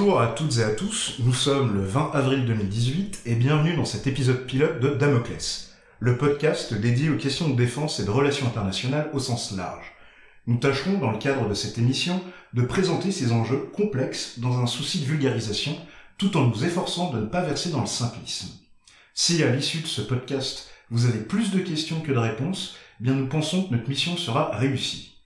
Bonjour 0.00 0.22
à 0.22 0.28
toutes 0.28 0.56
et 0.56 0.62
à 0.62 0.70
tous, 0.70 1.16
nous 1.18 1.34
sommes 1.34 1.74
le 1.74 1.84
20 1.84 2.12
avril 2.14 2.46
2018 2.46 3.20
et 3.26 3.34
bienvenue 3.34 3.76
dans 3.76 3.84
cet 3.84 4.06
épisode 4.06 4.46
pilote 4.46 4.80
de 4.80 4.94
Damoclès, 4.94 5.74
le 5.98 6.16
podcast 6.16 6.72
dédié 6.72 7.10
aux 7.10 7.18
questions 7.18 7.50
de 7.50 7.54
défense 7.54 8.00
et 8.00 8.06
de 8.06 8.10
relations 8.10 8.46
internationales 8.46 9.10
au 9.12 9.18
sens 9.18 9.54
large. 9.54 9.92
Nous 10.46 10.56
tâcherons 10.56 10.96
dans 10.96 11.10
le 11.10 11.18
cadre 11.18 11.46
de 11.46 11.52
cette 11.52 11.76
émission 11.76 12.22
de 12.54 12.62
présenter 12.62 13.12
ces 13.12 13.30
enjeux 13.30 13.68
complexes 13.74 14.38
dans 14.38 14.58
un 14.58 14.66
souci 14.66 15.00
de 15.00 15.04
vulgarisation 15.04 15.76
tout 16.16 16.34
en 16.38 16.46
nous 16.46 16.64
efforçant 16.64 17.12
de 17.12 17.20
ne 17.20 17.26
pas 17.26 17.42
verser 17.42 17.68
dans 17.68 17.82
le 17.82 17.86
simplisme. 17.86 18.48
Si 19.12 19.42
à 19.42 19.50
l'issue 19.50 19.82
de 19.82 19.86
ce 19.86 20.00
podcast 20.00 20.70
vous 20.88 21.04
avez 21.04 21.20
plus 21.20 21.50
de 21.50 21.58
questions 21.58 22.00
que 22.00 22.12
de 22.12 22.18
réponses, 22.18 22.78
eh 23.00 23.04
bien 23.04 23.12
nous 23.12 23.28
pensons 23.28 23.64
que 23.64 23.74
notre 23.74 23.90
mission 23.90 24.16
sera 24.16 24.56
réussie. 24.56 25.18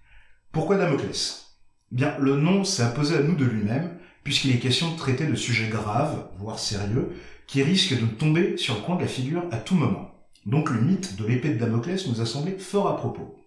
Pourquoi 0.51 0.79
Damoclès? 0.79 1.55
Eh 1.93 1.95
Bien, 1.95 2.17
le 2.19 2.35
nom 2.35 2.65
s'est 2.65 2.83
imposé 2.83 3.17
à 3.17 3.23
nous 3.23 3.37
de 3.37 3.45
lui-même, 3.45 4.01
puisqu'il 4.25 4.53
est 4.53 4.59
question 4.59 4.91
de 4.91 4.97
traiter 4.97 5.27
de 5.27 5.35
sujets 5.35 5.69
graves, 5.69 6.27
voire 6.39 6.59
sérieux, 6.59 7.13
qui 7.47 7.63
risquent 7.63 8.01
de 8.01 8.07
tomber 8.07 8.57
sur 8.57 8.75
le 8.75 8.81
coin 8.81 8.97
de 8.97 9.03
la 9.03 9.07
figure 9.09 9.45
à 9.53 9.59
tout 9.59 9.75
moment. 9.75 10.11
Donc 10.47 10.71
le 10.71 10.81
mythe 10.81 11.17
de 11.17 11.27
l'épée 11.27 11.51
de 11.51 11.59
Damoclès 11.59 12.07
nous 12.09 12.21
a 12.21 12.27
semblé 12.27 12.59
fort 12.59 12.89
à 12.89 12.97
propos. 12.97 13.39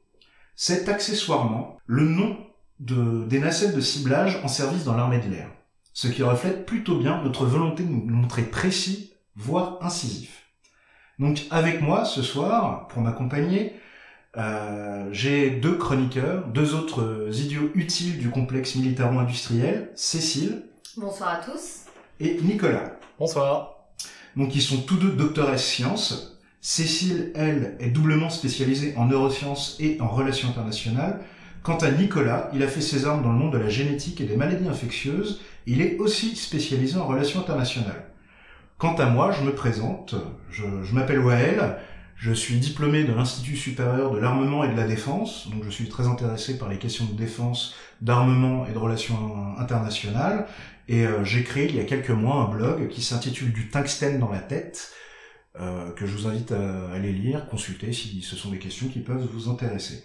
C'est 0.56 0.88
accessoirement 0.90 1.78
le 1.86 2.04
nom 2.04 2.38
de, 2.80 3.26
des 3.26 3.40
nacelles 3.40 3.76
de 3.76 3.82
ciblage 3.82 4.40
en 4.44 4.48
service 4.48 4.84
dans 4.84 4.96
l'armée 4.96 5.20
de 5.20 5.30
l'air, 5.30 5.50
ce 5.94 6.08
qui 6.08 6.24
reflète 6.24 6.66
plutôt 6.66 6.98
bien 6.98 7.22
notre 7.24 7.46
volonté 7.46 7.84
de 7.84 7.90
nous 7.90 8.06
montrer 8.16 8.44
précis, 8.44 9.14
voire 9.36 9.78
incisif. 9.82 10.46
Donc 11.20 11.46
avec 11.50 11.82
moi 11.82 12.06
ce 12.06 12.22
soir, 12.22 12.88
pour 12.88 13.02
m'accompagner, 13.02 13.74
euh, 14.38 15.10
j'ai 15.12 15.50
deux 15.50 15.78
chroniqueurs, 15.78 16.48
deux 16.48 16.76
autres 16.76 17.30
idiots 17.34 17.72
utiles 17.74 18.20
du 18.20 18.30
complexe 18.30 18.76
militaro-industriel, 18.76 19.90
Cécile. 19.96 20.64
Bonsoir 20.96 21.30
à 21.30 21.38
tous. 21.38 21.86
Et 22.20 22.40
Nicolas. 22.44 22.94
Bonsoir. 23.18 23.78
Donc 24.36 24.56
ils 24.56 24.62
sont 24.62 24.82
tous 24.82 24.98
deux 24.98 25.12
docteurs 25.12 25.58
sciences. 25.58 26.40
Cécile, 26.62 27.32
elle, 27.34 27.78
est 27.80 27.90
doublement 27.90 28.30
spécialisée 28.30 28.94
en 28.98 29.06
neurosciences 29.06 29.78
et 29.80 30.00
en 30.02 30.08
relations 30.08 30.50
internationales. 30.50 31.22
Quant 31.64 31.78
à 31.78 31.90
Nicolas, 31.90 32.50
il 32.54 32.62
a 32.62 32.68
fait 32.68 32.82
ses 32.82 33.08
armes 33.08 33.24
dans 33.24 33.32
le 33.32 33.40
monde 33.40 33.54
de 33.54 33.58
la 33.58 33.70
génétique 33.70 34.22
et 34.22 34.26
des 34.26 34.38
maladies 34.38 34.68
infectieuses. 34.68 35.42
Il 35.66 35.82
est 35.82 35.98
aussi 35.98 36.36
spécialisé 36.36 36.98
en 36.98 37.08
relations 37.08 37.40
internationales. 37.40 38.06
Quant 38.78 38.96
à 38.96 39.08
moi, 39.08 39.32
je 39.32 39.44
me 39.44 39.56
présente, 39.56 40.14
je, 40.52 40.64
je 40.84 40.94
m'appelle 40.94 41.20
Wael, 41.20 41.78
je 42.18 42.34
suis 42.34 42.56
diplômé 42.56 43.04
de 43.04 43.14
l'Institut 43.14 43.56
supérieur 43.56 44.12
de 44.12 44.18
l'armement 44.18 44.64
et 44.64 44.72
de 44.72 44.76
la 44.76 44.88
défense, 44.88 45.50
donc 45.52 45.64
je 45.64 45.70
suis 45.70 45.88
très 45.88 46.08
intéressé 46.08 46.58
par 46.58 46.68
les 46.68 46.80
questions 46.80 47.06
de 47.06 47.14
défense, 47.14 47.76
d'armement 48.02 48.66
et 48.66 48.74
de 48.74 48.78
relations 48.78 49.56
internationales, 49.58 50.48
et 50.88 51.06
euh, 51.06 51.24
j'ai 51.24 51.44
créé 51.44 51.68
il 51.70 51.76
y 51.76 51.80
a 51.80 51.84
quelques 51.84 52.10
mois 52.10 52.42
un 52.42 52.50
blog 52.50 52.88
qui 52.90 53.04
s'intitule 53.04 53.54
Du 53.54 53.70
tungstène 53.70 54.20
dans 54.20 54.32
la 54.32 54.40
tête, 54.40 54.94
euh, 55.60 55.92
que 55.92 56.08
je 56.08 56.16
vous 56.16 56.28
invite 56.28 56.52
à 56.52 56.92
aller 56.92 57.12
lire, 57.12 57.48
consulter 57.48 57.94
si 57.94 58.22
ce 58.24 58.36
sont 58.36 58.50
des 58.50 58.60
questions 58.60 58.88
qui 58.88 59.00
peuvent 59.00 59.28
vous 59.32 59.50
intéresser. 59.50 60.04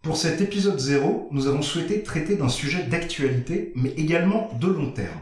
Pour 0.00 0.16
cet 0.16 0.40
épisode 0.40 0.78
0, 0.78 1.28
nous 1.32 1.48
avons 1.48 1.60
souhaité 1.60 2.02
traiter 2.02 2.36
d'un 2.36 2.48
sujet 2.48 2.84
d'actualité, 2.84 3.72
mais 3.74 3.90
également 3.90 4.50
de 4.58 4.68
long 4.68 4.90
terme 4.90 5.20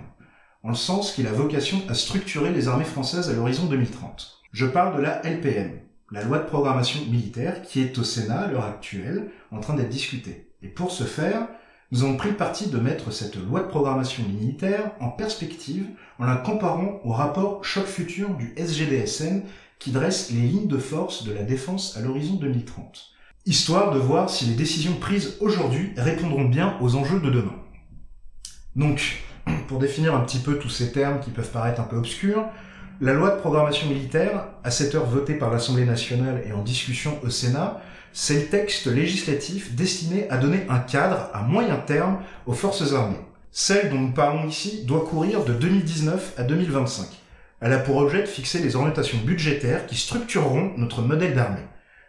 en 0.66 0.70
le 0.70 0.74
sens 0.74 1.12
qu'il 1.12 1.28
a 1.28 1.32
vocation 1.32 1.80
à 1.88 1.94
structurer 1.94 2.52
les 2.52 2.66
armées 2.66 2.84
françaises 2.84 3.30
à 3.30 3.32
l'horizon 3.32 3.66
2030. 3.66 4.35
Je 4.52 4.66
parle 4.66 4.96
de 4.96 5.02
la 5.02 5.20
LPM, 5.22 5.80
la 6.10 6.22
loi 6.22 6.38
de 6.38 6.46
programmation 6.46 7.00
militaire, 7.10 7.62
qui 7.62 7.80
est 7.80 7.98
au 7.98 8.04
Sénat 8.04 8.42
à 8.42 8.46
l'heure 8.46 8.64
actuelle 8.64 9.30
en 9.50 9.60
train 9.60 9.74
d'être 9.74 9.88
discutée. 9.88 10.48
Et 10.62 10.68
pour 10.68 10.90
ce 10.90 11.04
faire, 11.04 11.48
nous 11.92 12.02
avons 12.02 12.16
pris 12.16 12.30
le 12.30 12.36
parti 12.36 12.68
de 12.68 12.78
mettre 12.78 13.12
cette 13.12 13.36
loi 13.36 13.60
de 13.60 13.68
programmation 13.68 14.24
militaire 14.24 14.92
en 15.00 15.08
perspective 15.08 15.86
en 16.18 16.26
la 16.26 16.36
comparant 16.36 17.00
au 17.04 17.12
rapport 17.12 17.64
choc 17.64 17.86
futur 17.86 18.30
du 18.30 18.54
SGDSN 18.56 19.42
qui 19.78 19.90
dresse 19.92 20.30
les 20.30 20.40
lignes 20.40 20.68
de 20.68 20.78
force 20.78 21.24
de 21.24 21.32
la 21.32 21.42
défense 21.42 21.96
à 21.96 22.00
l'horizon 22.00 22.34
2030. 22.34 23.12
Histoire 23.44 23.92
de 23.92 23.98
voir 23.98 24.30
si 24.30 24.46
les 24.46 24.54
décisions 24.54 24.94
prises 24.94 25.36
aujourd'hui 25.40 25.92
répondront 25.96 26.46
bien 26.46 26.76
aux 26.80 26.96
enjeux 26.96 27.20
de 27.20 27.30
demain. 27.30 27.54
Donc, 28.74 29.22
pour 29.68 29.78
définir 29.78 30.14
un 30.14 30.20
petit 30.20 30.38
peu 30.38 30.58
tous 30.58 30.68
ces 30.68 30.90
termes 30.90 31.20
qui 31.20 31.30
peuvent 31.30 31.50
paraître 31.50 31.80
un 31.80 31.84
peu 31.84 31.96
obscurs, 31.96 32.46
la 33.00 33.12
loi 33.12 33.30
de 33.30 33.40
programmation 33.40 33.88
militaire, 33.88 34.46
à 34.64 34.70
cette 34.70 34.94
heure 34.94 35.06
votée 35.06 35.34
par 35.34 35.50
l'Assemblée 35.50 35.84
nationale 35.84 36.42
et 36.46 36.52
en 36.52 36.62
discussion 36.62 37.18
au 37.22 37.30
Sénat, 37.30 37.80
c'est 38.12 38.40
le 38.40 38.46
texte 38.46 38.86
législatif 38.86 39.74
destiné 39.74 40.28
à 40.30 40.38
donner 40.38 40.64
un 40.68 40.78
cadre 40.78 41.28
à 41.34 41.42
moyen 41.42 41.76
terme 41.76 42.18
aux 42.46 42.54
forces 42.54 42.94
armées. 42.94 43.20
Celle 43.50 43.90
dont 43.90 43.98
nous 43.98 44.12
parlons 44.12 44.48
ici 44.48 44.84
doit 44.86 45.06
courir 45.06 45.44
de 45.44 45.52
2019 45.52 46.34
à 46.38 46.42
2025. 46.42 47.06
Elle 47.60 47.72
a 47.72 47.78
pour 47.78 47.96
objet 47.96 48.22
de 48.22 48.26
fixer 48.26 48.60
les 48.60 48.76
orientations 48.76 49.18
budgétaires 49.18 49.86
qui 49.86 49.96
structureront 49.96 50.72
notre 50.76 51.02
modèle 51.02 51.34
d'armée. 51.34 51.66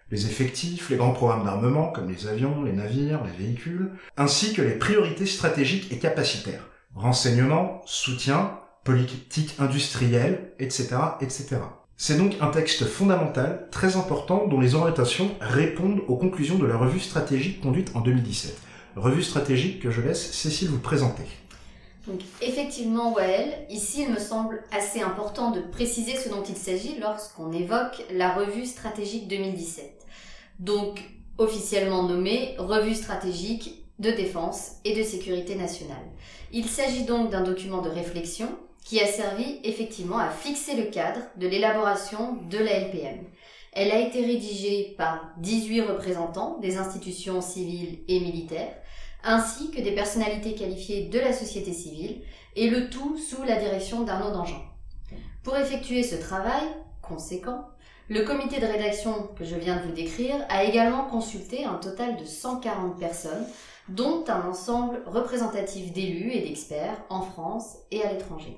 Les 0.09 0.25
effectifs, 0.25 0.89
les 0.89 0.95
grands 0.95 1.11
programmes 1.11 1.43
d'armement 1.43 1.91
comme 1.91 2.09
les 2.09 2.27
avions, 2.27 2.63
les 2.63 2.73
navires, 2.73 3.21
les 3.25 3.45
véhicules, 3.45 3.91
ainsi 4.15 4.53
que 4.53 4.61
les 4.61 4.75
priorités 4.75 5.25
stratégiques 5.25 5.91
et 5.91 5.99
capacitaires 5.99 6.63
renseignement, 6.97 7.81
soutien, 7.85 8.59
politique 8.87 9.53
industrielle, 9.59 10.53
etc., 10.59 10.95
etc. 11.19 11.57
C'est 11.97 12.17
donc 12.17 12.35
un 12.39 12.47
texte 12.47 12.85
fondamental, 12.85 13.67
très 13.69 13.97
important, 13.97 14.47
dont 14.47 14.61
les 14.61 14.75
orientations 14.75 15.31
répondent 15.41 15.99
aux 16.07 16.15
conclusions 16.15 16.57
de 16.57 16.65
la 16.65 16.77
revue 16.77 17.01
stratégique 17.01 17.59
conduite 17.59 17.91
en 17.95 17.99
2017. 17.99 18.57
Revue 18.95 19.23
stratégique 19.23 19.81
que 19.81 19.91
je 19.91 19.99
laisse 19.99 20.31
Cécile 20.31 20.69
vous 20.69 20.79
présenter. 20.79 21.23
Donc 22.07 22.21
effectivement, 22.41 23.13
Wael, 23.13 23.65
ici 23.69 24.03
il 24.03 24.13
me 24.13 24.19
semble 24.19 24.63
assez 24.71 25.01
important 25.01 25.51
de 25.51 25.59
préciser 25.59 26.15
ce 26.15 26.29
dont 26.29 26.43
il 26.47 26.55
s'agit 26.55 26.97
lorsqu'on 27.01 27.51
évoque 27.51 28.05
la 28.13 28.31
revue 28.31 28.65
stratégique 28.65 29.27
2017. 29.27 30.05
Donc 30.59 31.01
officiellement 31.37 32.03
nommée 32.03 32.55
revue 32.57 32.95
stratégique 32.95 33.83
de 33.99 34.11
défense 34.11 34.77
et 34.85 34.95
de 34.95 35.03
sécurité 35.03 35.55
nationale. 35.55 36.05
Il 36.53 36.65
s'agit 36.65 37.03
donc 37.03 37.31
d'un 37.31 37.43
document 37.43 37.81
de 37.81 37.89
réflexion 37.89 38.47
qui 38.87 39.01
a 39.01 39.05
servi 39.05 39.59
effectivement 39.65 40.17
à 40.17 40.29
fixer 40.29 40.77
le 40.77 40.85
cadre 40.85 41.19
de 41.35 41.45
l'élaboration 41.45 42.37
de 42.49 42.57
la 42.57 42.71
LPM. 42.71 43.25
Elle 43.73 43.91
a 43.91 43.99
été 43.99 44.25
rédigée 44.25 44.95
par 44.97 45.33
18 45.39 45.81
représentants 45.81 46.57
des 46.59 46.77
institutions 46.77 47.41
civiles 47.41 47.99
et 48.07 48.21
militaires, 48.21 48.73
ainsi 49.25 49.71
que 49.71 49.81
des 49.81 49.91
personnalités 49.91 50.55
qualifiées 50.55 51.09
de 51.09 51.19
la 51.19 51.33
société 51.33 51.73
civile, 51.73 52.21
et 52.55 52.69
le 52.69 52.89
tout 52.89 53.17
sous 53.17 53.43
la 53.43 53.57
direction 53.57 54.03
d'Arnaud 54.03 54.31
Dangean. 54.31 54.63
Pour 55.43 55.57
effectuer 55.57 56.01
ce 56.01 56.15
travail 56.15 56.63
conséquent, 57.01 57.65
le 58.07 58.23
comité 58.23 58.61
de 58.61 58.67
rédaction 58.67 59.27
que 59.37 59.43
je 59.43 59.55
viens 59.57 59.81
de 59.81 59.87
vous 59.87 59.95
décrire 59.95 60.35
a 60.47 60.63
également 60.63 61.03
consulté 61.09 61.65
un 61.65 61.75
total 61.75 62.15
de 62.15 62.23
140 62.23 62.97
personnes 62.97 63.45
dont 63.89 64.23
un 64.29 64.47
ensemble 64.47 65.01
représentatif 65.05 65.91
d'élus 65.91 66.31
et 66.31 66.39
d'experts 66.39 67.03
en 67.09 67.21
France 67.21 67.79
et 67.91 68.01
à 68.01 68.13
l'étranger. 68.13 68.57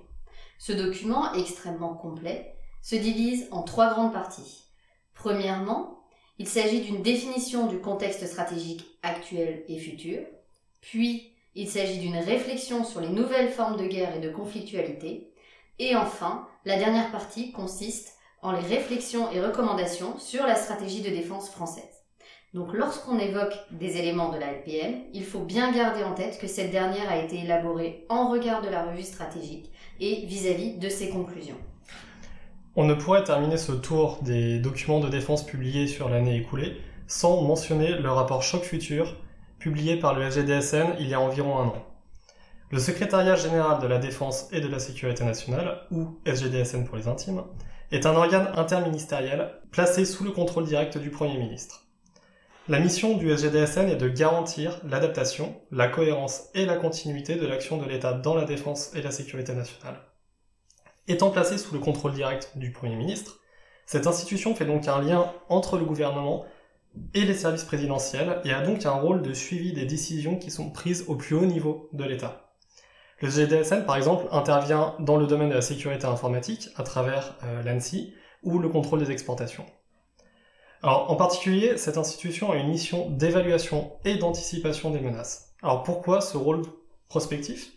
Ce 0.59 0.73
document, 0.73 1.33
extrêmement 1.33 1.95
complet, 1.95 2.53
se 2.81 2.95
divise 2.95 3.47
en 3.51 3.63
trois 3.63 3.89
grandes 3.89 4.13
parties. 4.13 4.65
Premièrement, 5.15 6.03
il 6.37 6.47
s'agit 6.47 6.81
d'une 6.81 7.01
définition 7.01 7.67
du 7.67 7.79
contexte 7.79 8.27
stratégique 8.27 8.85
actuel 9.01 9.63
et 9.67 9.79
futur, 9.79 10.21
puis 10.81 11.33
il 11.55 11.69
s'agit 11.69 11.99
d'une 11.99 12.17
réflexion 12.17 12.83
sur 12.83 13.01
les 13.01 13.09
nouvelles 13.09 13.51
formes 13.51 13.77
de 13.77 13.87
guerre 13.87 14.15
et 14.15 14.21
de 14.21 14.29
conflictualité, 14.29 15.33
et 15.79 15.95
enfin, 15.95 16.47
la 16.65 16.77
dernière 16.77 17.11
partie 17.11 17.51
consiste 17.51 18.17
en 18.41 18.51
les 18.51 18.59
réflexions 18.59 19.31
et 19.31 19.41
recommandations 19.41 20.19
sur 20.19 20.45
la 20.45 20.55
stratégie 20.55 21.01
de 21.01 21.09
défense 21.09 21.49
française. 21.49 21.98
Donc 22.55 22.73
lorsqu'on 22.73 23.19
évoque 23.19 23.53
des 23.69 23.97
éléments 23.97 24.31
de 24.31 24.39
la 24.39 24.53
LPM, 24.53 25.01
il 25.13 25.23
faut 25.23 25.41
bien 25.41 25.71
garder 25.71 26.03
en 26.03 26.15
tête 26.15 26.39
que 26.41 26.47
cette 26.47 26.71
dernière 26.71 27.07
a 27.07 27.17
été 27.17 27.41
élaborée 27.41 28.05
en 28.09 28.31
regard 28.31 28.63
de 28.63 28.69
la 28.69 28.85
revue 28.85 29.03
stratégique 29.03 29.71
et 29.99 30.25
vis-à-vis 30.25 30.77
de 30.77 30.89
ses 30.89 31.09
conclusions. 31.09 31.57
On 32.75 32.85
ne 32.85 32.95
pourrait 32.95 33.23
terminer 33.23 33.57
ce 33.57 33.71
tour 33.71 34.17
des 34.23 34.57
documents 34.57 34.99
de 34.99 35.09
défense 35.09 35.45
publiés 35.45 35.85
sur 35.85 36.09
l'année 36.09 36.37
écoulée 36.37 36.81
sans 37.05 37.41
mentionner 37.43 37.93
le 37.93 38.09
rapport 38.09 38.41
Choc 38.41 38.63
Futur, 38.63 39.15
publié 39.59 39.97
par 39.97 40.15
le 40.15 40.29
SGDSN 40.29 40.95
il 40.99 41.07
y 41.07 41.13
a 41.13 41.19
environ 41.19 41.59
un 41.59 41.67
an. 41.67 41.85
Le 42.71 42.79
secrétariat 42.79 43.35
général 43.35 43.79
de 43.79 43.87
la 43.87 43.97
défense 43.99 44.47
et 44.51 44.61
de 44.61 44.67
la 44.67 44.79
sécurité 44.79 45.23
nationale, 45.23 45.81
ou 45.91 46.19
SGDSN 46.25 46.85
pour 46.85 46.97
les 46.97 47.07
intimes, 47.07 47.43
est 47.91 48.05
un 48.05 48.15
organe 48.15 48.51
interministériel 48.55 49.51
placé 49.71 50.05
sous 50.05 50.23
le 50.23 50.31
contrôle 50.31 50.65
direct 50.65 50.97
du 50.97 51.09
Premier 51.09 51.37
ministre. 51.37 51.88
La 52.69 52.79
mission 52.79 53.17
du 53.17 53.35
SGDSN 53.35 53.89
est 53.89 53.95
de 53.95 54.07
garantir 54.07 54.79
l'adaptation, 54.83 55.59
la 55.71 55.87
cohérence 55.87 56.49
et 56.53 56.67
la 56.67 56.75
continuité 56.75 57.33
de 57.33 57.47
l'action 57.47 57.77
de 57.77 57.85
l'État 57.89 58.13
dans 58.13 58.35
la 58.35 58.45
défense 58.45 58.91
et 58.93 59.01
la 59.01 59.09
sécurité 59.09 59.55
nationale. 59.55 59.99
Étant 61.07 61.31
placée 61.31 61.57
sous 61.57 61.73
le 61.73 61.79
contrôle 61.79 62.13
direct 62.13 62.51
du 62.57 62.71
Premier 62.71 62.95
ministre, 62.95 63.39
cette 63.87 64.05
institution 64.05 64.53
fait 64.53 64.67
donc 64.67 64.87
un 64.87 65.01
lien 65.01 65.33
entre 65.49 65.79
le 65.79 65.83
gouvernement 65.83 66.45
et 67.15 67.25
les 67.25 67.33
services 67.33 67.63
présidentiels 67.63 68.39
et 68.45 68.53
a 68.53 68.61
donc 68.61 68.85
un 68.85 68.91
rôle 68.91 69.23
de 69.23 69.33
suivi 69.33 69.73
des 69.73 69.85
décisions 69.85 70.37
qui 70.37 70.51
sont 70.51 70.69
prises 70.69 71.05
au 71.07 71.15
plus 71.15 71.35
haut 71.35 71.47
niveau 71.47 71.89
de 71.93 72.03
l'État. 72.03 72.51
Le 73.19 73.31
GDSN, 73.31 73.83
par 73.87 73.95
exemple, 73.95 74.27
intervient 74.31 74.95
dans 74.99 75.17
le 75.17 75.25
domaine 75.25 75.49
de 75.49 75.55
la 75.55 75.61
sécurité 75.61 76.05
informatique 76.05 76.69
à 76.75 76.83
travers 76.83 77.35
euh, 77.43 77.63
l'ANSI 77.63 78.13
ou 78.43 78.59
le 78.59 78.69
contrôle 78.69 78.99
des 78.99 79.09
exportations. 79.09 79.65
Alors, 80.81 81.11
en 81.11 81.15
particulier, 81.15 81.77
cette 81.77 81.97
institution 81.97 82.51
a 82.51 82.55
une 82.55 82.69
mission 82.69 83.09
d'évaluation 83.09 83.91
et 84.05 84.15
d'anticipation 84.15 84.91
des 84.91 85.01
menaces. 85.01 85.53
Alors, 85.61 85.83
pourquoi 85.83 86.21
ce 86.21 86.37
rôle 86.37 86.61
prospectif? 87.09 87.73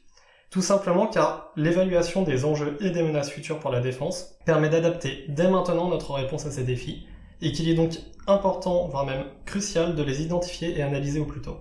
Tout 0.51 0.63
simplement 0.63 1.09
car 1.09 1.51
l'évaluation 1.57 2.23
des 2.23 2.45
enjeux 2.45 2.77
et 2.81 2.91
des 2.91 3.03
menaces 3.03 3.31
futures 3.31 3.59
pour 3.59 3.71
la 3.73 3.81
défense 3.81 4.37
permet 4.45 4.69
d'adapter 4.69 5.25
dès 5.29 5.49
maintenant 5.49 5.89
notre 5.89 6.13
réponse 6.13 6.47
à 6.47 6.53
ces 6.53 6.63
défis, 6.63 7.07
et 7.41 7.51
qu'il 7.51 7.69
est 7.69 7.75
donc 7.75 7.99
important, 8.29 8.87
voire 8.87 9.05
même 9.05 9.25
crucial, 9.47 9.97
de 9.97 10.03
les 10.05 10.23
identifier 10.23 10.79
et 10.79 10.83
analyser 10.83 11.19
au 11.19 11.25
plus 11.25 11.41
tôt. 11.41 11.57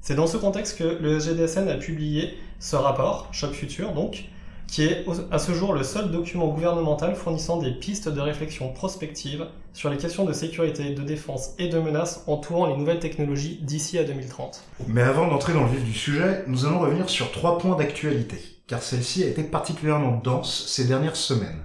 C'est 0.00 0.16
dans 0.16 0.26
ce 0.26 0.36
contexte 0.36 0.78
que 0.78 0.98
le 1.00 1.20
GDSN 1.20 1.68
a 1.68 1.76
publié 1.76 2.36
ce 2.58 2.74
rapport, 2.74 3.28
Choc 3.30 3.52
Futur 3.52 3.92
donc, 3.92 4.24
qui 4.72 4.84
est 4.84 5.04
à 5.30 5.38
ce 5.38 5.52
jour 5.52 5.74
le 5.74 5.82
seul 5.82 6.10
document 6.10 6.48
gouvernemental 6.48 7.14
fournissant 7.14 7.58
des 7.58 7.72
pistes 7.72 8.08
de 8.08 8.20
réflexion 8.22 8.72
prospective 8.72 9.46
sur 9.74 9.90
les 9.90 9.98
questions 9.98 10.24
de 10.24 10.32
sécurité, 10.32 10.94
de 10.94 11.02
défense 11.02 11.50
et 11.58 11.68
de 11.68 11.78
menaces 11.78 12.24
entourant 12.26 12.66
les 12.66 12.76
nouvelles 12.78 12.98
technologies 12.98 13.58
d'ici 13.60 13.98
à 13.98 14.04
2030. 14.04 14.64
Mais 14.88 15.02
avant 15.02 15.28
d'entrer 15.28 15.52
dans 15.52 15.64
le 15.64 15.68
vif 15.68 15.84
du 15.84 15.92
sujet, 15.92 16.44
nous 16.46 16.64
allons 16.64 16.78
revenir 16.78 17.10
sur 17.10 17.30
trois 17.32 17.58
points 17.58 17.76
d'actualité, 17.76 18.38
car 18.66 18.82
celle-ci 18.82 19.22
a 19.24 19.26
été 19.26 19.42
particulièrement 19.42 20.18
dense 20.24 20.64
ces 20.66 20.86
dernières 20.86 21.16
semaines. 21.16 21.62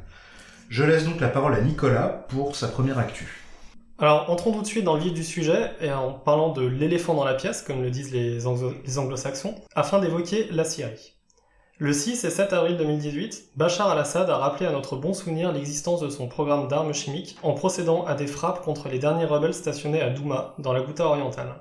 Je 0.68 0.84
laisse 0.84 1.06
donc 1.06 1.22
la 1.22 1.30
parole 1.30 1.56
à 1.56 1.62
Nicolas 1.62 2.26
pour 2.28 2.58
sa 2.58 2.68
première 2.68 3.00
actu. 3.00 3.42
Alors, 4.00 4.30
entrons 4.30 4.52
tout 4.52 4.62
de 4.62 4.68
suite 4.68 4.84
dans 4.84 4.96
le 4.96 5.02
vif 5.02 5.14
du 5.14 5.24
sujet, 5.24 5.72
et 5.80 5.94
en 5.94 6.12
parlant 6.12 6.52
de 6.52 6.68
l'éléphant 6.68 7.14
dans 7.14 7.26
la 7.26 7.36
pièce, 7.36 7.62
comme 7.62 7.82
le 7.82 7.90
disent 7.90 8.12
les, 8.12 8.46
anglo-saxons, 8.46 9.56
afin 9.76 10.00
d'évoquer 10.00 10.50
la 10.52 10.66
Syrie. 10.66 11.17
Le 11.80 11.94
6 11.94 12.24
et 12.24 12.32
7 12.32 12.54
avril 12.54 12.76
2018, 12.76 13.52
Bachar 13.56 13.92
al-Assad 13.92 14.28
a 14.32 14.38
rappelé 14.38 14.66
à 14.66 14.72
notre 14.72 14.96
bon 14.96 15.14
souvenir 15.14 15.52
l'existence 15.52 16.02
de 16.02 16.10
son 16.10 16.28
programme 16.28 16.68
d'armes 16.68 16.92
chimiques 16.92 17.38
en 17.44 17.54
procédant 17.54 18.04
à 18.06 18.16
des 18.16 18.26
frappes 18.26 18.64
contre 18.64 18.90
les 18.90 18.98
derniers 18.98 19.26
rebelles 19.26 19.54
stationnés 19.54 20.02
à 20.02 20.10
Douma, 20.10 20.56
dans 20.58 20.74
la 20.74 20.82
Ghouta 20.82 21.06
orientale. 21.06 21.54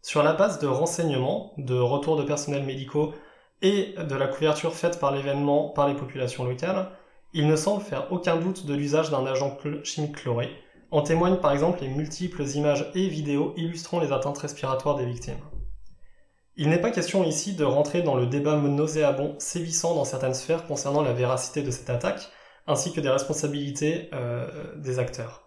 Sur 0.00 0.22
la 0.22 0.32
base 0.32 0.60
de 0.60 0.68
renseignements, 0.68 1.54
de 1.58 1.74
retours 1.74 2.16
de 2.16 2.22
personnels 2.22 2.62
médicaux 2.62 3.14
et 3.62 3.96
de 3.98 4.14
la 4.14 4.28
couverture 4.28 4.74
faite 4.74 5.00
par 5.00 5.10
l'événement 5.10 5.70
par 5.70 5.88
les 5.88 5.94
populations 5.94 6.44
locales, 6.44 6.90
il 7.32 7.48
ne 7.48 7.56
semble 7.56 7.82
faire 7.82 8.12
aucun 8.12 8.36
doute 8.36 8.64
de 8.64 8.74
l'usage 8.74 9.10
d'un 9.10 9.26
agent 9.26 9.58
chimique 9.82 10.18
chloré, 10.18 10.50
en 10.92 11.02
témoignent 11.02 11.40
par 11.40 11.50
exemple 11.50 11.80
les 11.80 11.88
multiples 11.88 12.46
images 12.46 12.92
et 12.94 13.08
vidéos 13.08 13.54
illustrant 13.56 13.98
les 13.98 14.12
atteintes 14.12 14.38
respiratoires 14.38 14.94
des 14.94 15.06
victimes. 15.06 15.34
Il 16.62 16.68
n'est 16.68 16.80
pas 16.80 16.92
question 16.92 17.24
ici 17.24 17.54
de 17.54 17.64
rentrer 17.64 18.02
dans 18.02 18.14
le 18.14 18.24
débat 18.24 18.54
nauséabond 18.54 19.34
sévissant 19.40 19.96
dans 19.96 20.04
certaines 20.04 20.32
sphères 20.32 20.64
concernant 20.64 21.02
la 21.02 21.12
véracité 21.12 21.60
de 21.60 21.72
cette 21.72 21.90
attaque, 21.90 22.28
ainsi 22.68 22.92
que 22.92 23.00
des 23.00 23.08
responsabilités 23.08 24.08
euh, 24.12 24.46
des 24.76 25.00
acteurs, 25.00 25.42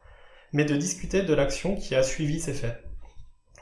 mais 0.51 0.65
de 0.65 0.75
discuter 0.75 1.21
de 1.21 1.33
l'action 1.33 1.77
qui 1.77 1.95
a 1.95 2.03
suivi 2.03 2.41
ces 2.41 2.51
faits. 2.51 2.83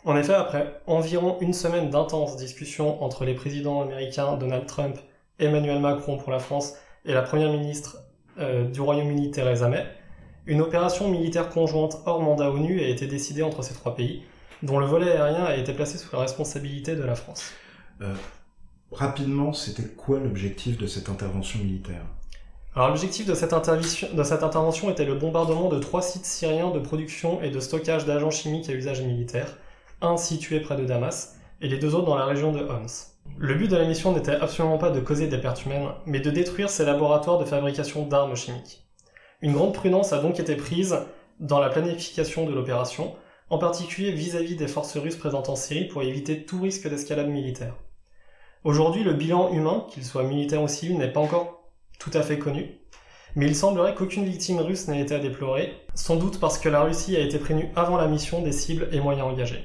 En 0.03 0.17
effet, 0.17 0.33
après 0.33 0.81
environ 0.88 1.38
une 1.41 1.53
semaine 1.53 1.91
d'intenses 1.91 2.38
discussions 2.38 3.03
entre 3.03 3.23
les 3.23 3.35
présidents 3.35 3.83
américains 3.83 4.35
Donald 4.35 4.65
Trump, 4.65 4.97
Emmanuel 5.38 5.79
Macron 5.79 6.17
pour 6.17 6.31
la 6.31 6.39
France 6.39 6.73
et 7.05 7.13
la 7.13 7.21
première 7.21 7.51
ministre 7.51 7.97
euh, 8.39 8.63
du 8.63 8.81
Royaume-Uni 8.81 9.29
Theresa 9.29 9.69
May, 9.69 9.85
une 10.47 10.61
opération 10.61 11.07
militaire 11.07 11.50
conjointe 11.50 11.97
hors 12.07 12.19
mandat 12.19 12.50
ONU 12.50 12.81
a 12.81 12.88
été 12.88 13.05
décidée 13.05 13.44
entre 13.44 13.61
ces 13.61 13.75
trois 13.75 13.94
pays, 13.94 14.23
dont 14.63 14.80
le 14.80 14.86
volet 14.86 15.12
aérien 15.12 15.44
a 15.44 15.56
été 15.56 15.74
placé 15.74 15.98
sous 15.98 16.10
la 16.15 16.21
responsabilité 16.21 16.95
de 16.95 17.04
la 17.04 17.15
France. 17.15 17.51
Euh, 18.01 18.13
rapidement, 18.92 19.54
c'était 19.54 19.83
quoi 19.83 20.19
l'objectif 20.19 20.77
de 20.77 20.88
cette 20.88 21.10
intervention 21.10 21.60
militaire? 21.60 22.01
Alors 22.75 22.88
l'objectif 22.88 23.27
de, 23.27 23.36
cette 23.36 23.54
intervention 23.54 24.89
était 24.89 25.06
le 25.06 25.13
bombardement 25.13 25.69
de 25.69 25.77
trois 25.77 26.01
sites 26.01 26.25
syriens 26.25 26.71
de 26.71 26.80
production 26.80 27.39
et 27.44 27.51
de 27.51 27.60
stockage 27.60 28.06
d'agents 28.06 28.31
chimiques 28.31 28.68
à 28.68 28.74
usage 28.74 29.04
militaire, 29.04 29.57
un 30.01 30.18
situé 30.18 30.60
près 30.60 30.75
de 30.75 30.86
Damas 30.86 31.36
et 31.62 31.68
les 31.68 31.77
deux 31.77 31.94
autres 31.94 32.07
dans 32.07 32.15
la 32.15 32.25
région 32.25 32.51
de 32.51 32.62
Homs. 32.62 32.88
Le 33.38 33.54
but 33.54 33.69
de 33.69 33.77
la 33.77 33.86
mission 33.86 34.12
n'était 34.12 34.36
absolument 34.36 34.80
pas 34.80 34.89
de 34.89 35.00
causer 35.00 35.27
des 35.27 35.38
pertes 35.38 35.65
humaines, 35.65 35.89
mais 36.07 36.19
de 36.19 36.31
détruire 36.31 36.69
ces 36.69 36.83
laboratoires 36.83 37.38
de 37.38 37.45
fabrication 37.45 38.07
d'armes 38.07 38.36
chimiques. 38.36 38.83
Une 39.42 39.54
grande 39.54 39.74
prudence 39.74 40.12
a 40.12 40.19
donc 40.19 40.39
été 40.39 40.56
prise 40.56 40.98
dans 41.39 41.60
la 41.60 41.69
planification 41.69 42.45
de 42.45 42.54
l'opération, 42.54 43.13
en 43.53 43.59
particulier 43.59 44.11
vis-à-vis 44.11 44.55
des 44.55 44.67
forces 44.67 44.97
russes 44.97 45.15
présentes 45.15 45.47
en 45.47 45.55
Syrie 45.55 45.85
pour 45.85 46.01
éviter 46.01 46.44
tout 46.44 46.59
risque 46.59 46.89
d'escalade 46.89 47.27
militaire. 47.27 47.75
Aujourd'hui, 48.63 49.03
le 49.03 49.13
bilan 49.13 49.53
humain, 49.53 49.85
qu'il 49.91 50.03
soit 50.03 50.23
militaire 50.23 50.63
ou 50.63 50.67
civil, 50.67 50.97
n'est 50.97 51.13
pas 51.13 51.19
encore 51.19 51.69
tout 52.00 52.09
à 52.15 52.23
fait 52.23 52.39
connu, 52.39 52.79
mais 53.35 53.45
il 53.45 53.55
semblerait 53.55 53.94
qu'aucune 53.94 54.25
victime 54.25 54.57
russe 54.59 54.88
n'ait 54.88 55.01
été 55.01 55.13
à 55.13 55.19
déplorer, 55.19 55.71
sans 55.94 56.15
doute 56.15 56.39
parce 56.39 56.57
que 56.57 56.67
la 56.67 56.81
Russie 56.81 57.15
a 57.15 57.19
été 57.19 57.38
prévenue 57.38 57.69
avant 57.75 57.95
la 57.95 58.07
mission 58.07 58.41
des 58.41 58.51
cibles 58.51 58.89
et 58.91 59.00
moyens 59.00 59.27
engagés. 59.27 59.63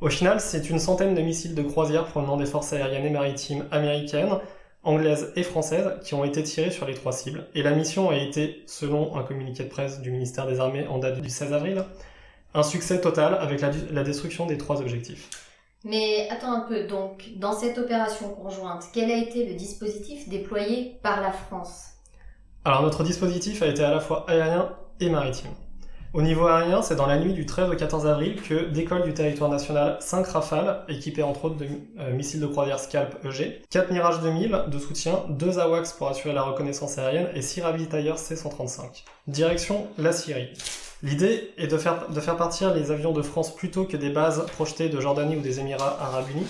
Au 0.00 0.08
final, 0.08 0.40
c'est 0.40 0.70
une 0.70 0.78
centaine 0.78 1.14
de 1.14 1.20
missiles 1.20 1.54
de 1.54 1.62
croisière 1.62 2.06
provenant 2.06 2.38
des 2.38 2.46
forces 2.46 2.72
aériennes 2.72 3.04
et 3.04 3.10
maritimes 3.10 3.66
américaines, 3.70 4.38
anglaises 4.82 5.30
et 5.36 5.42
françaises 5.42 6.00
qui 6.02 6.14
ont 6.14 6.24
été 6.24 6.42
tirées 6.42 6.70
sur 6.70 6.86
les 6.86 6.94
trois 6.94 7.12
cibles. 7.12 7.48
Et 7.54 7.62
la 7.62 7.72
mission 7.72 8.08
a 8.08 8.16
été, 8.16 8.62
selon 8.66 9.14
un 9.14 9.24
communiqué 9.24 9.64
de 9.64 9.68
presse 9.68 10.00
du 10.00 10.10
ministère 10.10 10.46
des 10.46 10.58
Armées 10.58 10.86
en 10.86 10.96
date 10.96 11.20
du 11.20 11.28
16 11.28 11.52
avril, 11.52 11.84
un 12.54 12.62
succès 12.62 13.00
total 13.00 13.34
avec 13.40 13.60
la, 13.60 14.02
destruction 14.02 14.46
des 14.46 14.58
trois 14.58 14.80
objectifs. 14.80 15.28
Mais 15.84 16.28
attends 16.30 16.52
un 16.52 16.60
peu, 16.60 16.84
donc 16.84 17.30
dans 17.36 17.52
cette 17.52 17.78
opération 17.78 18.28
conjointe, 18.30 18.84
quel 18.92 19.10
a 19.10 19.16
été 19.16 19.46
le 19.46 19.54
dispositif 19.54 20.28
déployé 20.28 20.98
par 21.02 21.20
la 21.20 21.32
France? 21.32 21.86
Alors 22.64 22.82
notre 22.82 23.02
dispositif 23.02 23.62
a 23.62 23.66
été 23.66 23.82
à 23.82 23.90
la 23.90 24.00
fois 24.00 24.26
aérien 24.28 24.76
et 25.00 25.08
maritime. 25.08 25.50
Au 26.12 26.22
niveau 26.22 26.48
aérien, 26.48 26.82
c'est 26.82 26.96
dans 26.96 27.06
la 27.06 27.20
nuit 27.20 27.34
du 27.34 27.46
13 27.46 27.70
au 27.70 27.76
14 27.76 28.04
avril 28.08 28.42
que 28.42 28.68
décolle 28.68 29.04
du 29.04 29.14
territoire 29.14 29.48
national 29.48 29.96
5 30.00 30.26
Rafales, 30.26 30.84
équipés 30.88 31.22
entre 31.22 31.44
autres 31.44 31.56
de 31.56 31.68
euh, 32.00 32.12
missiles 32.12 32.40
de 32.40 32.48
croisière 32.48 32.80
Scalp 32.80 33.24
EG, 33.24 33.62
4 33.70 33.92
Mirage 33.92 34.20
2000 34.20 34.64
de 34.66 34.78
soutien, 34.80 35.22
2 35.28 35.60
AWACS 35.60 35.92
pour 35.92 36.08
assurer 36.08 36.34
la 36.34 36.42
reconnaissance 36.42 36.98
aérienne 36.98 37.28
et 37.34 37.42
6 37.42 37.60
ravitailleurs 37.60 38.18
C-135. 38.18 39.04
Direction 39.28 39.86
la 39.98 40.10
Syrie. 40.10 40.48
L'idée 41.02 41.52
est 41.56 41.66
de 41.66 41.78
faire, 41.78 42.36
partir 42.36 42.74
les 42.74 42.90
avions 42.90 43.12
de 43.12 43.22
France 43.22 43.54
plutôt 43.54 43.84
que 43.84 43.96
des 43.96 44.10
bases 44.10 44.44
projetées 44.52 44.90
de 44.90 45.00
Jordanie 45.00 45.36
ou 45.36 45.40
des 45.40 45.58
Émirats 45.58 45.96
arabes 45.98 46.28
unis, 46.34 46.46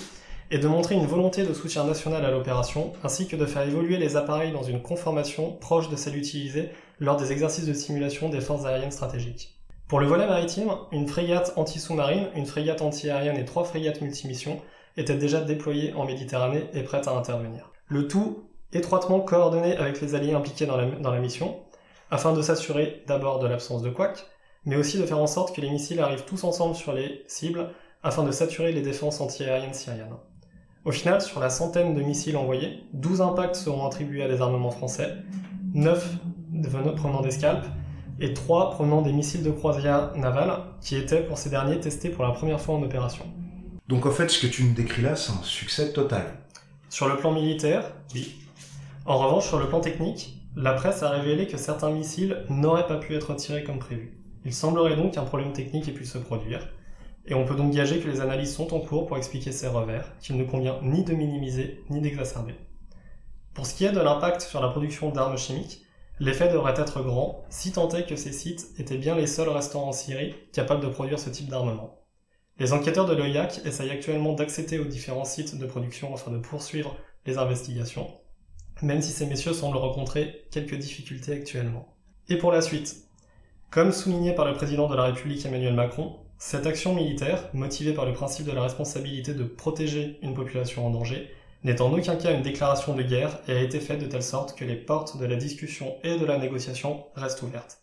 et 0.50 0.58
de 0.58 0.66
montrer 0.66 0.96
une 0.96 1.06
volonté 1.06 1.44
de 1.44 1.54
soutien 1.54 1.84
national 1.84 2.24
à 2.24 2.32
l'opération, 2.32 2.92
ainsi 3.04 3.28
que 3.28 3.36
de 3.36 3.46
faire 3.46 3.62
évoluer 3.62 3.96
les 3.96 4.16
appareils 4.16 4.50
dans 4.50 4.64
une 4.64 4.82
conformation 4.82 5.52
proche 5.52 5.88
de 5.88 5.94
celle 5.94 6.16
utilisée 6.16 6.70
lors 6.98 7.16
des 7.16 7.30
exercices 7.30 7.66
de 7.66 7.72
simulation 7.72 8.28
des 8.28 8.40
forces 8.40 8.64
aériennes 8.64 8.90
stratégiques. 8.90 9.56
Pour 9.86 10.00
le 10.00 10.06
volet 10.06 10.26
maritime, 10.26 10.72
une 10.90 11.06
frégate 11.06 11.52
anti-sous-marine, 11.54 12.26
une 12.34 12.46
frégate 12.46 12.82
anti-aérienne 12.82 13.36
et 13.36 13.44
trois 13.44 13.62
frégates 13.62 14.00
multimissions 14.00 14.60
étaient 14.96 15.16
déjà 15.16 15.40
déployées 15.40 15.92
en 15.92 16.04
Méditerranée 16.04 16.66
et 16.74 16.82
prêtes 16.82 17.06
à 17.06 17.12
intervenir. 17.12 17.70
Le 17.86 18.08
tout 18.08 18.48
étroitement 18.72 19.20
coordonné 19.20 19.76
avec 19.76 20.00
les 20.00 20.16
alliés 20.16 20.34
impliqués 20.34 20.66
dans 20.66 20.76
la, 20.76 20.86
dans 20.86 21.12
la 21.12 21.20
mission, 21.20 21.60
afin 22.10 22.32
de 22.32 22.42
s'assurer 22.42 23.04
d'abord 23.06 23.38
de 23.38 23.46
l'absence 23.46 23.82
de 23.82 23.90
couac, 23.90 24.26
mais 24.64 24.76
aussi 24.76 24.98
de 24.98 25.06
faire 25.06 25.18
en 25.18 25.26
sorte 25.26 25.54
que 25.54 25.60
les 25.60 25.70
missiles 25.70 26.00
arrivent 26.00 26.24
tous 26.24 26.44
ensemble 26.44 26.74
sur 26.74 26.92
les 26.92 27.24
cibles 27.26 27.70
afin 28.02 28.24
de 28.24 28.30
saturer 28.32 28.72
les 28.72 28.82
défenses 28.82 29.20
anti-aériennes 29.20 29.74
syriennes. 29.74 30.14
Au 30.84 30.92
final, 30.92 31.20
sur 31.20 31.40
la 31.40 31.50
centaine 31.50 31.94
de 31.94 32.02
missiles 32.02 32.36
envoyés, 32.36 32.84
12 32.94 33.20
impacts 33.20 33.56
seront 33.56 33.86
attribués 33.86 34.22
à 34.22 34.28
des 34.28 34.40
armements 34.40 34.70
français, 34.70 35.14
9 35.74 36.16
provenant 36.96 37.20
des 37.20 37.30
scalps 37.30 37.68
et 38.18 38.34
3 38.34 38.70
provenant 38.70 39.02
des 39.02 39.12
missiles 39.12 39.42
de 39.42 39.50
croisière 39.50 40.16
navale 40.16 40.62
qui 40.80 40.96
étaient 40.96 41.22
pour 41.22 41.38
ces 41.38 41.50
derniers 41.50 41.80
testés 41.80 42.08
pour 42.08 42.24
la 42.24 42.30
première 42.30 42.60
fois 42.60 42.74
en 42.74 42.82
opération. 42.82 43.24
Donc 43.88 44.06
en 44.06 44.10
fait, 44.10 44.28
ce 44.28 44.40
que 44.40 44.46
tu 44.46 44.64
nous 44.64 44.72
décris 44.72 45.02
là, 45.02 45.16
c'est 45.16 45.32
un 45.32 45.42
succès 45.42 45.92
total. 45.92 46.38
Sur 46.88 47.08
le 47.08 47.16
plan 47.16 47.32
militaire, 47.32 47.92
oui. 48.14 48.36
En 49.04 49.18
revanche, 49.18 49.48
sur 49.48 49.58
le 49.58 49.68
plan 49.68 49.80
technique, 49.80 50.36
la 50.56 50.72
presse 50.72 51.02
a 51.02 51.10
révélé 51.10 51.46
que 51.46 51.56
certains 51.56 51.90
missiles 51.90 52.44
n'auraient 52.48 52.86
pas 52.86 52.96
pu 52.96 53.14
être 53.14 53.34
tirés 53.34 53.64
comme 53.64 53.78
prévu. 53.78 54.19
Il 54.44 54.54
semblerait 54.54 54.96
donc 54.96 55.14
qu'un 55.14 55.24
problème 55.24 55.52
technique 55.52 55.88
ait 55.88 55.92
pu 55.92 56.04
se 56.04 56.18
produire, 56.18 56.68
et 57.26 57.34
on 57.34 57.44
peut 57.44 57.54
donc 57.54 57.72
gager 57.72 58.00
que 58.00 58.08
les 58.08 58.20
analyses 58.20 58.54
sont 58.54 58.72
en 58.74 58.80
cours 58.80 59.06
pour 59.06 59.16
expliquer 59.16 59.52
ces 59.52 59.66
revers, 59.66 60.16
qu'il 60.20 60.36
ne 60.36 60.44
convient 60.44 60.80
ni 60.82 61.04
de 61.04 61.14
minimiser 61.14 61.84
ni 61.90 62.00
d'exacerber. 62.00 62.54
Pour 63.54 63.66
ce 63.66 63.74
qui 63.74 63.84
est 63.84 63.92
de 63.92 64.00
l'impact 64.00 64.40
sur 64.42 64.60
la 64.60 64.68
production 64.68 65.10
d'armes 65.10 65.36
chimiques, 65.36 65.82
l'effet 66.18 66.50
devrait 66.50 66.74
être 66.78 67.02
grand, 67.02 67.44
si 67.50 67.72
tant 67.72 67.88
est 67.90 68.06
que 68.06 68.16
ces 68.16 68.32
sites 68.32 68.68
étaient 68.78 68.98
bien 68.98 69.14
les 69.14 69.26
seuls 69.26 69.48
restants 69.48 69.88
en 69.88 69.92
Syrie 69.92 70.34
capables 70.52 70.82
de 70.82 70.88
produire 70.88 71.18
ce 71.18 71.30
type 71.30 71.48
d'armement. 71.48 71.98
Les 72.58 72.72
enquêteurs 72.72 73.06
de 73.06 73.14
l'OIAC 73.14 73.60
essayent 73.64 73.90
actuellement 73.90 74.34
d'accéder 74.34 74.78
aux 74.78 74.84
différents 74.84 75.24
sites 75.24 75.58
de 75.58 75.66
production 75.66 76.14
afin 76.14 76.30
de 76.30 76.38
poursuivre 76.38 76.96
les 77.26 77.38
investigations, 77.38 78.08
même 78.82 79.02
si 79.02 79.12
ces 79.12 79.26
messieurs 79.26 79.52
semblent 79.52 79.76
rencontrer 79.76 80.46
quelques 80.50 80.78
difficultés 80.78 81.32
actuellement. 81.32 81.96
Et 82.28 82.36
pour 82.36 82.52
la 82.52 82.60
suite, 82.60 83.09
comme 83.70 83.92
souligné 83.92 84.32
par 84.34 84.46
le 84.46 84.54
président 84.54 84.88
de 84.88 84.96
la 84.96 85.04
République 85.04 85.46
Emmanuel 85.46 85.74
Macron, 85.74 86.16
cette 86.38 86.66
action 86.66 86.92
militaire, 86.92 87.48
motivée 87.52 87.92
par 87.92 88.04
le 88.04 88.12
principe 88.12 88.46
de 88.46 88.52
la 88.52 88.62
responsabilité 88.62 89.32
de 89.32 89.44
protéger 89.44 90.18
une 90.22 90.34
population 90.34 90.86
en 90.86 90.90
danger, 90.90 91.30
n'est 91.62 91.80
en 91.80 91.92
aucun 91.92 92.16
cas 92.16 92.32
une 92.32 92.42
déclaration 92.42 92.94
de 92.94 93.02
guerre 93.02 93.38
et 93.46 93.52
a 93.52 93.60
été 93.60 93.78
faite 93.78 94.00
de 94.00 94.06
telle 94.06 94.22
sorte 94.22 94.58
que 94.58 94.64
les 94.64 94.74
portes 94.74 95.18
de 95.18 95.26
la 95.26 95.36
discussion 95.36 95.94
et 96.02 96.18
de 96.18 96.24
la 96.24 96.38
négociation 96.38 97.04
restent 97.14 97.42
ouvertes. 97.42 97.82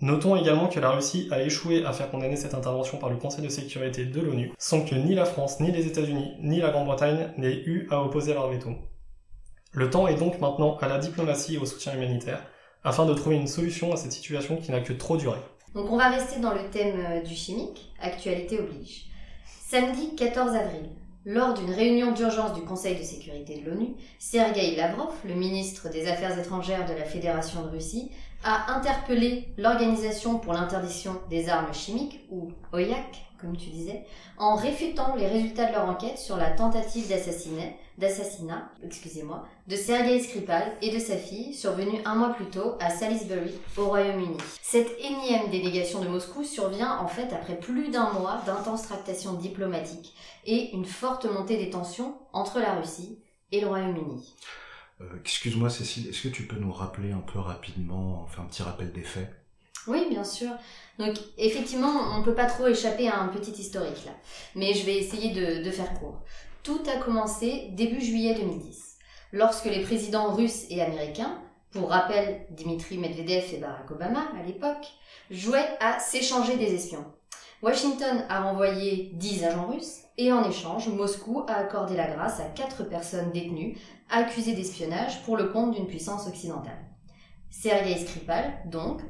Notons 0.00 0.36
également 0.36 0.68
que 0.68 0.80
la 0.80 0.90
Russie 0.90 1.28
a 1.30 1.42
échoué 1.42 1.84
à 1.84 1.92
faire 1.92 2.10
condamner 2.10 2.36
cette 2.36 2.54
intervention 2.54 2.96
par 2.96 3.10
le 3.10 3.16
Conseil 3.16 3.44
de 3.44 3.50
sécurité 3.50 4.06
de 4.06 4.20
l'ONU, 4.20 4.52
sans 4.58 4.82
que 4.82 4.94
ni 4.94 5.14
la 5.14 5.26
France, 5.26 5.60
ni 5.60 5.70
les 5.72 5.86
États-Unis, 5.86 6.36
ni 6.40 6.60
la 6.60 6.70
Grande-Bretagne 6.70 7.34
n'aient 7.36 7.62
eu 7.66 7.86
à 7.90 8.02
opposer 8.02 8.32
leur 8.32 8.48
veto. 8.48 8.70
Le 9.72 9.90
temps 9.90 10.08
est 10.08 10.18
donc 10.18 10.40
maintenant 10.40 10.78
à 10.78 10.88
la 10.88 10.98
diplomatie 10.98 11.56
et 11.56 11.58
au 11.58 11.66
soutien 11.66 11.94
humanitaire, 11.94 12.42
afin 12.84 13.06
de 13.06 13.14
trouver 13.14 13.36
une 13.36 13.46
solution 13.46 13.92
à 13.92 13.96
cette 13.96 14.12
situation 14.12 14.56
qui 14.56 14.70
n'a 14.70 14.80
que 14.80 14.92
trop 14.92 15.16
duré. 15.16 15.38
Donc 15.74 15.90
on 15.90 15.96
va 15.96 16.08
rester 16.08 16.40
dans 16.40 16.52
le 16.52 16.68
thème 16.70 16.96
euh, 16.98 17.22
du 17.22 17.34
chimique, 17.34 17.92
actualité 18.00 18.58
oblige. 18.58 19.06
Samedi 19.46 20.14
14 20.16 20.54
avril, 20.54 20.90
lors 21.24 21.54
d'une 21.54 21.70
réunion 21.70 22.12
d'urgence 22.12 22.52
du 22.54 22.62
Conseil 22.62 22.98
de 22.98 23.02
sécurité 23.04 23.58
de 23.60 23.70
l'ONU, 23.70 23.94
Sergei 24.18 24.76
Lavrov, 24.76 25.14
le 25.24 25.34
ministre 25.34 25.88
des 25.88 26.08
Affaires 26.08 26.38
étrangères 26.38 26.86
de 26.86 26.94
la 26.94 27.04
Fédération 27.04 27.62
de 27.62 27.68
Russie, 27.68 28.10
a 28.44 28.74
interpellé 28.76 29.48
l'Organisation 29.56 30.38
pour 30.38 30.52
l'interdiction 30.52 31.20
des 31.30 31.48
armes 31.48 31.72
chimiques, 31.72 32.20
ou 32.30 32.50
OIAC, 32.72 33.24
comme 33.40 33.56
tu 33.56 33.70
disais, 33.70 34.04
en 34.36 34.56
réfutant 34.56 35.14
les 35.16 35.28
résultats 35.28 35.66
de 35.66 35.72
leur 35.72 35.88
enquête 35.88 36.18
sur 36.18 36.36
la 36.36 36.50
tentative 36.50 37.08
d'assassinat, 37.08 37.70
d'assassinat, 38.02 38.70
excusez-moi, 38.84 39.46
de 39.68 39.76
Sergei 39.76 40.20
Skripal 40.20 40.76
et 40.82 40.90
de 40.90 40.98
sa 40.98 41.16
fille, 41.16 41.54
survenue 41.54 42.00
un 42.04 42.16
mois 42.16 42.34
plus 42.34 42.46
tôt 42.46 42.74
à 42.80 42.90
Salisbury, 42.90 43.54
au 43.78 43.86
Royaume-Uni. 43.86 44.36
Cette 44.60 44.90
énième 44.98 45.50
délégation 45.50 46.02
de 46.02 46.08
Moscou 46.08 46.42
survient 46.44 46.98
en 46.98 47.06
fait 47.06 47.32
après 47.32 47.58
plus 47.58 47.90
d'un 47.90 48.12
mois 48.12 48.42
d'intenses 48.44 48.82
tractations 48.82 49.34
diplomatiques 49.34 50.14
et 50.44 50.74
une 50.74 50.84
forte 50.84 51.24
montée 51.24 51.56
des 51.56 51.70
tensions 51.70 52.16
entre 52.32 52.58
la 52.58 52.74
Russie 52.74 53.20
et 53.52 53.60
le 53.60 53.68
Royaume-Uni. 53.68 54.34
Euh, 55.00 55.04
excuse-moi 55.20 55.70
Cécile, 55.70 56.08
est-ce 56.08 56.22
que 56.22 56.34
tu 56.34 56.46
peux 56.46 56.58
nous 56.58 56.72
rappeler 56.72 57.12
un 57.12 57.20
peu 57.20 57.38
rapidement, 57.38 58.22
enfin 58.24 58.42
un 58.42 58.46
petit 58.46 58.62
rappel 58.62 58.92
des 58.92 59.04
faits? 59.04 59.32
Oui, 59.86 60.06
bien 60.10 60.24
sûr. 60.24 60.50
Donc 60.98 61.16
effectivement, 61.38 61.92
on 62.12 62.18
ne 62.18 62.24
peut 62.24 62.34
pas 62.34 62.46
trop 62.46 62.66
échapper 62.66 63.08
à 63.08 63.20
un 63.20 63.28
petit 63.28 63.52
historique 63.52 64.04
là. 64.04 64.12
Mais 64.54 64.74
je 64.74 64.84
vais 64.84 64.96
essayer 64.96 65.32
de, 65.32 65.64
de 65.64 65.70
faire 65.70 65.94
court. 65.94 66.22
Tout 66.62 66.82
a 66.86 67.02
commencé 67.02 67.70
début 67.72 68.00
juillet 68.00 68.34
2010, 68.34 68.98
lorsque 69.32 69.64
les 69.64 69.82
présidents 69.82 70.32
russes 70.32 70.66
et 70.70 70.80
américains, 70.80 71.42
pour 71.72 71.88
rappel 71.88 72.46
Dimitri 72.50 72.98
Medvedev 72.98 73.52
et 73.52 73.56
Barack 73.56 73.90
Obama 73.90 74.28
à 74.38 74.44
l'époque, 74.44 74.86
jouaient 75.28 75.76
à 75.80 75.98
s'échanger 75.98 76.56
des 76.56 76.72
espions. 76.72 77.04
Washington 77.62 78.24
a 78.28 78.42
renvoyé 78.42 79.10
10 79.14 79.44
agents 79.44 79.66
russes 79.66 80.02
et 80.18 80.32
en 80.32 80.48
échange, 80.48 80.86
Moscou 80.88 81.44
a 81.48 81.54
accordé 81.54 81.96
la 81.96 82.06
grâce 82.06 82.38
à 82.38 82.44
4 82.44 82.84
personnes 82.84 83.32
détenues 83.32 83.76
accusées 84.08 84.54
d'espionnage 84.54 85.24
pour 85.24 85.36
le 85.36 85.48
compte 85.48 85.74
d'une 85.74 85.88
puissance 85.88 86.28
occidentale. 86.28 86.78
Sergei 87.50 87.98
Skripal, 87.98 88.62
donc, 88.66 89.00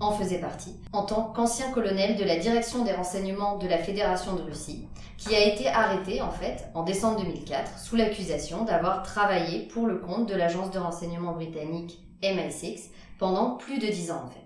en 0.00 0.12
faisait 0.12 0.38
partie, 0.38 0.74
en 0.92 1.04
tant 1.04 1.32
qu'ancien 1.32 1.70
colonel 1.70 2.16
de 2.16 2.24
la 2.24 2.36
direction 2.36 2.84
des 2.84 2.92
renseignements 2.92 3.58
de 3.58 3.68
la 3.68 3.78
Fédération 3.78 4.34
de 4.34 4.42
Russie, 4.42 4.88
qui 5.16 5.34
a 5.34 5.44
été 5.44 5.68
arrêté 5.68 6.20
en 6.20 6.30
fait 6.30 6.64
en 6.74 6.82
décembre 6.82 7.22
2004 7.22 7.78
sous 7.78 7.96
l'accusation 7.96 8.64
d'avoir 8.64 9.02
travaillé 9.02 9.68
pour 9.68 9.86
le 9.86 9.98
compte 9.98 10.28
de 10.28 10.34
l'agence 10.34 10.70
de 10.70 10.78
renseignement 10.78 11.32
britannique 11.32 12.00
MI6 12.22 12.90
pendant 13.18 13.56
plus 13.56 13.78
de 13.78 13.86
10 13.86 14.10
ans 14.10 14.22
en 14.26 14.30
fait. 14.30 14.40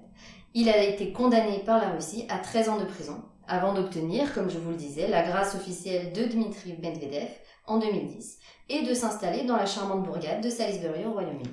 Il 0.55 0.69
a 0.69 0.83
été 0.83 1.13
condamné 1.13 1.59
par 1.61 1.81
la 1.81 1.91
Russie 1.91 2.27
à 2.29 2.39
13 2.39 2.69
ans 2.69 2.79
de 2.79 2.85
prison 2.85 3.23
avant 3.49 3.75
d'obtenir, 3.75 4.35
comme 4.35 4.51
je 4.51 4.59
vous 4.59 4.71
le 4.71 4.77
disais, 4.77 5.09
la 5.09 5.23
grâce 5.23 5.55
officielle 5.55 6.13
de 6.13 6.25
Dmitri 6.25 6.77
Medvedev 6.81 7.29
en 7.67 7.79
2010 7.79 8.39
et 8.69 8.83
de 8.83 8.95
s'installer 8.95 9.45
dans 9.45 9.57
la 9.57 9.67
charmante 9.67 10.03
bourgade 10.03 10.43
de 10.43 10.51
Salisbury 10.51 11.05
au 11.05 11.13
Royaume-Uni. 11.13 11.51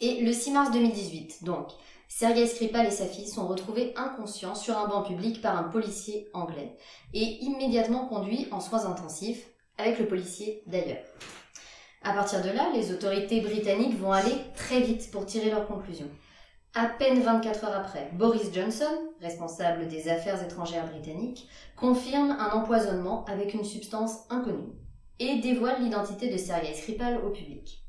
Et 0.00 0.20
le 0.20 0.32
6 0.32 0.50
mars 0.50 0.70
2018, 0.72 1.44
donc, 1.44 1.68
Sergei 2.14 2.46
Skripal 2.46 2.86
et 2.86 2.90
sa 2.90 3.06
fille 3.06 3.26
sont 3.26 3.48
retrouvés 3.48 3.94
inconscients 3.96 4.54
sur 4.54 4.76
un 4.76 4.86
banc 4.86 5.02
public 5.02 5.40
par 5.40 5.56
un 5.56 5.62
policier 5.62 6.28
anglais 6.34 6.76
et 7.14 7.42
immédiatement 7.42 8.06
conduits 8.06 8.48
en 8.50 8.60
soins 8.60 8.84
intensifs 8.84 9.48
avec 9.78 9.98
le 9.98 10.06
policier 10.06 10.62
d'ailleurs. 10.66 11.02
À 12.02 12.12
partir 12.12 12.42
de 12.42 12.50
là, 12.50 12.70
les 12.74 12.92
autorités 12.92 13.40
britanniques 13.40 13.98
vont 13.98 14.12
aller 14.12 14.36
très 14.54 14.80
vite 14.80 15.10
pour 15.10 15.24
tirer 15.24 15.50
leurs 15.50 15.66
conclusions. 15.66 16.10
À 16.74 16.84
peine 16.84 17.22
24 17.22 17.64
heures 17.64 17.76
après, 17.76 18.10
Boris 18.12 18.52
Johnson, 18.52 18.94
responsable 19.22 19.88
des 19.88 20.10
affaires 20.10 20.44
étrangères 20.44 20.88
britanniques, 20.90 21.48
confirme 21.76 22.36
un 22.38 22.50
empoisonnement 22.50 23.24
avec 23.24 23.54
une 23.54 23.64
substance 23.64 24.18
inconnue 24.28 24.74
et 25.18 25.38
dévoile 25.38 25.82
l'identité 25.82 26.30
de 26.30 26.36
Sergei 26.36 26.74
Skripal 26.74 27.24
au 27.24 27.30
public. 27.30 27.82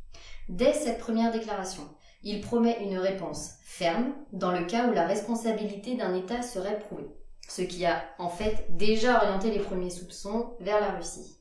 Dès 0.48 0.74
cette 0.74 1.00
première 1.00 1.34
déclaration, 1.34 1.84
il 2.24 2.42
promet 2.42 2.84
une 2.84 2.98
réponse 2.98 3.56
ferme 3.64 4.14
dans 4.32 4.52
le 4.52 4.66
cas 4.66 4.88
où 4.88 4.94
la 4.94 5.06
responsabilité 5.06 5.96
d'un 5.96 6.16
État 6.16 6.42
serait 6.42 6.80
prouvée, 6.80 7.10
ce 7.50 7.62
qui 7.62 7.86
a 7.86 8.04
en 8.18 8.30
fait 8.30 8.66
déjà 8.70 9.18
orienté 9.18 9.52
les 9.52 9.60
premiers 9.60 9.90
soupçons 9.90 10.56
vers 10.60 10.80
la 10.80 10.92
Russie. 10.92 11.40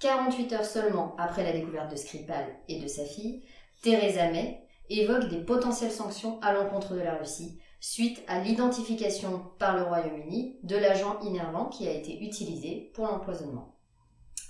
48 0.00 0.52
heures 0.52 0.64
seulement 0.64 1.14
après 1.16 1.44
la 1.44 1.52
découverte 1.52 1.90
de 1.90 1.96
Skripal 1.96 2.44
et 2.68 2.80
de 2.80 2.88
sa 2.88 3.04
fille, 3.04 3.42
Theresa 3.82 4.30
May, 4.30 4.66
évoque 4.90 5.28
des 5.28 5.40
potentielles 5.40 5.92
sanctions 5.92 6.40
à 6.42 6.52
l'encontre 6.52 6.94
de 6.94 7.00
la 7.00 7.14
Russie 7.14 7.60
suite 7.80 8.22
à 8.28 8.40
l'identification 8.40 9.42
par 9.58 9.76
le 9.76 9.82
Royaume-Uni 9.82 10.58
de 10.62 10.76
l'agent 10.76 11.18
innervant 11.20 11.66
qui 11.66 11.88
a 11.88 11.92
été 11.92 12.22
utilisé 12.22 12.92
pour 12.94 13.06
l'empoisonnement. 13.06 13.71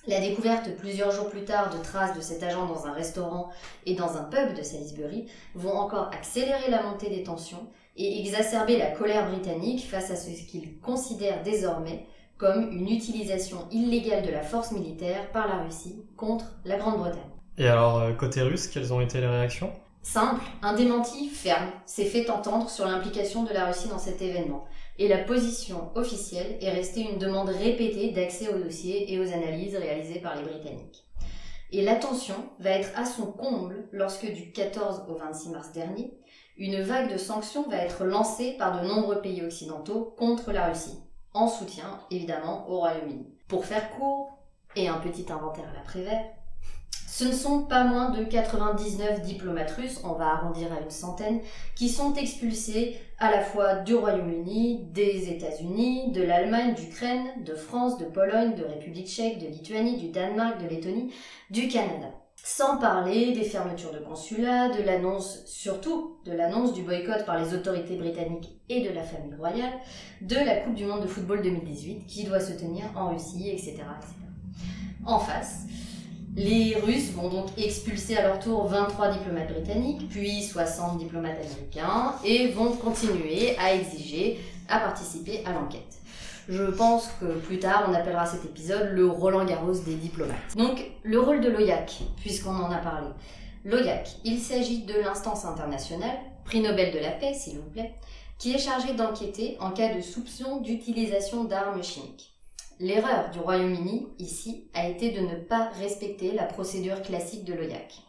La 0.09 0.19
découverte 0.21 0.77
plusieurs 0.79 1.13
jours 1.13 1.31
plus 1.31 1.45
tard 1.45 1.71
de 1.71 1.81
traces 1.81 2.17
de 2.17 2.21
cet 2.21 2.43
agent 2.43 2.67
dans 2.67 2.87
un 2.87 2.93
restaurant 2.93 3.51
et 3.87 3.95
dans 3.95 4.17
un 4.17 4.25
pub 4.25 4.53
de 4.53 4.63
Salisbury 4.63 5.27
vont 5.55 5.75
encore 5.75 6.11
accélérer 6.13 6.69
la 6.71 6.83
montée 6.83 7.09
des 7.09 7.23
tensions 7.23 7.69
et 7.97 8.21
exacerber 8.21 8.79
la 8.79 8.91
colère 8.91 9.31
britannique 9.31 9.89
face 9.89 10.11
à 10.11 10.17
ce 10.17 10.29
qu'ils 10.31 10.81
considèrent 10.81 11.45
désormais 11.45 12.05
comme 12.37 12.73
une 12.73 12.89
utilisation 12.89 13.59
illégale 13.71 14.27
de 14.27 14.33
la 14.33 14.43
force 14.43 14.73
militaire 14.73 15.31
par 15.31 15.47
la 15.47 15.63
Russie 15.63 16.05
contre 16.17 16.47
la 16.65 16.79
Grande-Bretagne. 16.79 17.21
Et 17.57 17.69
alors, 17.69 17.99
euh, 17.99 18.13
côté 18.13 18.43
russe, 18.43 18.67
quelles 18.67 18.93
ont 18.93 19.01
été 19.01 19.21
les 19.21 19.29
réactions? 19.29 19.71
Simple, 20.03 20.43
un 20.63 20.75
démenti 20.75 21.29
ferme 21.29 21.71
s'est 21.87 22.07
fait 22.07 22.29
entendre 22.29 22.69
sur 22.69 22.87
l'implication 22.87 23.45
de 23.45 23.53
la 23.53 23.67
Russie 23.67 23.89
dans 23.89 24.01
cet 24.01 24.21
événement, 24.21 24.65
et 24.99 25.09
la 25.09 25.19
position 25.19 25.91
officielle 25.95 26.59
est 26.61 26.71
restée 26.71 27.01
une 27.01 27.19
demande 27.19 27.49
répétée 27.49 28.11
d'accès 28.11 28.49
aux 28.49 28.59
dossiers 28.59 29.13
et 29.13 29.19
aux 29.19 29.33
analyses 29.33 29.77
réalisées 29.77 30.21
par 30.21 30.37
les 30.37 30.43
Britanniques. 30.43 31.05
Et 31.71 31.83
l'attention 31.83 32.35
va 32.59 32.71
être 32.71 32.91
à 32.99 33.07
son 33.07 33.33
comble 33.33 33.89
lorsque 33.93 34.31
du 34.31 34.53
14 34.53 35.05
au 35.09 35.15
26 35.15 35.49
mars 35.51 35.73
dernier, 35.73 36.13
une 36.59 36.83
vague 36.83 37.11
de 37.11 37.17
sanctions 37.17 37.69
va 37.69 37.79
être 37.79 38.05
lancée 38.05 38.57
par 38.59 38.81
de 38.81 38.87
nombreux 38.87 39.23
pays 39.23 39.43
occidentaux 39.43 40.15
contre 40.19 40.53
la 40.53 40.67
Russie, 40.67 40.99
en 41.33 41.49
soutien 41.49 42.01
évidemment 42.11 42.69
au 42.69 42.79
Royaume-Uni. 42.79 43.27
Pour 43.49 43.65
faire 43.65 43.91
court, 43.93 44.39
et 44.77 44.89
un 44.89 44.99
petit 44.99 45.31
inventaire 45.31 45.69
à 45.71 45.75
l'après-vert, 45.75 46.25
ce 47.13 47.25
ne 47.25 47.33
sont 47.33 47.65
pas 47.65 47.85
moins 47.85 48.09
de 48.09 48.25
99 48.25 49.21
diplomates 49.21 49.73
russes, 49.73 50.01
on 50.03 50.15
va 50.15 50.29
arrondir 50.29 50.73
à 50.73 50.81
une 50.81 50.91
centaine, 50.91 51.41
qui 51.77 51.91
sont 51.91 52.15
expulsés 52.15 52.97
à 53.19 53.31
la 53.31 53.43
fois 53.43 53.75
du 53.75 53.95
Royaume-Uni, 53.95 54.87
des 54.95 55.29
États-Unis, 55.29 56.11
de 56.13 56.23
l'Allemagne, 56.23 56.73
d'Ukraine, 56.73 57.27
de 57.45 57.55
France, 57.55 57.99
de 57.99 58.07
Pologne, 58.07 58.55
de 58.55 58.65
République 58.65 59.09
tchèque, 59.09 59.41
de 59.41 59.47
Lituanie, 59.47 59.99
du 59.99 60.09
Danemark, 60.09 60.63
de 60.63 60.69
Lettonie, 60.69 61.13
du 61.51 61.69
Canada. 61.69 62.09
Sans 62.43 62.79
parler 62.79 63.33
des 63.33 63.45
fermetures 63.45 63.93
de 63.93 63.99
consulats, 63.99 64.71
de 64.71 64.83
l'annonce, 64.83 65.45
surtout 65.45 66.17
de 66.25 66.33
l'annonce 66.33 66.73
du 66.73 66.83
boycott 66.83 67.27
par 67.27 67.39
les 67.39 67.53
autorités 67.53 67.97
britanniques 67.97 68.59
et 68.71 68.89
de 68.89 68.91
la 68.91 69.03
famille 69.03 69.35
royale, 69.35 69.75
de 70.23 70.37
la 70.37 70.57
Coupe 70.57 70.75
du 70.75 70.87
Monde 70.87 71.03
de 71.03 71.09
football 71.09 71.43
2018 71.43 72.07
qui 72.07 72.25
doit 72.25 72.41
se 72.41 72.55
tenir 72.55 72.85
en 72.97 73.11
Russie, 73.11 73.51
etc. 73.51 73.75
etc. 73.75 74.15
En 75.05 75.19
face, 75.19 75.67
les 76.35 76.77
Russes 76.77 77.11
vont 77.13 77.29
donc 77.29 77.49
expulser 77.59 78.17
à 78.17 78.27
leur 78.27 78.39
tour 78.39 78.67
23 78.67 79.13
diplomates 79.13 79.53
britanniques, 79.53 80.09
puis 80.09 80.43
60 80.43 80.99
diplomates 80.99 81.37
américains, 81.39 82.15
et 82.25 82.49
vont 82.49 82.73
continuer 82.73 83.57
à 83.59 83.75
exiger 83.75 84.41
à 84.69 84.79
participer 84.79 85.45
à 85.45 85.53
l'enquête. 85.53 85.99
Je 86.49 86.65
pense 86.65 87.09
que 87.21 87.39
plus 87.39 87.59
tard, 87.59 87.87
on 87.89 87.95
appellera 87.95 88.27
cet 88.27 88.45
épisode 88.45 88.91
le 88.93 89.07
Roland 89.07 89.45
Garros 89.45 89.75
des 89.75 89.95
diplomates. 89.95 90.57
Donc, 90.57 90.91
le 91.03 91.21
rôle 91.21 91.41
de 91.41 91.51
l'OIAC, 91.51 92.03
puisqu'on 92.21 92.55
en 92.55 92.71
a 92.71 92.79
parlé. 92.79 93.09
L'OIAC, 93.65 94.17
il 94.25 94.41
s'agit 94.41 94.83
de 94.83 94.95
l'instance 94.95 95.45
internationale, 95.45 96.19
prix 96.45 96.61
Nobel 96.61 96.93
de 96.93 96.99
la 96.99 97.11
paix 97.11 97.35
s'il 97.35 97.59
vous 97.59 97.71
plaît, 97.71 97.95
qui 98.39 98.55
est 98.55 98.59
chargée 98.59 98.95
d'enquêter 98.95 99.57
en 99.61 99.71
cas 99.71 99.95
de 99.95 100.01
soupçon 100.01 100.61
d'utilisation 100.61 101.45
d'armes 101.45 101.83
chimiques. 101.83 102.32
L'erreur 102.83 103.31
du 103.31 103.39
Royaume-Uni, 103.39 104.09
ici, 104.19 104.69
a 104.75 104.89
été 104.89 105.13
de 105.13 105.21
ne 105.21 105.37
pas 105.37 105.71
respecter 105.79 106.33
la 106.33 106.47
procédure 106.47 107.01
classique 107.01 107.45
de 107.45 107.55
l'OIAC, 107.55 108.03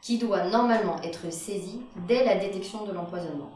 qui 0.00 0.16
doit 0.16 0.48
normalement 0.48 0.96
être 1.02 1.30
saisie 1.30 1.82
dès 2.08 2.24
la 2.24 2.36
détection 2.36 2.86
de 2.86 2.92
l'empoisonnement. 2.92 3.50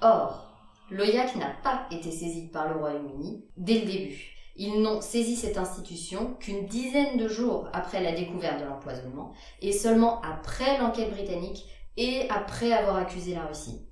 Or, 0.00 0.46
l'OIAC 0.90 1.36
n'a 1.36 1.50
pas 1.62 1.82
été 1.90 2.10
saisie 2.10 2.48
par 2.50 2.72
le 2.72 2.80
Royaume-Uni 2.80 3.44
dès 3.58 3.80
le 3.80 3.86
début. 3.92 4.34
Ils 4.56 4.80
n'ont 4.80 5.02
saisi 5.02 5.36
cette 5.36 5.58
institution 5.58 6.32
qu'une 6.40 6.64
dizaine 6.64 7.18
de 7.18 7.28
jours 7.28 7.68
après 7.74 8.02
la 8.02 8.12
découverte 8.12 8.58
de 8.58 8.64
l'empoisonnement, 8.64 9.34
et 9.60 9.72
seulement 9.72 10.22
après 10.22 10.78
l'enquête 10.78 11.10
britannique 11.10 11.66
et 11.98 12.26
après 12.30 12.72
avoir 12.72 12.96
accusé 12.96 13.34
la 13.34 13.44
Russie. 13.44 13.89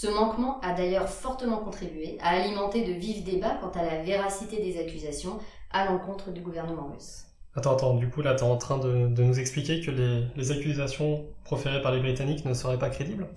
Ce 0.00 0.06
manquement 0.06 0.58
a 0.62 0.72
d'ailleurs 0.72 1.10
fortement 1.10 1.58
contribué 1.58 2.16
à 2.22 2.30
alimenter 2.30 2.86
de 2.86 2.92
vifs 2.92 3.22
débats 3.22 3.58
quant 3.60 3.68
à 3.78 3.84
la 3.84 4.00
véracité 4.02 4.56
des 4.56 4.80
accusations 4.80 5.36
à 5.70 5.84
l'encontre 5.84 6.30
du 6.30 6.40
gouvernement 6.40 6.88
russe. 6.90 7.26
Attends, 7.54 7.74
attends, 7.74 7.94
du 7.96 8.08
coup 8.08 8.22
là 8.22 8.34
t'es 8.34 8.44
en 8.44 8.56
train 8.56 8.78
de, 8.78 9.08
de, 9.08 9.22
nous 9.22 9.38
expliquer 9.38 9.82
que 9.82 9.90
les, 9.90 10.24
les, 10.36 10.52
accusations 10.52 11.26
proférées 11.44 11.82
par 11.82 11.92
les 11.92 12.00
Britanniques 12.00 12.46
ne 12.46 12.54
seraient 12.54 12.78
pas 12.78 12.88
crédibles? 12.88 13.28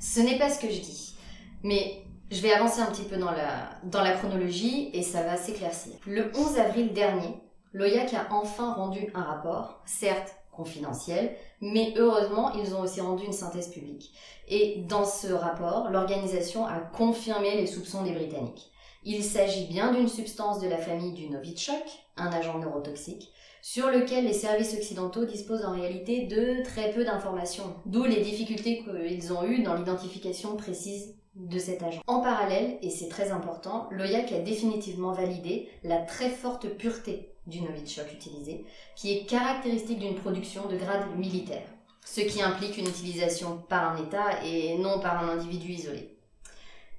Ce 0.00 0.18
n'est 0.18 0.38
pas 0.38 0.50
ce 0.50 0.58
que 0.58 0.66
je 0.66 0.80
dis. 0.80 1.14
Mais 1.62 2.02
je 2.32 2.42
vais 2.42 2.52
avancer 2.52 2.80
un 2.80 2.86
petit 2.86 3.04
peu 3.04 3.16
dans 3.16 3.30
la, 3.30 3.70
dans 3.84 4.02
la 4.02 4.10
chronologie 4.10 4.90
et 4.92 5.02
ça 5.02 5.22
va 5.22 5.36
s'éclaircir. 5.36 5.92
Le 6.04 6.32
11 6.36 6.58
avril 6.58 6.92
dernier, 6.94 7.36
l'OIAC 7.72 8.14
a 8.14 8.26
enfin 8.32 8.72
rendu 8.72 9.06
un 9.14 9.22
rapport, 9.22 9.82
certes 9.86 10.34
confidentiel, 10.50 11.36
mais 11.60 11.94
heureusement 11.96 12.52
ils 12.52 12.74
ont 12.74 12.80
aussi 12.80 13.00
rendu 13.00 13.24
une 13.24 13.32
synthèse 13.32 13.68
publique. 13.68 14.12
Et 14.48 14.84
dans 14.88 15.04
ce 15.04 15.32
rapport, 15.32 15.90
l'organisation 15.90 16.66
a 16.66 16.78
confirmé 16.78 17.56
les 17.56 17.66
soupçons 17.66 18.02
des 18.02 18.12
Britanniques. 18.12 18.70
Il 19.04 19.22
s'agit 19.22 19.66
bien 19.66 19.92
d'une 19.92 20.08
substance 20.08 20.60
de 20.60 20.68
la 20.68 20.78
famille 20.78 21.12
du 21.12 21.28
Novichok, 21.28 21.84
un 22.16 22.32
agent 22.32 22.58
neurotoxique, 22.58 23.32
sur 23.62 23.88
lequel 23.90 24.24
les 24.24 24.32
services 24.32 24.74
occidentaux 24.74 25.24
disposent 25.24 25.64
en 25.64 25.74
réalité 25.74 26.26
de 26.26 26.62
très 26.64 26.90
peu 26.90 27.04
d'informations, 27.04 27.74
d'où 27.86 28.04
les 28.04 28.20
difficultés 28.20 28.82
qu'ils 28.82 29.32
ont 29.32 29.44
eues 29.44 29.62
dans 29.62 29.74
l'identification 29.74 30.56
précise 30.56 31.14
de 31.34 31.58
cet 31.58 31.82
agent. 31.82 32.02
En 32.06 32.20
parallèle, 32.20 32.78
et 32.82 32.90
c'est 32.90 33.08
très 33.08 33.30
important, 33.30 33.88
l'OIAC 33.90 34.32
a 34.32 34.40
définitivement 34.40 35.12
validé 35.12 35.68
la 35.84 35.98
très 35.98 36.30
forte 36.30 36.68
pureté 36.68 37.34
du 37.48 37.60
Novichok 37.60 38.12
utilisé, 38.12 38.64
qui 38.94 39.12
est 39.12 39.26
caractéristique 39.26 39.98
d'une 39.98 40.14
production 40.14 40.68
de 40.68 40.76
grade 40.76 41.16
militaire, 41.16 41.66
ce 42.04 42.20
qui 42.20 42.42
implique 42.42 42.78
une 42.78 42.88
utilisation 42.88 43.58
par 43.68 43.92
un 43.92 44.04
État 44.04 44.44
et 44.44 44.78
non 44.78 45.00
par 45.00 45.24
un 45.24 45.28
individu 45.30 45.72
isolé. 45.72 46.18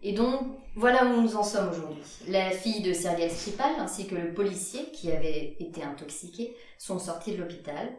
Et 0.01 0.13
donc, 0.13 0.41
voilà 0.75 1.05
où 1.05 1.21
nous 1.21 1.35
en 1.35 1.43
sommes 1.43 1.69
aujourd'hui. 1.69 2.01
La 2.27 2.51
fille 2.51 2.81
de 2.81 2.93
Sergei 2.93 3.29
Skripal 3.29 3.73
ainsi 3.79 4.07
que 4.07 4.15
le 4.15 4.33
policier 4.33 4.91
qui 4.93 5.11
avait 5.11 5.57
été 5.59 5.83
intoxiqué 5.83 6.55
sont 6.77 6.99
sortis 6.99 7.33
de 7.33 7.37
l'hôpital. 7.37 7.89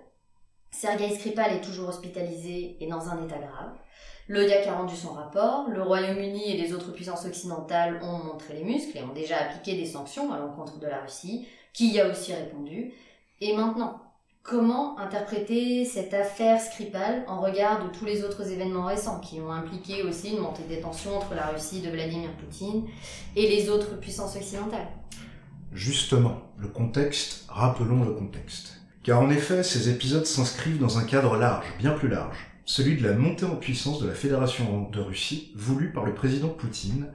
Sergei 0.70 1.14
Skripal 1.14 1.52
est 1.52 1.60
toujours 1.60 1.88
hospitalisé 1.88 2.76
et 2.80 2.86
dans 2.86 3.08
un 3.08 3.22
état 3.22 3.38
grave. 3.38 3.74
L'OIAC 4.28 4.66
a 4.68 4.76
rendu 4.76 4.94
son 4.94 5.12
rapport, 5.12 5.68
le 5.68 5.82
Royaume-Uni 5.82 6.52
et 6.52 6.56
les 6.56 6.72
autres 6.72 6.92
puissances 6.92 7.26
occidentales 7.26 8.00
ont 8.00 8.18
montré 8.18 8.54
les 8.54 8.62
muscles 8.62 8.96
et 8.96 9.02
ont 9.02 9.12
déjà 9.12 9.38
appliqué 9.38 9.76
des 9.76 9.86
sanctions 9.86 10.32
à 10.32 10.38
l'encontre 10.38 10.78
de 10.78 10.86
la 10.86 11.00
Russie, 11.00 11.48
qui 11.72 11.92
y 11.92 12.00
a 12.00 12.08
aussi 12.08 12.32
répondu. 12.32 12.92
Et 13.40 13.56
maintenant, 13.56 14.02
comment 14.42 14.98
interpréter 14.98 15.84
cette 15.84 16.14
affaire 16.14 16.60
Skripal 16.60 17.24
en 17.28 17.40
regard 17.40 17.84
de 17.84 17.96
tous 17.96 18.04
les 18.04 18.24
autres 18.24 18.50
événements 18.50 18.86
récents 18.86 19.20
qui 19.20 19.40
ont 19.40 19.52
impliqué 19.52 20.02
aussi 20.02 20.30
une 20.30 20.40
montée 20.40 20.64
des 20.68 20.80
tensions 20.80 21.16
entre 21.16 21.34
la 21.34 21.48
Russie 21.48 21.80
de 21.80 21.90
Vladimir 21.90 22.30
Poutine 22.36 22.84
et 23.36 23.48
les 23.48 23.68
autres 23.68 23.98
puissances 23.98 24.36
occidentales? 24.36 24.88
Justement, 25.72 26.42
le 26.58 26.68
contexte, 26.68 27.44
rappelons 27.48 28.02
le 28.04 28.12
contexte. 28.12 28.80
Car 29.02 29.20
en 29.20 29.30
effet, 29.30 29.62
ces 29.62 29.88
épisodes 29.88 30.26
s'inscrivent 30.26 30.80
dans 30.80 30.98
un 30.98 31.04
cadre 31.04 31.36
large, 31.36 31.66
bien 31.78 31.92
plus 31.92 32.08
large, 32.08 32.50
celui 32.64 32.96
de 32.96 33.06
la 33.06 33.14
montée 33.14 33.46
en 33.46 33.56
puissance 33.56 34.00
de 34.00 34.06
la 34.06 34.14
Fédération 34.14 34.88
de 34.90 35.00
Russie, 35.00 35.52
voulue 35.56 35.92
par 35.92 36.04
le 36.04 36.14
président 36.14 36.48
Poutine, 36.48 37.06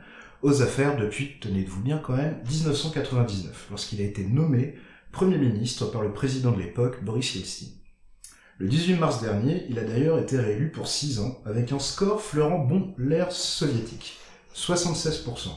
aux 0.42 0.62
affaires 0.62 0.98
depuis, 0.98 1.40
tenez-vous 1.40 1.82
bien 1.82 1.98
quand 1.98 2.16
même, 2.16 2.38
1999, 2.50 3.68
lorsqu'il 3.70 4.02
a 4.02 4.06
été 4.06 4.24
nommé 4.26 4.76
Premier 5.12 5.38
ministre 5.38 5.86
par 5.86 6.02
le 6.02 6.12
président 6.12 6.52
de 6.52 6.62
l'époque, 6.62 7.04
Boris 7.04 7.36
Yeltsin. 7.36 7.68
Le 8.58 8.68
18 8.68 8.96
mars 8.96 9.22
dernier, 9.22 9.66
il 9.70 9.80
a 9.80 9.84
d'ailleurs 9.84 10.20
été 10.20 10.38
réélu 10.38 10.72
pour 10.72 10.88
6 10.88 11.20
ans, 11.20 11.42
avec 11.46 11.72
un 11.72 11.80
score 11.80 12.22
fleurant 12.22 12.60
bon 12.60 12.94
l'ère 12.98 13.32
soviétique, 13.32 14.18
76%. 14.54 15.50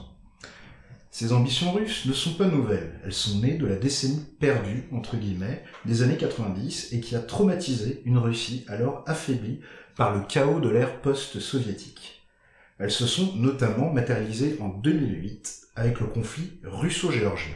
Ces 1.11 1.33
ambitions 1.33 1.73
russes 1.73 2.07
ne 2.07 2.13
sont 2.13 2.35
pas 2.35 2.47
nouvelles, 2.47 3.01
elles 3.05 3.13
sont 3.13 3.41
nées 3.41 3.57
de 3.57 3.67
la 3.67 3.77
décennie 3.77 4.25
perdue, 4.39 4.89
entre 4.93 5.17
guillemets, 5.17 5.65
des 5.85 6.03
années 6.03 6.17
90 6.17 6.93
et 6.93 7.01
qui 7.01 7.17
a 7.17 7.21
traumatisé 7.21 8.03
une 8.05 8.19
Russie 8.19 8.65
alors 8.69 9.03
affaiblie 9.07 9.61
par 9.97 10.15
le 10.15 10.23
chaos 10.23 10.61
de 10.61 10.69
l'ère 10.69 11.01
post-soviétique. 11.01 12.18
Elles 12.79 12.91
se 12.93 13.07
sont 13.07 13.35
notamment 13.37 13.93
matérialisées 13.93 14.57
en 14.61 14.69
2008 14.69 15.69
avec 15.75 16.01
le 16.01 16.07
conflit 16.07 16.61
russo-géorgien. 16.63 17.55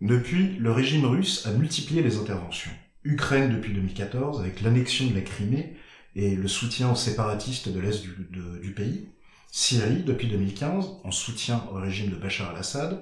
Depuis, 0.00 0.56
le 0.58 0.72
régime 0.72 1.04
russe 1.04 1.46
a 1.46 1.52
multiplié 1.52 2.02
les 2.02 2.16
interventions. 2.16 2.70
Ukraine 3.04 3.54
depuis 3.54 3.72
2014 3.72 4.40
avec 4.40 4.62
l'annexion 4.62 5.06
de 5.06 5.14
la 5.14 5.20
Crimée 5.20 5.76
et 6.16 6.34
le 6.34 6.48
soutien 6.48 6.90
aux 6.90 6.96
séparatistes 6.96 7.68
de 7.68 7.80
l'Est 7.80 8.02
du, 8.02 8.72
pays. 8.74 9.08
Syrie 9.50 10.02
depuis 10.02 10.28
2015 10.28 11.00
en 11.04 11.10
soutien 11.10 11.64
au 11.70 11.74
régime 11.74 12.10
de 12.10 12.16
Bachar 12.16 12.50
al-Assad. 12.50 13.00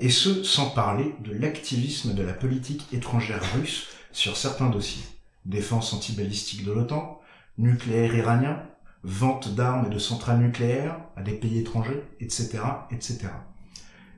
Et 0.00 0.10
ce, 0.10 0.42
sans 0.42 0.70
parler 0.70 1.14
de 1.20 1.32
l'activisme 1.32 2.14
de 2.14 2.22
la 2.22 2.32
politique 2.32 2.92
étrangère 2.92 3.42
russe 3.54 3.86
sur 4.12 4.36
certains 4.36 4.68
dossiers. 4.68 5.04
Défense 5.44 5.92
antibalistique 5.92 6.64
de 6.64 6.72
l'OTAN, 6.72 7.20
nucléaire 7.58 8.14
iranien, 8.14 8.62
vente 9.04 9.54
d'armes 9.54 9.86
et 9.86 9.94
de 9.94 9.98
centrales 9.98 10.40
nucléaires 10.40 10.98
à 11.16 11.22
des 11.22 11.34
pays 11.34 11.58
étrangers, 11.58 12.02
etc., 12.20 12.58
etc. 12.90 13.28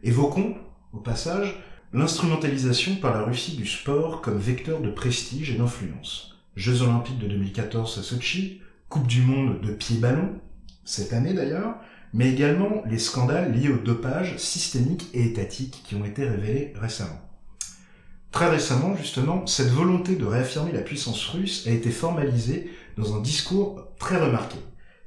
Évoquons, 0.02 0.56
au 0.92 0.98
passage, 0.98 1.60
l'instrumentalisation 1.92 2.96
par 2.96 3.12
la 3.12 3.22
Russie 3.22 3.56
du 3.56 3.66
sport 3.66 4.22
comme 4.22 4.38
vecteur 4.38 4.80
de 4.80 4.90
prestige 4.90 5.50
et 5.50 5.58
d'influence. 5.58 6.36
Jeux 6.54 6.82
olympiques 6.82 7.18
de 7.18 7.26
2014 7.26 7.98
à 7.98 8.02
Sochi, 8.02 8.60
Coupe 8.88 9.08
du 9.08 9.20
monde 9.20 9.60
de 9.60 9.72
pied-ballon, 9.72 10.40
cette 10.84 11.12
année 11.12 11.34
d'ailleurs, 11.34 11.74
mais 12.12 12.30
également 12.30 12.82
les 12.86 13.00
scandales 13.00 13.52
liés 13.52 13.68
au 13.68 13.78
dopage 13.78 14.36
systémique 14.38 15.08
et 15.12 15.24
étatique 15.24 15.82
qui 15.84 15.96
ont 15.96 16.04
été 16.04 16.24
révélés 16.24 16.72
récemment. 16.76 17.20
Très 18.30 18.48
récemment, 18.48 18.94
justement, 18.96 19.44
cette 19.46 19.70
volonté 19.70 20.14
de 20.14 20.24
réaffirmer 20.24 20.70
la 20.70 20.82
puissance 20.82 21.26
russe 21.26 21.66
a 21.66 21.70
été 21.70 21.90
formalisée 21.90 22.70
dans 22.96 23.16
un 23.16 23.20
discours 23.20 23.82
très 23.98 24.18
remarqué, 24.18 24.58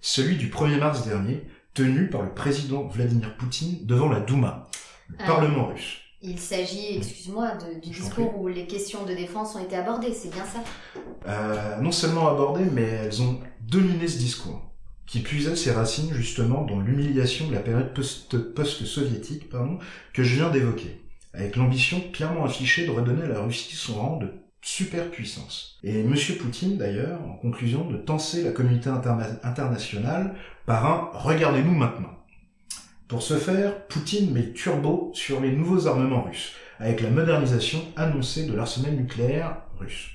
celui 0.02 0.36
du 0.38 0.50
1er 0.50 0.78
mars 0.80 1.06
dernier, 1.06 1.44
tenu 1.74 2.10
par 2.10 2.24
le 2.24 2.34
président 2.34 2.88
Vladimir 2.88 3.36
Poutine 3.38 3.86
devant 3.86 4.10
la 4.10 4.20
Douma, 4.20 4.68
le 5.10 5.16
Ah. 5.20 5.26
Parlement 5.28 5.68
russe. 5.68 5.98
Il 6.22 6.38
s'agit, 6.38 6.98
excuse-moi, 6.98 7.54
du 7.82 7.90
discours 7.92 8.38
où 8.40 8.48
les 8.50 8.68
questions 8.68 9.06
de 9.06 9.14
défense 9.14 9.56
ont 9.56 9.64
été 9.64 9.78
abordées, 9.78 10.14
c'est 10.14 10.30
bien 10.34 10.44
ça? 10.46 10.62
Euh, 11.28 11.78
non 11.80 11.94
seulement 11.94 12.28
abordées, 12.30 12.66
mais 12.74 12.82
elles 12.84 13.22
ont 13.22 13.40
dominé 13.62 14.06
ce 14.08 14.18
discours, 14.18 14.62
qui 15.06 15.22
puisait 15.22 15.56
ses 15.56 15.72
racines 15.72 16.14
justement 16.14 16.64
dans 16.66 16.80
l'humiliation 16.82 17.48
de 17.48 17.54
la 17.54 17.62
période 17.62 17.94
post- 17.94 18.38
post-soviétique 18.54 19.48
que 20.14 20.24
je 20.24 20.36
viens 20.36 20.50
d'évoquer, 20.50 21.02
avec 21.34 21.56
l'ambition 21.56 22.02
clairement 22.12 22.44
affichée 22.44 22.86
de 22.86 22.92
redonner 22.92 23.24
à 23.24 23.28
la 23.28 23.40
Russie 23.42 23.76
son 23.76 23.94
rang 23.96 24.18
de 24.18 24.28
superpuissance. 24.62 25.80
Et 25.84 26.02
M. 26.02 26.14
Poutine, 26.40 26.78
d'ailleurs, 26.78 27.22
en 27.24 27.34
conclusion, 27.34 27.90
de 27.90 27.98
tenser 27.98 28.44
la 28.44 28.52
communauté 28.52 28.90
interna- 28.90 29.40
internationale 29.44 30.36
par 30.66 30.86
un 30.86 31.10
«regardez-nous 31.14 31.76
maintenant». 31.76 32.14
Pour 33.08 33.24
ce 33.24 33.38
faire, 33.38 33.88
Poutine 33.88 34.32
met 34.32 34.52
turbo 34.52 35.12
sur 35.14 35.42
les 35.42 35.52
nouveaux 35.52 35.88
armements 35.88 36.24
russes, 36.24 36.54
avec 36.78 37.02
la 37.02 37.10
modernisation 37.10 37.80
annoncée 37.96 38.46
de 38.46 38.54
l'arsenal 38.54 38.94
nucléaire 38.94 39.58
russe. 39.80 40.10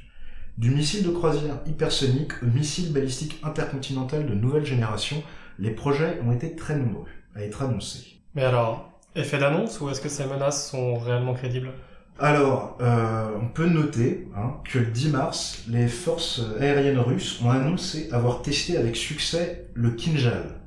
Du 0.59 0.71
missile 0.71 1.05
de 1.05 1.11
croisière 1.11 1.59
hypersonique 1.67 2.41
au 2.43 2.47
missile 2.47 2.93
balistique 2.93 3.41
intercontinental 3.43 4.25
de 4.27 4.35
nouvelle 4.35 4.65
génération, 4.65 5.23
les 5.59 5.73
projets 5.73 6.21
ont 6.25 6.31
été 6.31 6.55
très 6.55 6.77
nombreux 6.77 7.09
à 7.35 7.43
être 7.43 7.63
annoncés. 7.63 8.21
Mais 8.37 8.45
alors, 8.45 8.93
effet 9.17 9.39
d'annonce 9.39 9.81
ou 9.81 9.91
est-ce 9.91 10.01
que 10.01 10.09
ces 10.09 10.27
menaces 10.27 10.71
sont 10.71 10.95
réellement 10.95 11.35
crédibles? 11.35 11.73
Alors, 12.19 12.79
euh, 12.81 13.29
on 13.43 13.49
peut 13.49 13.69
noter 13.69 14.29
hein, 14.37 14.55
que 14.65 14.79
le 14.79 14.87
10 14.87 15.09
mars, 15.11 15.65
les 15.69 15.89
forces 15.89 16.41
aériennes 16.61 16.99
russes 16.99 17.41
ont 17.43 17.51
annoncé 17.51 18.09
avoir 18.13 18.43
testé 18.43 18.77
avec 18.77 18.95
succès 18.95 19.67
le 19.75 19.91
Kinjal. 19.91 20.61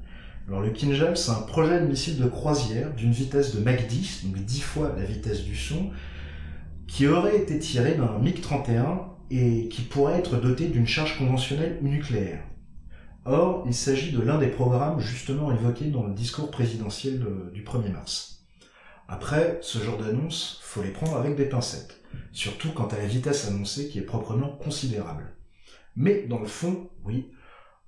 Alors 0.48 0.62
le 0.62 0.72
Kinjal, 0.72 1.16
c'est 1.18 1.32
un 1.32 1.42
projet 1.42 1.80
de 1.80 1.88
missile 1.88 2.18
de 2.20 2.28
croisière 2.28 2.94
d'une 2.94 3.12
vitesse 3.12 3.56
de 3.56 3.62
Mach 3.62 3.88
10, 3.88 4.26
donc 4.26 4.36
10 4.44 4.62
fois 4.62 4.94
la 4.98 5.06
vitesse 5.06 5.44
du 5.44 5.56
son, 5.56 5.90
qui 6.86 7.08
aurait 7.08 7.38
été 7.38 7.60
tiré 7.60 7.96
d'un 7.96 8.20
MiG-31 8.20 9.00
et 9.32 9.68
qui 9.70 9.82
pourrait 9.84 10.20
être 10.20 10.40
doté 10.40 10.68
d'une 10.68 10.88
charge 10.88 11.18
conventionnelle 11.18 11.78
ou 11.82 11.88
nucléaire. 11.88 12.44
Or, 13.26 13.64
il 13.66 13.74
s'agit 13.74 14.12
de 14.12 14.22
l'un 14.22 14.38
des 14.38 14.48
programmes 14.48 15.00
justement 15.02 15.52
évoqués 15.52 15.86
dans 15.86 16.04
le 16.06 16.14
discours 16.14 16.50
présidentiel 16.50 17.20
de- 17.20 17.52
du 17.54 17.64
1er 17.64 17.90
mars. 17.92 18.37
Après, 19.08 19.60
ce 19.62 19.80
genre 19.80 19.98
d'annonce, 19.98 20.60
faut 20.62 20.84
les 20.84 20.91
prendre 20.91 21.15
avec 21.15 21.36
des 21.36 21.46
pincettes, 21.46 22.02
surtout 22.34 22.72
quant 22.72 22.88
à 22.88 22.98
la 22.98 23.06
vitesse 23.06 23.48
annoncée 23.48 23.88
qui 23.88 24.00
est 24.00 24.04
proprement 24.04 24.58
considérable. 24.58 25.34
Mais 25.96 26.26
dans 26.28 26.39
le 26.39 26.48
fond, 26.48 26.89
oui, 27.06 27.32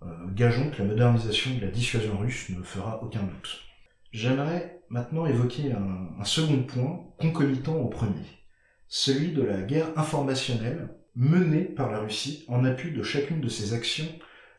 euh, 0.02 0.08
gageons 0.34 0.72
que 0.72 0.82
la 0.82 0.88
modernisation 0.88 1.54
de 1.56 1.62
la 1.62 1.72
dissuasion 1.72 2.18
russe 2.18 2.50
ne 2.50 2.64
fera 2.64 3.04
aucun 3.04 3.24
doute. 3.24 3.60
J'aimerais 4.12 4.82
maintenant 4.90 5.26
évoquer 5.26 5.74
un, 5.74 6.24
second 6.24 6.64
point 6.64 7.06
concomitant 7.20 7.76
au 7.76 7.88
premier, 7.88 8.26
celui 8.88 9.34
de 9.34 9.44
la 9.44 9.62
guerre 9.62 9.98
informationnelle 9.98 10.90
menée 11.16 11.64
par 11.64 11.92
la 11.92 12.00
Russie 12.00 12.46
en 12.48 12.64
appui 12.66 12.92
de 12.92 13.04
chacune 13.04 13.42
de 13.42 13.50
ses 13.50 13.74
actions 13.74 14.08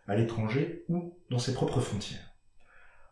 à 0.06 0.16
l'étranger 0.16 0.84
ou 0.88 1.16
dans 1.30 1.38
ses 1.38 1.54
propres 1.54 1.80
frontières. 1.80 2.34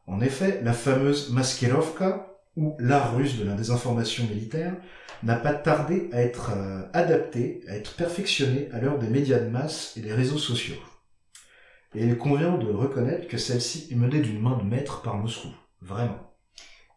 En 0.07 0.21
effet, 0.21 0.61
la 0.63 0.73
fameuse 0.73 1.33
Maskerovka, 1.33 2.38
ou 2.59 2.77
l'art 2.81 3.15
russe 3.17 3.39
de 3.39 3.45
la 3.45 3.55
désinformation 3.55 4.25
militaire, 4.25 4.75
n'a 5.23 5.37
pas 5.37 5.55
tardé 5.55 6.11
à 6.13 6.21
être 6.21 6.51
euh, 6.57 6.83
adapté, 6.93 7.63
à 7.69 7.77
être 7.77 7.95
perfectionné 7.95 8.69
à 8.73 8.81
l'heure 8.81 8.99
des 8.99 9.09
médias 9.09 9.39
de 9.39 9.49
masse 9.49 9.97
et 9.97 10.01
des 10.01 10.13
réseaux 10.13 10.39
sociaux. 10.39 10.77
Et 11.95 12.05
il 12.05 12.19
convient 12.19 12.59
de 12.59 12.71
reconnaître 12.71 13.29
que 13.29 13.39
celle-ci 13.39 13.89
est 13.91 13.95
menée 13.95 14.21
d'une 14.21 14.41
main 14.41 14.57
de 14.59 14.65
maître 14.65 15.03
par 15.03 15.17
Moscou. 15.17 15.49
Vraiment. 15.81 16.19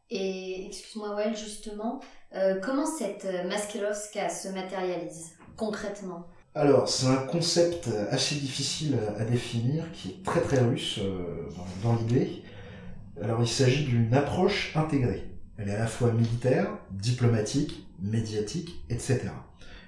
Et 0.10 0.66
excuse-moi, 0.66 1.16
Well, 1.16 1.36
justement, 1.38 2.02
euh, 2.36 2.60
comment 2.60 2.86
cette 2.86 3.26
euh, 3.26 3.48
Maskerovska 3.48 4.30
se 4.30 4.50
matérialise 4.50 5.32
concrètement? 5.56 6.28
Alors, 6.54 6.90
c'est 6.90 7.08
un 7.08 7.28
concept 7.28 7.88
assez 8.10 8.36
difficile 8.36 8.98
à 9.18 9.24
définir, 9.24 9.90
qui 9.94 10.10
est 10.10 10.26
très 10.26 10.42
très 10.42 10.60
russe 10.60 11.00
euh, 11.00 11.48
dans, 11.84 11.92
dans 11.92 11.96
l'idée. 11.96 12.44
Alors, 13.22 13.42
il 13.42 13.48
s'agit 13.48 13.86
d'une 13.86 14.14
approche 14.14 14.76
intégrée. 14.76 15.31
Elle 15.62 15.70
est 15.70 15.76
à 15.76 15.80
la 15.80 15.88
fois 15.88 16.12
militaire, 16.12 16.70
diplomatique, 16.90 17.86
médiatique, 18.02 18.84
etc. 18.90 19.30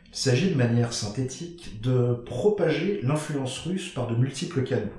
Il 0.07 0.15
s'agit 0.15 0.51
de 0.51 0.55
manière 0.55 0.93
synthétique 0.93 1.81
de 1.81 2.13
propager 2.13 3.01
l'influence 3.01 3.57
russe 3.59 3.89
par 3.89 4.05
de 4.05 4.15
multiples 4.15 4.63
canaux. 4.63 4.91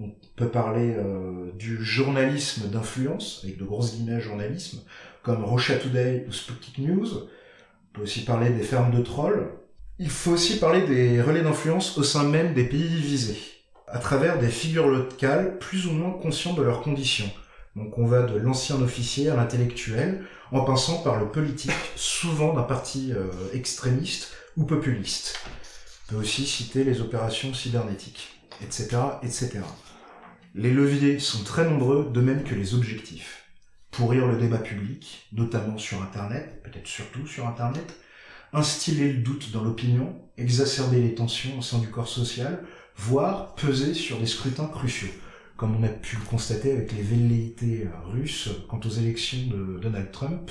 On 0.00 0.10
peut 0.36 0.48
parler 0.48 0.94
euh, 0.96 1.52
du 1.58 1.82
journalisme 1.84 2.70
d'influence, 2.70 3.42
avec 3.44 3.58
de 3.58 3.64
grosses 3.64 3.94
guillemets 3.94 4.20
journalisme, 4.20 4.80
comme 5.22 5.44
Russia 5.44 5.76
Today 5.76 6.24
ou 6.26 6.32
Sputnik 6.32 6.78
News. 6.78 7.14
On 7.14 7.92
peut 7.92 8.02
aussi 8.02 8.24
parler 8.24 8.50
des 8.50 8.62
fermes 8.62 8.96
de 8.96 9.02
trolls. 9.02 9.50
Il 9.98 10.10
faut 10.10 10.32
aussi 10.32 10.58
parler 10.58 10.86
des 10.86 11.20
relais 11.20 11.42
d'influence 11.42 11.98
au 11.98 12.02
sein 12.02 12.24
même 12.24 12.54
des 12.54 12.64
pays 12.64 13.00
visés, 13.00 13.38
à 13.86 13.98
travers 13.98 14.38
des 14.38 14.48
figures 14.48 14.88
locales 14.88 15.58
plus 15.58 15.86
ou 15.86 15.92
moins 15.92 16.12
conscientes 16.12 16.56
de 16.56 16.62
leurs 16.62 16.80
conditions. 16.80 17.30
Donc 17.76 17.98
on 17.98 18.06
va 18.06 18.22
de 18.22 18.38
l'ancien 18.38 18.80
officier 18.80 19.28
à 19.28 19.36
l'intellectuel, 19.36 20.24
en 20.50 20.64
passant 20.64 21.02
par 21.02 21.20
le 21.20 21.28
politique, 21.28 21.70
souvent 21.94 22.54
d'un 22.54 22.62
parti 22.62 23.12
euh, 23.12 23.30
extrémiste 23.52 24.32
ou 24.56 24.64
populiste. 24.64 25.38
On 26.08 26.12
peut 26.12 26.20
aussi 26.20 26.46
citer 26.46 26.84
les 26.84 27.02
opérations 27.02 27.52
cybernétiques, 27.52 28.40
etc., 28.62 28.96
etc. 29.22 29.60
Les 30.54 30.70
leviers 30.70 31.18
sont 31.18 31.44
très 31.44 31.68
nombreux, 31.68 32.10
de 32.10 32.20
même 32.22 32.44
que 32.44 32.54
les 32.54 32.74
objectifs. 32.74 33.44
Pourrir 33.90 34.26
le 34.26 34.38
débat 34.38 34.58
public, 34.58 35.28
notamment 35.32 35.76
sur 35.76 36.00
Internet, 36.00 36.62
peut-être 36.62 36.86
surtout 36.86 37.26
sur 37.26 37.46
Internet, 37.46 37.94
instiller 38.54 39.12
le 39.12 39.18
doute 39.18 39.52
dans 39.52 39.62
l'opinion, 39.62 40.18
exacerber 40.38 41.02
les 41.02 41.14
tensions 41.14 41.58
au 41.58 41.62
sein 41.62 41.78
du 41.78 41.88
corps 41.88 42.08
social, 42.08 42.64
voire 42.96 43.54
peser 43.54 43.92
sur 43.92 44.18
des 44.18 44.26
scrutins 44.26 44.68
cruciaux, 44.68 45.12
comme 45.56 45.76
on 45.76 45.82
a 45.82 45.88
pu 45.88 46.16
le 46.16 46.24
constater 46.24 46.72
avec 46.72 46.92
les 46.92 47.02
velléités 47.02 47.88
russes 48.12 48.50
quant 48.68 48.80
aux 48.84 48.90
élections 48.90 49.46
de 49.50 49.78
Donald 49.80 50.10
Trump, 50.12 50.50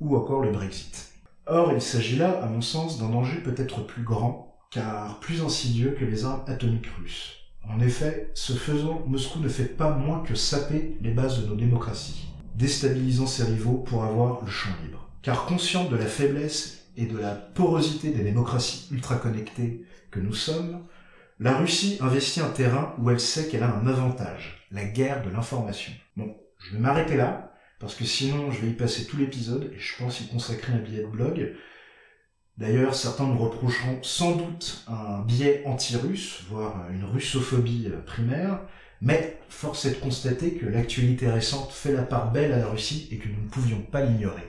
ou 0.00 0.16
encore 0.16 0.42
le 0.42 0.52
Brexit. 0.52 1.12
Or, 1.46 1.72
il 1.72 1.80
s'agit 1.80 2.16
là, 2.16 2.42
à 2.42 2.46
mon 2.46 2.60
sens, 2.60 2.98
d'un 2.98 3.08
danger 3.08 3.38
peut-être 3.38 3.86
plus 3.86 4.02
grand, 4.02 4.58
car 4.70 5.18
plus 5.20 5.42
insidieux 5.42 5.96
que 5.98 6.04
les 6.04 6.24
armes 6.24 6.44
atomiques 6.46 6.90
russes. 7.00 7.36
En 7.66 7.80
effet, 7.80 8.30
ce 8.34 8.52
faisant, 8.52 9.02
Moscou 9.06 9.40
ne 9.40 9.48
fait 9.48 9.64
pas 9.64 9.90
moins 9.90 10.20
que 10.20 10.34
saper 10.34 10.96
les 11.00 11.10
bases 11.10 11.42
de 11.42 11.46
nos 11.46 11.54
démocraties, 11.54 12.28
déstabilisant 12.54 13.26
ses 13.26 13.44
rivaux 13.44 13.78
pour 13.78 14.04
avoir 14.04 14.44
le 14.44 14.50
champ 14.50 14.70
libre. 14.84 15.08
Car 15.22 15.46
consciente 15.46 15.90
de 15.90 15.96
la 15.96 16.06
faiblesse 16.06 16.86
et 16.96 17.06
de 17.06 17.18
la 17.18 17.34
porosité 17.34 18.10
des 18.10 18.22
démocraties 18.22 18.88
ultra-connectées 18.90 19.84
que 20.10 20.20
nous 20.20 20.34
sommes, 20.34 20.80
la 21.40 21.56
Russie 21.56 21.98
investit 22.00 22.40
un 22.40 22.50
terrain 22.50 22.94
où 22.98 23.10
elle 23.10 23.20
sait 23.20 23.48
qu'elle 23.48 23.62
a 23.62 23.72
un 23.72 23.86
avantage, 23.86 24.66
la 24.70 24.84
guerre 24.84 25.22
de 25.22 25.30
l'information. 25.30 25.92
Bon, 26.16 26.36
je 26.58 26.72
vais 26.72 26.80
m'arrêter 26.80 27.16
là, 27.16 27.52
parce 27.78 27.94
que 27.94 28.04
sinon 28.04 28.50
je 28.50 28.60
vais 28.60 28.70
y 28.70 28.74
passer 28.74 29.06
tout 29.06 29.16
l'épisode, 29.16 29.70
et 29.74 29.78
je 29.78 29.96
pense 29.96 30.20
y 30.20 30.28
consacrer 30.28 30.72
un 30.72 30.78
billet 30.78 31.02
de 31.02 31.06
blog. 31.06 31.54
D'ailleurs, 32.56 32.94
certains 32.94 33.26
nous 33.26 33.38
reprocheront 33.38 34.02
sans 34.02 34.34
doute 34.34 34.84
un 34.88 35.20
biais 35.20 35.62
anti-russe, 35.64 36.42
voire 36.50 36.90
une 36.90 37.04
russophobie 37.04 37.88
primaire, 38.04 38.60
mais 39.00 39.38
force 39.48 39.84
est 39.84 39.90
de 39.90 40.00
constater 40.00 40.54
que 40.54 40.66
l'actualité 40.66 41.28
récente 41.28 41.72
fait 41.72 41.92
la 41.92 42.02
part 42.02 42.32
belle 42.32 42.52
à 42.52 42.58
la 42.58 42.66
Russie 42.66 43.08
et 43.12 43.18
que 43.18 43.28
nous 43.28 43.42
ne 43.44 43.48
pouvions 43.48 43.80
pas 43.80 44.02
l'ignorer. 44.02 44.42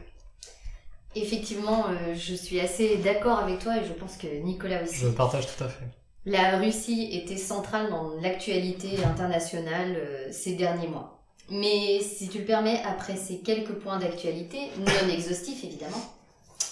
Effectivement, 1.15 1.87
euh, 1.87 2.15
je 2.15 2.33
suis 2.33 2.59
assez 2.59 2.97
d'accord 2.97 3.39
avec 3.39 3.59
toi 3.59 3.77
et 3.77 3.85
je 3.85 3.93
pense 3.93 4.17
que 4.17 4.27
Nicolas 4.43 4.83
aussi. 4.83 5.01
Je 5.01 5.07
partage 5.09 5.45
tout 5.45 5.63
à 5.63 5.67
fait. 5.67 5.85
La 6.25 6.57
Russie 6.57 7.09
était 7.13 7.37
centrale 7.37 7.89
dans 7.89 8.09
l'actualité 8.21 9.01
internationale 9.05 9.95
euh, 9.95 10.27
ces 10.31 10.55
derniers 10.55 10.89
mois. 10.89 11.23
Mais 11.49 12.01
si 12.01 12.27
tu 12.27 12.39
le 12.39 12.45
permets, 12.45 12.81
après 12.83 13.15
ces 13.15 13.39
quelques 13.39 13.71
points 13.71 13.99
d'actualité, 13.99 14.69
non 14.77 15.09
exhaustifs 15.09 15.63
évidemment, 15.63 16.03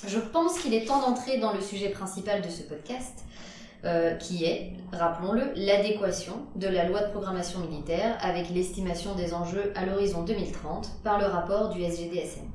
je 0.05 0.19
pense 0.19 0.59
qu'il 0.59 0.73
est 0.73 0.85
temps 0.85 0.99
d'entrer 0.99 1.37
dans 1.37 1.53
le 1.53 1.61
sujet 1.61 1.89
principal 1.89 2.41
de 2.41 2.49
ce 2.49 2.61
podcast, 2.63 3.23
euh, 3.85 4.15
qui 4.15 4.43
est, 4.43 4.73
rappelons-le, 4.91 5.53
l'adéquation 5.55 6.45
de 6.55 6.67
la 6.67 6.83
loi 6.83 7.03
de 7.03 7.11
programmation 7.11 7.61
militaire 7.61 8.17
avec 8.19 8.49
l'estimation 8.49 9.15
des 9.15 9.33
enjeux 9.33 9.71
à 9.75 9.85
l'horizon 9.85 10.23
2030 10.23 11.03
par 11.05 11.19
le 11.19 11.25
rapport 11.25 11.69
du 11.69 11.81
SGDSN. 11.81 12.49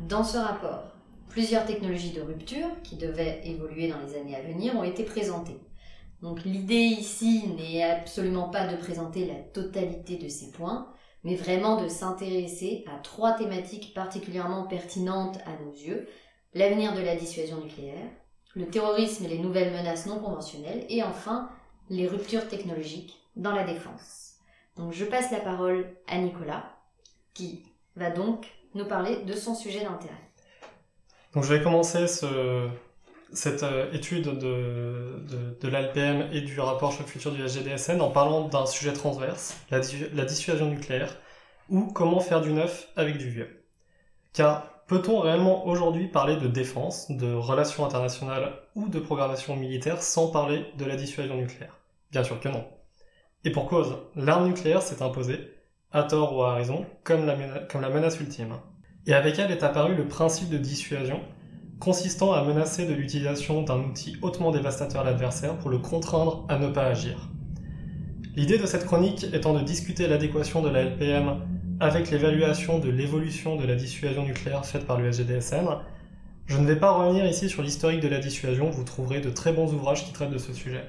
Dans 0.00 0.24
ce 0.24 0.36
rapport, 0.36 0.92
plusieurs 1.30 1.64
technologies 1.64 2.12
de 2.12 2.20
rupture 2.20 2.68
qui 2.84 2.96
devaient 2.96 3.40
évoluer 3.44 3.88
dans 3.88 3.98
les 4.06 4.14
années 4.14 4.36
à 4.36 4.42
venir 4.42 4.76
ont 4.76 4.82
été 4.82 5.04
présentées. 5.04 5.56
Donc 6.22 6.44
l'idée 6.44 6.74
ici 6.74 7.44
n'est 7.56 7.82
absolument 7.82 8.48
pas 8.48 8.66
de 8.66 8.76
présenter 8.76 9.24
la 9.24 9.36
totalité 9.36 10.16
de 10.16 10.28
ces 10.28 10.50
points, 10.50 10.92
mais 11.22 11.36
vraiment 11.36 11.80
de 11.80 11.88
s'intéresser 11.88 12.84
à 12.86 12.98
trois 12.98 13.32
thématiques 13.32 13.94
particulièrement 13.94 14.64
pertinentes 14.64 15.38
à 15.46 15.62
nos 15.62 15.72
yeux, 15.72 16.08
l'avenir 16.54 16.94
de 16.94 17.00
la 17.00 17.14
dissuasion 17.14 17.60
nucléaire, 17.60 18.10
le 18.54 18.66
terrorisme 18.66 19.24
et 19.24 19.28
les 19.28 19.38
nouvelles 19.38 19.72
menaces 19.72 20.06
non 20.06 20.18
conventionnelles, 20.18 20.86
et 20.88 21.02
enfin 21.02 21.50
les 21.90 22.08
ruptures 22.08 22.48
technologiques 22.48 23.18
dans 23.36 23.54
la 23.54 23.64
défense. 23.64 24.34
Donc 24.76 24.92
je 24.92 25.04
passe 25.04 25.30
la 25.30 25.40
parole 25.40 25.96
à 26.08 26.18
Nicolas, 26.18 26.76
qui 27.34 27.64
va 27.94 28.10
donc 28.10 28.46
nous 28.74 28.84
parler 28.84 29.22
de 29.22 29.32
son 29.34 29.54
sujet 29.54 29.84
d'intérêt. 29.84 30.14
Donc 31.34 31.44
je 31.44 31.54
vais 31.54 31.62
commencer 31.62 32.08
ce, 32.08 32.68
cette 33.32 33.62
euh, 33.62 33.92
étude 33.92 34.38
de, 34.38 35.24
de, 35.60 35.68
l'ALPM 35.68 36.28
et 36.32 36.40
du 36.40 36.58
rapport 36.60 36.92
choc 36.92 37.06
futur 37.06 37.32
du 37.32 37.46
SGDSN 37.46 38.00
en 38.00 38.10
parlant 38.10 38.48
d'un 38.48 38.66
sujet 38.66 38.92
transverse, 38.92 39.56
la, 39.70 40.24
dissuasion 40.24 40.66
nucléaire, 40.66 41.14
ou 41.68 41.84
comment 41.84 42.20
faire 42.20 42.40
du 42.40 42.52
neuf 42.52 42.88
avec 42.96 43.18
du 43.18 43.28
vieux. 43.28 43.64
Car 44.32 44.84
peut-on 44.86 45.20
réellement 45.20 45.66
aujourd'hui 45.66 46.08
parler 46.08 46.36
de 46.36 46.48
défense, 46.48 47.10
de 47.10 47.32
relations 47.34 47.84
internationales 47.84 48.52
ou 48.74 48.88
de 48.88 48.98
programmation 48.98 49.56
militaire 49.56 50.02
sans 50.02 50.28
parler 50.28 50.64
de 50.78 50.84
la 50.84 50.96
dissuasion 50.96 51.36
nucléaire? 51.36 51.76
Bien 52.10 52.24
sûr 52.24 52.40
que 52.40 52.48
non. 52.48 52.66
Et 53.44 53.52
pour 53.52 53.66
cause, 53.66 53.98
l'arme 54.16 54.48
nucléaire 54.48 54.82
s'est 54.82 55.02
imposée, 55.02 55.54
à 55.92 56.02
tort 56.02 56.34
ou 56.34 56.42
à 56.42 56.54
raison, 56.54 56.86
comme 57.04 57.26
la 57.26 57.90
menace 57.90 58.20
ultime. 58.20 58.58
Et 59.06 59.14
avec 59.14 59.38
elle 59.38 59.50
est 59.50 59.62
apparu 59.62 59.94
le 59.94 60.06
principe 60.06 60.50
de 60.50 60.58
dissuasion, 60.58 61.22
consistant 61.80 62.32
à 62.32 62.42
menacer 62.42 62.86
de 62.86 62.94
l'utilisation 62.94 63.62
d'un 63.62 63.78
outil 63.78 64.16
hautement 64.22 64.50
dévastateur 64.50 65.02
à 65.02 65.04
l'adversaire 65.04 65.56
pour 65.58 65.70
le 65.70 65.78
contraindre 65.78 66.44
à 66.48 66.58
ne 66.58 66.68
pas 66.68 66.84
agir. 66.84 67.28
L'idée 68.34 68.58
de 68.58 68.66
cette 68.66 68.86
chronique 68.86 69.26
étant 69.32 69.54
de 69.54 69.62
discuter 69.62 70.06
l'adéquation 70.06 70.62
de 70.62 70.68
la 70.68 70.82
LPM 70.82 71.40
avec 71.80 72.10
l'évaluation 72.10 72.78
de 72.78 72.90
l'évolution 72.90 73.56
de 73.56 73.64
la 73.64 73.74
dissuasion 73.74 74.24
nucléaire 74.24 74.64
faite 74.66 74.86
par 74.86 74.98
le 74.98 75.10
SGDSN, 75.12 75.68
je 76.46 76.56
ne 76.56 76.66
vais 76.66 76.76
pas 76.76 76.92
revenir 76.92 77.26
ici 77.26 77.48
sur 77.48 77.62
l'historique 77.62 78.00
de 78.00 78.08
la 78.08 78.18
dissuasion, 78.18 78.70
vous 78.70 78.84
trouverez 78.84 79.20
de 79.20 79.30
très 79.30 79.52
bons 79.52 79.72
ouvrages 79.72 80.04
qui 80.04 80.12
traitent 80.12 80.30
de 80.30 80.38
ce 80.38 80.52
sujet. 80.52 80.84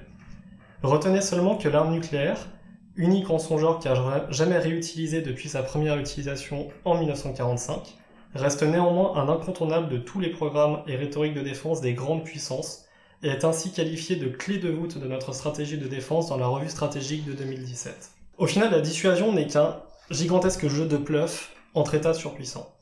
Retenez 0.83 1.21
seulement 1.21 1.55
que 1.55 1.67
l'arme 1.67 1.91
nucléaire, 1.91 2.47
unique 2.95 3.29
en 3.29 3.39
son 3.39 3.57
genre 3.57 3.79
a 3.85 4.31
jamais 4.31 4.57
réutilisé 4.57 5.21
depuis 5.21 5.49
sa 5.49 5.61
première 5.61 5.97
utilisation 5.97 6.69
en 6.85 6.97
1945, 6.97 7.97
reste 8.35 8.63
néanmoins 8.63 9.15
un 9.15 9.29
incontournable 9.29 9.89
de 9.89 9.97
tous 9.97 10.19
les 10.19 10.29
programmes 10.29 10.81
et 10.87 10.95
rhétoriques 10.95 11.33
de 11.33 11.41
défense 11.41 11.81
des 11.81 11.93
grandes 11.93 12.23
puissances, 12.23 12.85
et 13.23 13.27
est 13.27 13.43
ainsi 13.43 13.71
qualifié 13.71 14.15
de 14.15 14.29
clé 14.29 14.57
de 14.59 14.69
voûte 14.69 14.97
de 14.97 15.07
notre 15.07 15.33
stratégie 15.33 15.77
de 15.77 15.87
défense 15.87 16.29
dans 16.29 16.37
la 16.37 16.47
revue 16.47 16.69
stratégique 16.69 17.25
de 17.25 17.33
2017. 17.33 18.11
Au 18.37 18.47
final, 18.47 18.71
la 18.71 18.79
dissuasion 18.79 19.33
n'est 19.33 19.47
qu'un 19.47 19.81
gigantesque 20.09 20.67
jeu 20.67 20.85
de 20.85 20.97
bluff 20.97 21.53
entre 21.73 21.95
États 21.95 22.13
surpuissants. 22.13 22.73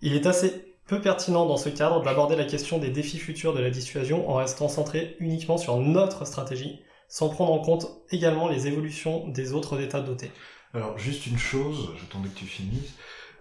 Il 0.00 0.14
est 0.14 0.26
assez 0.26 0.72
peu 0.86 1.00
pertinent 1.00 1.46
dans 1.46 1.56
ce 1.56 1.68
cadre 1.68 2.02
d'aborder 2.02 2.36
la 2.36 2.44
question 2.44 2.78
des 2.78 2.88
défis 2.88 3.18
futurs 3.18 3.54
de 3.54 3.60
la 3.60 3.70
dissuasion 3.70 4.28
en 4.30 4.34
restant 4.34 4.68
centré 4.68 5.16
uniquement 5.20 5.58
sur 5.58 5.76
notre 5.78 6.26
stratégie, 6.26 6.80
sans 7.08 7.28
prendre 7.28 7.52
en 7.52 7.60
compte 7.60 7.88
également 8.10 8.48
les 8.48 8.66
évolutions 8.66 9.28
des 9.28 9.52
autres 9.52 9.80
États 9.80 10.00
dotés. 10.00 10.30
Alors, 10.74 10.98
juste 10.98 11.26
une 11.26 11.38
chose, 11.38 11.90
j'attendais 12.00 12.30
que 12.30 12.38
tu 12.38 12.46
finisses. 12.46 12.94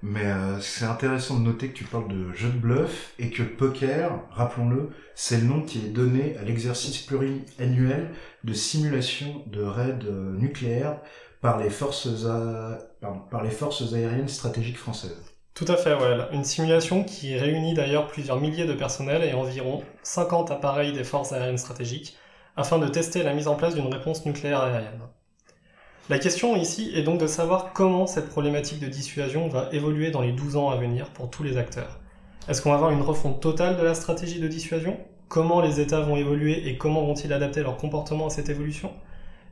Mais 0.03 0.25
euh, 0.25 0.59
c'est 0.59 0.85
intéressant 0.85 1.39
de 1.39 1.43
noter 1.43 1.69
que 1.69 1.77
tu 1.77 1.83
parles 1.83 2.07
de 2.07 2.33
jeu 2.33 2.49
de 2.49 2.57
bluff 2.57 3.13
et 3.19 3.29
que 3.29 3.43
poker, 3.43 4.11
rappelons-le, 4.31 4.89
c'est 5.13 5.37
le 5.37 5.45
nom 5.45 5.61
qui 5.61 5.79
est 5.79 5.89
donné 5.89 6.35
à 6.37 6.43
l'exercice 6.43 6.97
pluriannuel 6.99 8.09
de 8.43 8.53
simulation 8.53 9.43
de 9.47 9.61
raids 9.61 9.99
euh, 10.05 10.35
nucléaires 10.37 10.97
par 11.41 11.59
les 11.59 11.69
forces, 11.69 12.07
par 13.31 13.43
les 13.43 13.49
forces 13.49 13.93
aériennes 13.93 14.27
stratégiques 14.27 14.77
françaises. 14.77 15.31
Tout 15.55 15.65
à 15.67 15.75
fait, 15.75 15.93
ouais. 15.93 16.17
Une 16.31 16.43
simulation 16.43 17.03
qui 17.03 17.35
réunit 17.37 17.73
d'ailleurs 17.73 18.07
plusieurs 18.07 18.39
milliers 18.39 18.65
de 18.65 18.73
personnels 18.73 19.23
et 19.23 19.33
environ 19.33 19.83
50 20.03 20.51
appareils 20.51 20.93
des 20.93 21.03
forces 21.03 21.33
aériennes 21.33 21.57
stratégiques 21.57 22.15
afin 22.55 22.79
de 22.79 22.87
tester 22.87 23.23
la 23.23 23.33
mise 23.33 23.47
en 23.47 23.55
place 23.55 23.75
d'une 23.75 23.91
réponse 23.91 24.25
nucléaire 24.25 24.61
aérienne. 24.61 25.01
La 26.09 26.19
question 26.19 26.55
ici 26.55 26.91
est 26.95 27.03
donc 27.03 27.19
de 27.19 27.27
savoir 27.27 27.73
comment 27.73 28.07
cette 28.07 28.29
problématique 28.29 28.79
de 28.79 28.87
dissuasion 28.87 29.47
va 29.47 29.69
évoluer 29.71 30.09
dans 30.09 30.21
les 30.21 30.31
12 30.31 30.57
ans 30.57 30.69
à 30.69 30.75
venir 30.75 31.05
pour 31.11 31.29
tous 31.29 31.43
les 31.43 31.57
acteurs. 31.57 31.99
Est-ce 32.49 32.61
qu'on 32.61 32.71
va 32.71 32.75
avoir 32.75 32.91
une 32.91 33.03
refonte 33.03 33.39
totale 33.39 33.77
de 33.77 33.83
la 33.83 33.93
stratégie 33.93 34.39
de 34.39 34.47
dissuasion? 34.47 34.97
Comment 35.29 35.61
les 35.61 35.79
États 35.79 36.01
vont 36.01 36.17
évoluer 36.17 36.67
et 36.67 36.77
comment 36.77 37.05
vont-ils 37.05 37.31
adapter 37.31 37.61
leur 37.61 37.77
comportement 37.77 38.27
à 38.27 38.29
cette 38.31 38.49
évolution? 38.49 38.91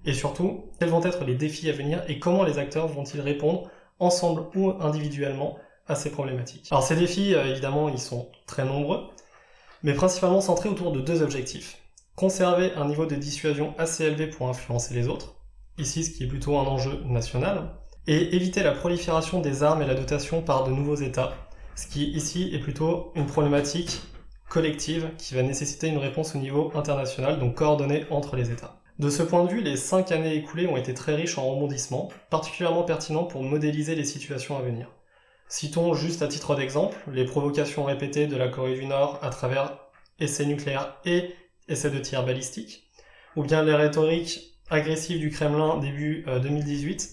Et 0.05 0.13
surtout, 0.13 0.65
quels 0.79 0.89
vont 0.89 1.03
être 1.03 1.23
les 1.23 1.35
défis 1.35 1.69
à 1.69 1.73
venir 1.73 2.03
et 2.07 2.19
comment 2.19 2.43
les 2.43 2.57
acteurs 2.57 2.87
vont-ils 2.87 3.21
répondre, 3.21 3.69
ensemble 3.99 4.43
ou 4.55 4.71
individuellement, 4.81 5.57
à 5.87 5.95
ces 5.95 6.09
problématiques? 6.09 6.67
Alors 6.71 6.83
ces 6.83 6.95
défis, 6.95 7.35
euh, 7.35 7.45
évidemment, 7.45 7.89
ils 7.89 7.99
sont 7.99 8.27
très 8.47 8.65
nombreux, 8.65 9.03
mais 9.83 9.93
principalement 9.93 10.41
centrés 10.41 10.67
autour 10.67 10.91
de 10.91 10.99
deux 10.99 11.21
objectifs. 11.21 11.77
Conserver 12.15 12.73
un 12.75 12.85
niveau 12.85 13.05
de 13.05 13.15
dissuasion 13.15 13.75
assez 13.77 14.03
élevé 14.03 14.27
pour 14.27 14.49
influencer 14.49 14.93
les 14.93 15.07
autres, 15.07 15.35
ici 15.79 16.03
ce 16.03 16.11
qui 16.11 16.23
est 16.23 16.27
plutôt 16.27 16.57
un 16.57 16.65
enjeu 16.65 17.01
national, 17.05 17.71
et 18.07 18.35
éviter 18.35 18.63
la 18.63 18.71
prolifération 18.71 19.39
des 19.39 19.63
armes 19.63 19.81
et 19.81 19.87
la 19.87 19.95
dotation 19.95 20.41
par 20.41 20.63
de 20.63 20.71
nouveaux 20.71 20.95
États, 20.95 21.33
ce 21.75 21.87
qui 21.87 22.09
ici 22.09 22.49
est 22.53 22.59
plutôt 22.59 23.11
une 23.15 23.25
problématique 23.25 24.01
collective 24.49 25.11
qui 25.17 25.35
va 25.35 25.43
nécessiter 25.43 25.87
une 25.87 25.99
réponse 25.99 26.35
au 26.35 26.39
niveau 26.39 26.71
international, 26.75 27.39
donc 27.39 27.55
coordonnée 27.55 28.05
entre 28.09 28.35
les 28.35 28.51
États. 28.51 28.81
De 28.97 29.09
ce 29.09 29.23
point 29.23 29.45
de 29.45 29.49
vue, 29.49 29.61
les 29.61 29.77
cinq 29.77 30.11
années 30.11 30.35
écoulées 30.35 30.67
ont 30.67 30.75
été 30.75 30.93
très 30.93 31.15
riches 31.15 31.37
en 31.37 31.49
rebondissements, 31.49 32.09
particulièrement 32.29 32.83
pertinents 32.83 33.23
pour 33.23 33.43
modéliser 33.43 33.95
les 33.95 34.03
situations 34.03 34.57
à 34.57 34.61
venir. 34.61 34.91
Citons 35.47 35.93
juste 35.93 36.21
à 36.21 36.27
titre 36.27 36.55
d'exemple 36.55 36.97
les 37.11 37.25
provocations 37.25 37.85
répétées 37.85 38.27
de 38.27 38.35
la 38.35 38.49
Corée 38.49 38.75
du 38.75 38.85
Nord 38.85 39.19
à 39.21 39.29
travers 39.29 39.77
essais 40.19 40.45
nucléaires 40.45 40.97
et 41.05 41.33
essais 41.69 41.91
de 41.91 41.99
tir 41.99 42.25
balistique, 42.25 42.89
ou 43.35 43.43
bien 43.43 43.63
les 43.63 43.73
rhétoriques 43.73 44.48
agressive 44.69 45.19
du 45.19 45.29
Kremlin 45.29 45.77
début 45.77 46.25
2018, 46.27 47.09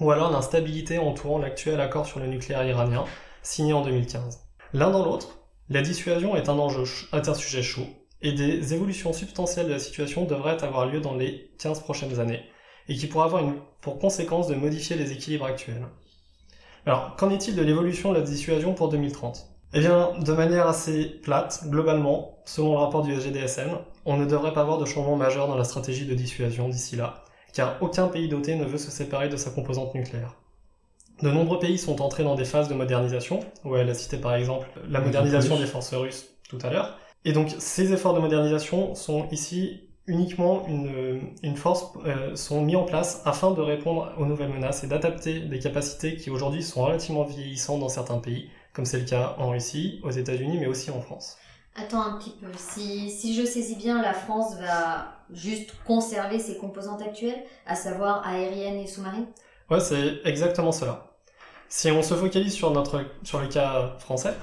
euh, 0.00 0.04
ou 0.04 0.10
alors 0.10 0.30
l'instabilité 0.30 0.98
entourant 0.98 1.38
l'actuel 1.38 1.80
accord 1.80 2.06
sur 2.06 2.20
le 2.20 2.26
nucléaire 2.26 2.66
iranien, 2.66 3.04
signé 3.42 3.72
en 3.72 3.82
2015. 3.82 4.40
L'un 4.72 4.90
dans 4.90 5.04
l'autre, 5.04 5.38
la 5.68 5.82
dissuasion 5.82 6.36
est 6.36 6.48
un 6.48 6.58
enjeu, 6.58 6.84
est 7.12 7.28
un 7.28 7.34
sujet 7.34 7.62
chaud, 7.62 7.86
et 8.22 8.32
des 8.32 8.74
évolutions 8.74 9.12
substantielles 9.12 9.66
de 9.66 9.72
la 9.72 9.78
situation 9.78 10.24
devraient 10.24 10.62
avoir 10.62 10.86
lieu 10.86 11.00
dans 11.00 11.14
les 11.14 11.50
15 11.58 11.80
prochaines 11.80 12.20
années, 12.20 12.42
et 12.88 12.94
qui 12.94 13.06
pourraient 13.06 13.26
avoir 13.26 13.42
pour 13.80 13.98
conséquence 13.98 14.46
de 14.46 14.54
modifier 14.54 14.96
les 14.96 15.12
équilibres 15.12 15.46
actuels. 15.46 15.86
Alors, 16.84 17.16
qu'en 17.16 17.30
est-il 17.30 17.56
de 17.56 17.62
l'évolution 17.62 18.12
de 18.12 18.18
la 18.18 18.22
dissuasion 18.22 18.74
pour 18.74 18.90
2030 18.90 19.48
Eh 19.74 19.80
bien, 19.80 20.12
de 20.20 20.32
manière 20.32 20.68
assez 20.68 21.04
plate, 21.04 21.64
globalement, 21.66 22.38
selon 22.44 22.72
le 22.72 22.78
rapport 22.78 23.02
du 23.02 23.12
SGDSN, 23.12 23.78
on 24.06 24.16
ne 24.16 24.24
devrait 24.24 24.52
pas 24.52 24.62
avoir 24.62 24.78
de 24.78 24.86
changement 24.86 25.16
majeur 25.16 25.48
dans 25.48 25.56
la 25.56 25.64
stratégie 25.64 26.06
de 26.06 26.14
dissuasion 26.14 26.68
d'ici 26.68 26.96
là, 26.96 27.24
car 27.52 27.76
aucun 27.82 28.08
pays 28.08 28.28
doté 28.28 28.54
ne 28.54 28.64
veut 28.64 28.78
se 28.78 28.90
séparer 28.90 29.28
de 29.28 29.36
sa 29.36 29.50
composante 29.50 29.94
nucléaire. 29.94 30.36
De 31.22 31.30
nombreux 31.30 31.58
pays 31.58 31.78
sont 31.78 32.00
entrés 32.02 32.24
dans 32.24 32.34
des 32.34 32.44
phases 32.44 32.68
de 32.68 32.74
modernisation, 32.74 33.40
où 33.64 33.76
elle 33.76 33.90
a 33.90 33.94
cité 33.94 34.16
par 34.18 34.34
exemple 34.34 34.68
la 34.88 35.00
modernisation 35.00 35.58
des 35.58 35.66
forces 35.66 35.94
russes 35.94 36.28
tout 36.48 36.58
à 36.62 36.70
l'heure, 36.70 36.98
et 37.24 37.32
donc 37.32 37.54
ces 37.58 37.92
efforts 37.92 38.14
de 38.14 38.20
modernisation 38.20 38.94
sont 38.94 39.28
ici 39.30 39.80
uniquement 40.06 40.64
une, 40.68 41.56
force, 41.56 41.86
euh, 42.06 42.36
sont 42.36 42.62
mis 42.62 42.76
en 42.76 42.84
place 42.84 43.22
afin 43.24 43.50
de 43.50 43.60
répondre 43.60 44.12
aux 44.18 44.24
nouvelles 44.24 44.52
menaces 44.52 44.84
et 44.84 44.86
d'adapter 44.86 45.40
des 45.40 45.58
capacités 45.58 46.16
qui 46.16 46.30
aujourd'hui 46.30 46.62
sont 46.62 46.84
relativement 46.84 47.24
vieillissantes 47.24 47.80
dans 47.80 47.88
certains 47.88 48.18
pays, 48.18 48.50
comme 48.72 48.84
c'est 48.84 49.00
le 49.00 49.04
cas 49.04 49.34
en 49.38 49.50
Russie, 49.50 50.00
aux 50.04 50.10
États-Unis, 50.10 50.58
mais 50.60 50.66
aussi 50.66 50.90
en 50.90 51.00
France. 51.00 51.36
Attends 51.78 52.00
un 52.00 52.18
petit 52.18 52.30
peu. 52.30 52.46
Si, 52.56 53.10
si 53.10 53.34
je 53.34 53.44
saisis 53.44 53.76
bien, 53.76 54.00
la 54.00 54.14
France 54.14 54.56
va 54.58 55.12
juste 55.30 55.74
conserver 55.86 56.38
ses 56.38 56.56
composantes 56.56 57.02
actuelles, 57.02 57.44
à 57.66 57.74
savoir 57.74 58.26
aériennes 58.26 58.78
et 58.78 58.86
sous-marines? 58.86 59.26
Ouais, 59.70 59.80
c'est 59.80 60.20
exactement 60.24 60.72
cela. 60.72 61.12
Si 61.68 61.90
on 61.90 62.02
se 62.02 62.14
focalise 62.14 62.54
sur, 62.54 62.70
notre, 62.70 63.04
sur 63.24 63.40
le 63.40 63.48
cas 63.48 63.94
français, 63.98 64.34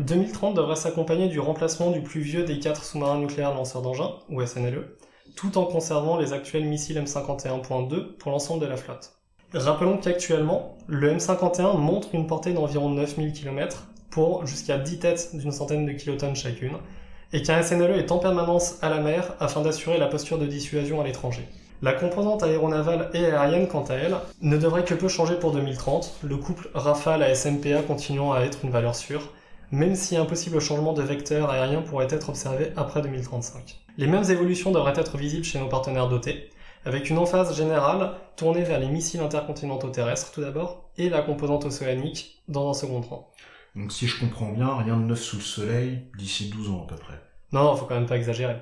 2030 0.00 0.54
devrait 0.54 0.76
s'accompagner 0.76 1.28
du 1.28 1.40
remplacement 1.40 1.90
du 1.90 2.02
plus 2.02 2.20
vieux 2.20 2.44
des 2.44 2.58
quatre 2.58 2.84
sous-marins 2.84 3.18
nucléaires 3.18 3.54
lanceurs 3.54 3.82
d'engins, 3.82 4.16
ou 4.28 4.44
SNLE, 4.44 4.96
tout 5.34 5.56
en 5.56 5.64
conservant 5.64 6.18
les 6.18 6.34
actuels 6.34 6.64
missiles 6.64 6.98
M51.2 6.98 8.16
pour 8.18 8.32
l'ensemble 8.32 8.60
de 8.60 8.66
la 8.66 8.76
flotte. 8.76 9.12
Rappelons 9.54 9.96
qu'actuellement, 9.98 10.76
le 10.88 11.14
M51 11.14 11.78
montre 11.78 12.08
une 12.14 12.26
portée 12.26 12.52
d'environ 12.52 12.90
9000 12.90 13.32
km 13.32 13.86
pour 14.12 14.46
jusqu'à 14.46 14.78
10 14.78 14.98
têtes 15.00 15.30
d'une 15.34 15.50
centaine 15.50 15.86
de 15.86 15.92
kilotonnes 15.92 16.36
chacune, 16.36 16.76
et 17.32 17.42
qu'un 17.42 17.62
SNLE 17.62 17.98
est 17.98 18.12
en 18.12 18.18
permanence 18.18 18.76
à 18.82 18.90
la 18.90 19.00
mer 19.00 19.34
afin 19.40 19.62
d'assurer 19.62 19.98
la 19.98 20.06
posture 20.06 20.38
de 20.38 20.46
dissuasion 20.46 21.00
à 21.00 21.04
l'étranger. 21.04 21.48
La 21.80 21.94
composante 21.94 22.44
aéronavale 22.44 23.10
et 23.12 23.24
aérienne, 23.24 23.66
quant 23.66 23.82
à 23.82 23.94
elle, 23.94 24.14
ne 24.40 24.56
devrait 24.56 24.84
que 24.84 24.94
peu 24.94 25.08
changer 25.08 25.34
pour 25.34 25.50
2030, 25.50 26.20
le 26.22 26.36
couple 26.36 26.68
Rafale 26.74 27.24
à 27.24 27.34
SMPA 27.34 27.82
continuant 27.82 28.32
à 28.32 28.42
être 28.42 28.58
une 28.62 28.70
valeur 28.70 28.94
sûre, 28.94 29.32
même 29.72 29.96
si 29.96 30.16
un 30.16 30.26
possible 30.26 30.60
changement 30.60 30.92
de 30.92 31.02
vecteur 31.02 31.50
aérien 31.50 31.80
pourrait 31.80 32.06
être 32.10 32.28
observé 32.28 32.72
après 32.76 33.02
2035. 33.02 33.80
Les 33.98 34.06
mêmes 34.06 34.30
évolutions 34.30 34.70
devraient 34.70 34.92
être 34.94 35.16
visibles 35.16 35.44
chez 35.44 35.58
nos 35.58 35.68
partenaires 35.68 36.08
dotés, 36.08 36.50
avec 36.84 37.10
une 37.10 37.18
emphase 37.18 37.56
générale 37.56 38.12
tournée 38.36 38.62
vers 38.62 38.78
les 38.78 38.88
missiles 38.88 39.20
intercontinentaux 39.20 39.88
terrestres 39.88 40.30
tout 40.32 40.42
d'abord, 40.42 40.90
et 40.98 41.08
la 41.08 41.22
composante 41.22 41.64
océanique 41.64 42.42
dans 42.48 42.68
un 42.70 42.74
second 42.74 43.00
temps. 43.00 43.31
Donc 43.74 43.92
si 43.92 44.06
je 44.06 44.20
comprends 44.20 44.52
bien, 44.52 44.76
rien 44.76 44.96
de 44.96 45.04
neuf 45.04 45.22
sous 45.22 45.36
le 45.36 45.42
soleil 45.42 46.10
d'ici 46.18 46.50
12 46.50 46.70
ans 46.70 46.84
à 46.84 46.86
peu 46.86 46.96
près. 46.96 47.20
Non, 47.52 47.74
faut 47.76 47.86
quand 47.86 47.94
même 47.94 48.06
pas 48.06 48.16
exagérer. 48.16 48.56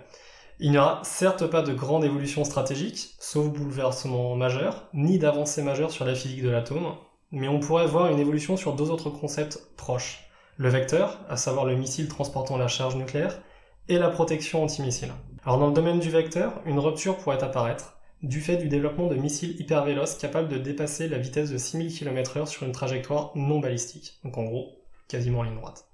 Il 0.58 0.70
n'y 0.70 0.78
aura 0.78 1.00
certes 1.04 1.46
pas 1.46 1.62
de 1.62 1.72
grande 1.72 2.04
évolution 2.04 2.44
stratégique, 2.44 3.14
sauf 3.18 3.48
bouleversement 3.48 4.36
majeur, 4.36 4.88
ni 4.92 5.18
d'avancée 5.18 5.62
majeure 5.62 5.90
sur 5.90 6.04
la 6.04 6.14
physique 6.14 6.42
de 6.42 6.50
l'atome, 6.50 6.96
mais 7.32 7.48
on 7.48 7.60
pourrait 7.60 7.86
voir 7.86 8.10
une 8.10 8.18
évolution 8.18 8.56
sur 8.56 8.74
deux 8.74 8.90
autres 8.90 9.10
concepts 9.10 9.58
proches. 9.76 10.24
Le 10.58 10.68
vecteur, 10.68 11.18
à 11.28 11.36
savoir 11.36 11.64
le 11.64 11.76
missile 11.76 12.08
transportant 12.08 12.58
la 12.58 12.68
charge 12.68 12.96
nucléaire, 12.96 13.40
et 13.88 13.98
la 13.98 14.10
protection 14.10 14.62
antimissile. 14.62 15.12
Alors 15.44 15.58
dans 15.58 15.68
le 15.68 15.72
domaine 15.72 15.98
du 15.98 16.10
vecteur, 16.10 16.60
une 16.66 16.78
rupture 16.78 17.16
pourrait 17.16 17.42
apparaître, 17.42 17.96
du 18.22 18.40
fait 18.40 18.58
du 18.58 18.68
développement 18.68 19.06
de 19.06 19.16
missiles 19.16 19.58
hypervéloces 19.58 20.18
capables 20.18 20.48
de 20.48 20.58
dépasser 20.58 21.08
la 21.08 21.18
vitesse 21.18 21.50
de 21.50 21.56
6000 21.56 21.92
km/h 21.92 22.46
sur 22.46 22.66
une 22.66 22.72
trajectoire 22.72 23.32
non 23.34 23.60
balistique. 23.60 24.20
Donc 24.24 24.36
en 24.36 24.44
gros, 24.44 24.79
quasiment 25.10 25.40
en 25.40 25.42
ligne 25.42 25.56
droite. 25.56 25.86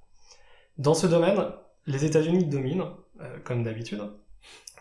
Dans 0.79 0.95
ce 0.95 1.07
domaine, 1.07 1.47
les 1.87 2.05
États-Unis 2.05 2.45
dominent, 2.45 2.91
euh, 3.21 3.39
comme 3.45 3.63
d'habitude, 3.63 4.03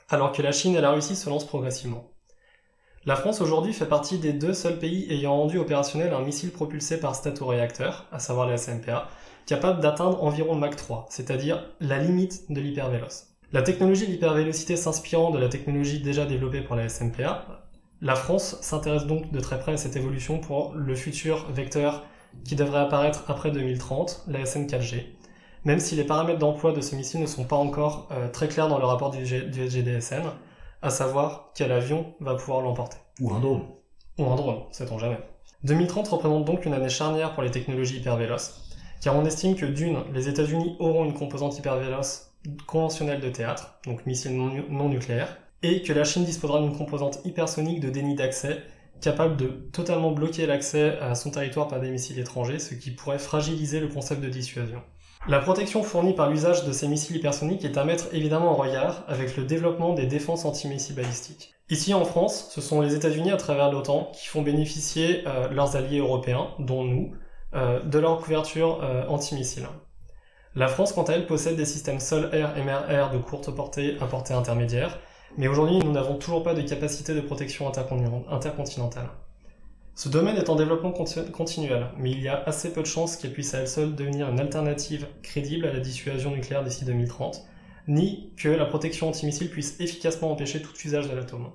alors 0.10 0.32
que 0.32 0.42
la 0.42 0.52
Chine 0.52 0.76
et 0.76 0.82
la 0.82 0.92
Russie 0.92 1.16
se 1.16 1.30
lancent 1.30 1.48
progressivement. 1.48 2.12
La 3.06 3.16
France 3.16 3.40
aujourd'hui 3.40 3.72
fait 3.72 3.86
partie 3.86 4.18
des 4.18 4.34
deux 4.34 4.54
seuls 4.54 4.80
pays 4.80 5.06
ayant 5.12 5.36
rendu 5.36 5.60
opérationnel 5.60 6.14
un 6.14 6.22
missile 6.22 6.52
propulsé 6.52 7.00
par 7.00 7.16
statoréacteur, 7.16 8.08
à 8.12 8.20
savoir 8.20 8.48
le 8.48 8.58
SMPA, 8.58 9.08
capable 9.46 9.80
d'atteindre 9.80 10.24
environ 10.24 10.56
Mach 10.56 10.76
3, 10.76 11.06
c'est-à-dire 11.10 11.64
la 11.80 12.00
limite 12.00 12.52
de 12.52 12.60
l'hypervéloce. 12.60 13.28
La 13.54 13.62
technologie 13.62 14.08
de 14.08 14.12
l'hypervélocité 14.12 14.76
s'inspirant 14.76 15.30
de 15.30 15.38
la 15.38 15.50
technologie 15.50 16.00
déjà 16.00 16.26
développée 16.26 16.62
pour 16.62 16.76
la 16.76 16.90
SMPA, 16.90 17.64
la 18.02 18.16
France 18.16 18.58
s'intéresse 18.62 19.06
donc 19.06 19.32
de 19.32 19.40
très 19.40 19.60
près 19.60 19.74
à 19.74 19.78
cette 19.78 19.96
évolution 19.96 20.40
pour 20.40 20.74
le 20.74 20.96
futur 20.96 21.52
vecteur 21.52 22.04
qui 22.44 22.56
devrait 22.56 22.80
apparaître 22.80 23.24
après 23.28 23.52
2030, 23.52 24.26
la 24.28 24.44
SN4G, 24.44 25.06
même 25.64 25.80
si 25.80 25.96
les 25.96 26.04
paramètres 26.04 26.40
d'emploi 26.40 26.72
de 26.74 26.82
ce 26.82 26.96
missile 26.96 27.22
ne 27.22 27.26
sont 27.26 27.44
pas 27.44 27.56
encore 27.56 28.08
euh, 28.12 28.30
très 28.30 28.48
clairs 28.48 28.68
dans 28.68 28.78
le 28.78 28.86
rapport 28.86 29.12
du, 29.12 29.24
du 29.24 29.68
SGDSN, 29.68 30.24
à 30.82 30.90
savoir 30.90 31.52
quel 31.56 31.72
avion 31.72 32.14
va 32.20 32.36
pouvoir 32.36 32.62
l'emporter. 32.62 32.98
Ou 33.20 33.34
un 33.34 33.40
drone. 33.40 33.64
Ou 34.20 34.26
un 34.26 34.36
drone, 34.36 34.60
sait-on 34.72 35.00
jamais. 35.00 35.20
2030 35.64 36.08
représente 36.10 36.46
donc 36.46 36.66
une 36.66 36.74
année 36.74 36.90
charnière 36.90 37.34
pour 37.34 37.42
les 37.42 37.50
technologies 37.50 37.98
hypervéloces, 37.98 38.70
car 39.02 39.16
on 39.16 39.26
estime 39.26 39.56
que 39.56 39.66
d'une, 39.66 39.98
les 40.14 40.30
États-Unis 40.30 40.76
auront 40.80 41.06
une 41.06 41.14
composante 41.14 41.58
hypervéloce 41.58 42.32
conventionnelle 42.68 43.20
de 43.20 43.30
théâtre, 43.30 43.80
donc 43.86 44.06
missile 44.06 44.38
non, 44.38 44.52
non 44.70 44.90
nucléaire, 44.90 45.38
et 45.64 45.82
que 45.82 45.94
la 45.94 46.04
Chine 46.04 46.26
disposera 46.26 46.62
d'une 46.62 46.78
composante 46.78 47.20
hypersonique 47.26 47.80
de 47.80 47.90
déni 47.90 48.14
d'accès 48.14 48.62
capable 49.02 49.38
de 49.38 49.48
totalement 49.48 50.12
bloquer 50.12 50.46
l'accès 50.46 50.98
à 51.00 51.16
son 51.16 51.32
territoire 51.32 51.68
par 51.68 51.80
des 51.80 51.90
missiles 51.90 52.20
étrangers, 52.20 52.60
ce 52.60 52.74
qui 52.74 52.92
pourrait 52.92 53.20
fragiliser 53.20 53.80
le 53.80 53.88
concept 53.88 54.22
de 54.22 54.30
dissuasion. 54.30 54.82
La 55.28 55.40
protection 55.40 55.82
fournie 55.82 56.14
par 56.14 56.30
l'usage 56.30 56.66
de 56.66 56.72
ces 56.72 56.88
missiles 56.88 57.16
hypersoniques 57.16 57.66
est 57.66 57.78
à 57.78 57.84
mettre 57.84 58.14
évidemment 58.14 58.52
en 58.52 58.56
regard 58.56 59.04
avec 59.08 59.36
le 59.38 59.44
développement 59.44 59.94
des 59.94 60.06
défenses 60.06 60.46
anti-missiles 60.46 60.96
balistiques. 60.96 61.56
Ici 61.72 61.96
en 61.96 62.06
France, 62.06 62.50
ce 62.52 62.62
sont 62.62 62.80
les 62.82 62.94
États-Unis 62.94 63.32
à 63.32 63.38
travers 63.38 63.72
l'OTAN 63.72 64.12
qui 64.14 64.28
font 64.28 64.44
bénéficier 64.44 65.24
euh, 65.26 65.50
leurs 65.50 65.76
alliés 65.76 65.98
européens, 65.98 66.50
dont 66.60 66.84
nous, 66.84 67.16
euh, 67.56 67.82
de 67.82 67.98
leur 67.98 68.20
couverture 68.20 68.84
euh, 68.84 69.08
antimissile. 69.08 69.66
La 70.54 70.68
France, 70.68 70.94
quant 70.94 71.04
à 71.04 71.14
elle, 71.14 71.26
possède 71.26 71.56
des 71.56 71.66
systèmes 71.66 72.00
sol-air 72.00 72.56
et 72.56 72.64
mer-air 72.64 73.10
de 73.10 73.18
courte 73.18 73.50
portée 73.50 73.98
à 74.00 74.06
portée 74.06 74.36
intermédiaire, 74.36 75.00
mais 75.38 75.48
aujourd'hui, 75.48 75.80
nous 75.80 75.92
n'avons 75.92 76.16
toujours 76.16 76.44
pas 76.44 76.54
de 76.54 76.62
capacité 76.62 77.14
de 77.14 77.22
protection 77.22 77.68
intercontinentale. 77.68 79.10
Ce 79.94 80.10
domaine 80.10 80.36
est 80.36 80.50
en 80.50 80.56
développement 80.56 80.92
continuel, 80.92 81.88
mais 81.98 82.12
il 82.12 82.22
y 82.22 82.28
a 82.28 82.44
assez 82.46 82.74
peu 82.74 82.82
de 82.82 82.88
chances 82.88 83.16
qu'elle 83.16 83.32
puisse 83.32 83.54
à 83.54 83.60
elle 83.60 83.68
seule 83.68 83.96
devenir 83.96 84.30
une 84.30 84.40
alternative 84.40 85.08
crédible 85.24 85.66
à 85.66 85.74
la 85.74 85.80
dissuasion 85.80 86.32
nucléaire 86.32 86.64
d'ici 86.64 86.84
2030, 86.84 87.46
ni 87.88 88.34
que 88.36 88.50
la 88.50 88.66
protection 88.66 89.10
antimissile 89.10 89.50
puisse 89.50 89.80
efficacement 89.80 90.32
empêcher 90.32 90.62
tout 90.62 90.74
usage 90.84 91.10
de 91.10 91.16
l'atome. 91.16 91.52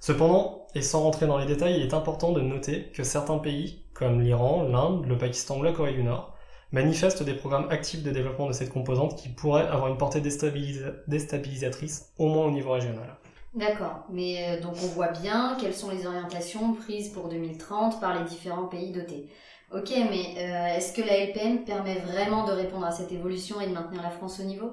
Cependant, 0.00 0.66
et 0.74 0.82
sans 0.82 1.02
rentrer 1.02 1.26
dans 1.26 1.38
les 1.38 1.46
détails, 1.46 1.76
il 1.76 1.82
est 1.82 1.94
important 1.94 2.32
de 2.32 2.40
noter 2.40 2.90
que 2.94 3.02
certains 3.02 3.38
pays, 3.38 3.82
comme 3.92 4.20
l'Iran, 4.20 4.64
l'Inde, 4.64 5.06
le 5.06 5.16
Pakistan 5.16 5.58
ou 5.58 5.62
la 5.62 5.72
Corée 5.72 5.94
du 5.94 6.02
Nord, 6.02 6.33
manifestent 6.74 7.22
des 7.22 7.34
programmes 7.34 7.68
actifs 7.70 8.02
de 8.02 8.10
développement 8.10 8.48
de 8.48 8.52
cette 8.52 8.70
composante 8.70 9.16
qui 9.16 9.28
pourraient 9.28 9.68
avoir 9.68 9.88
une 9.88 9.96
portée 9.96 10.20
déstabilisatrice, 10.20 12.12
au 12.18 12.26
moins 12.26 12.46
au 12.46 12.50
niveau 12.50 12.72
régional. 12.72 13.16
D'accord, 13.54 14.04
mais 14.10 14.58
euh, 14.58 14.60
donc 14.60 14.74
on 14.82 14.88
voit 14.88 15.12
bien 15.12 15.56
quelles 15.60 15.74
sont 15.74 15.90
les 15.90 16.04
orientations 16.04 16.74
prises 16.74 17.10
pour 17.10 17.28
2030 17.28 18.00
par 18.00 18.18
les 18.18 18.24
différents 18.24 18.66
pays 18.66 18.90
dotés. 18.90 19.28
Ok, 19.72 19.90
mais 20.10 20.34
euh, 20.36 20.76
est-ce 20.76 20.92
que 20.92 21.02
la 21.02 21.16
LPM 21.18 21.64
permet 21.64 22.00
vraiment 22.00 22.44
de 22.44 22.50
répondre 22.50 22.86
à 22.86 22.90
cette 22.90 23.12
évolution 23.12 23.60
et 23.60 23.68
de 23.68 23.72
maintenir 23.72 24.02
la 24.02 24.10
France 24.10 24.40
au 24.40 24.42
niveau? 24.42 24.72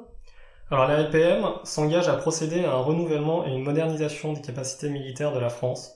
Alors 0.72 0.88
la 0.88 1.02
LPM 1.02 1.46
s'engage 1.64 2.08
à 2.08 2.16
procéder 2.16 2.66
à 2.66 2.72
un 2.72 2.82
renouvellement 2.82 3.46
et 3.46 3.52
une 3.52 3.64
modernisation 3.64 4.34
des 4.34 4.42
capacités 4.42 4.90
militaires 4.90 5.34
de 5.34 5.40
la 5.40 5.50
France, 5.50 5.96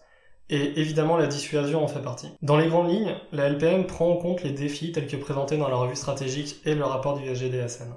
et 0.49 0.79
évidemment 0.79 1.17
la 1.17 1.27
dissuasion 1.27 1.83
en 1.83 1.87
fait 1.87 2.01
partie. 2.01 2.29
Dans 2.41 2.57
les 2.57 2.67
grandes 2.67 2.89
lignes, 2.89 3.15
la 3.31 3.49
LPM 3.49 3.87
prend 3.87 4.09
en 4.09 4.17
compte 4.17 4.43
les 4.43 4.51
défis 4.51 4.91
tels 4.91 5.07
que 5.07 5.15
présentés 5.15 5.57
dans 5.57 5.69
la 5.69 5.75
revue 5.75 5.95
stratégique 5.95 6.57
et 6.65 6.75
le 6.75 6.83
rapport 6.83 7.17
du 7.17 7.25
SGDSN. 7.27 7.93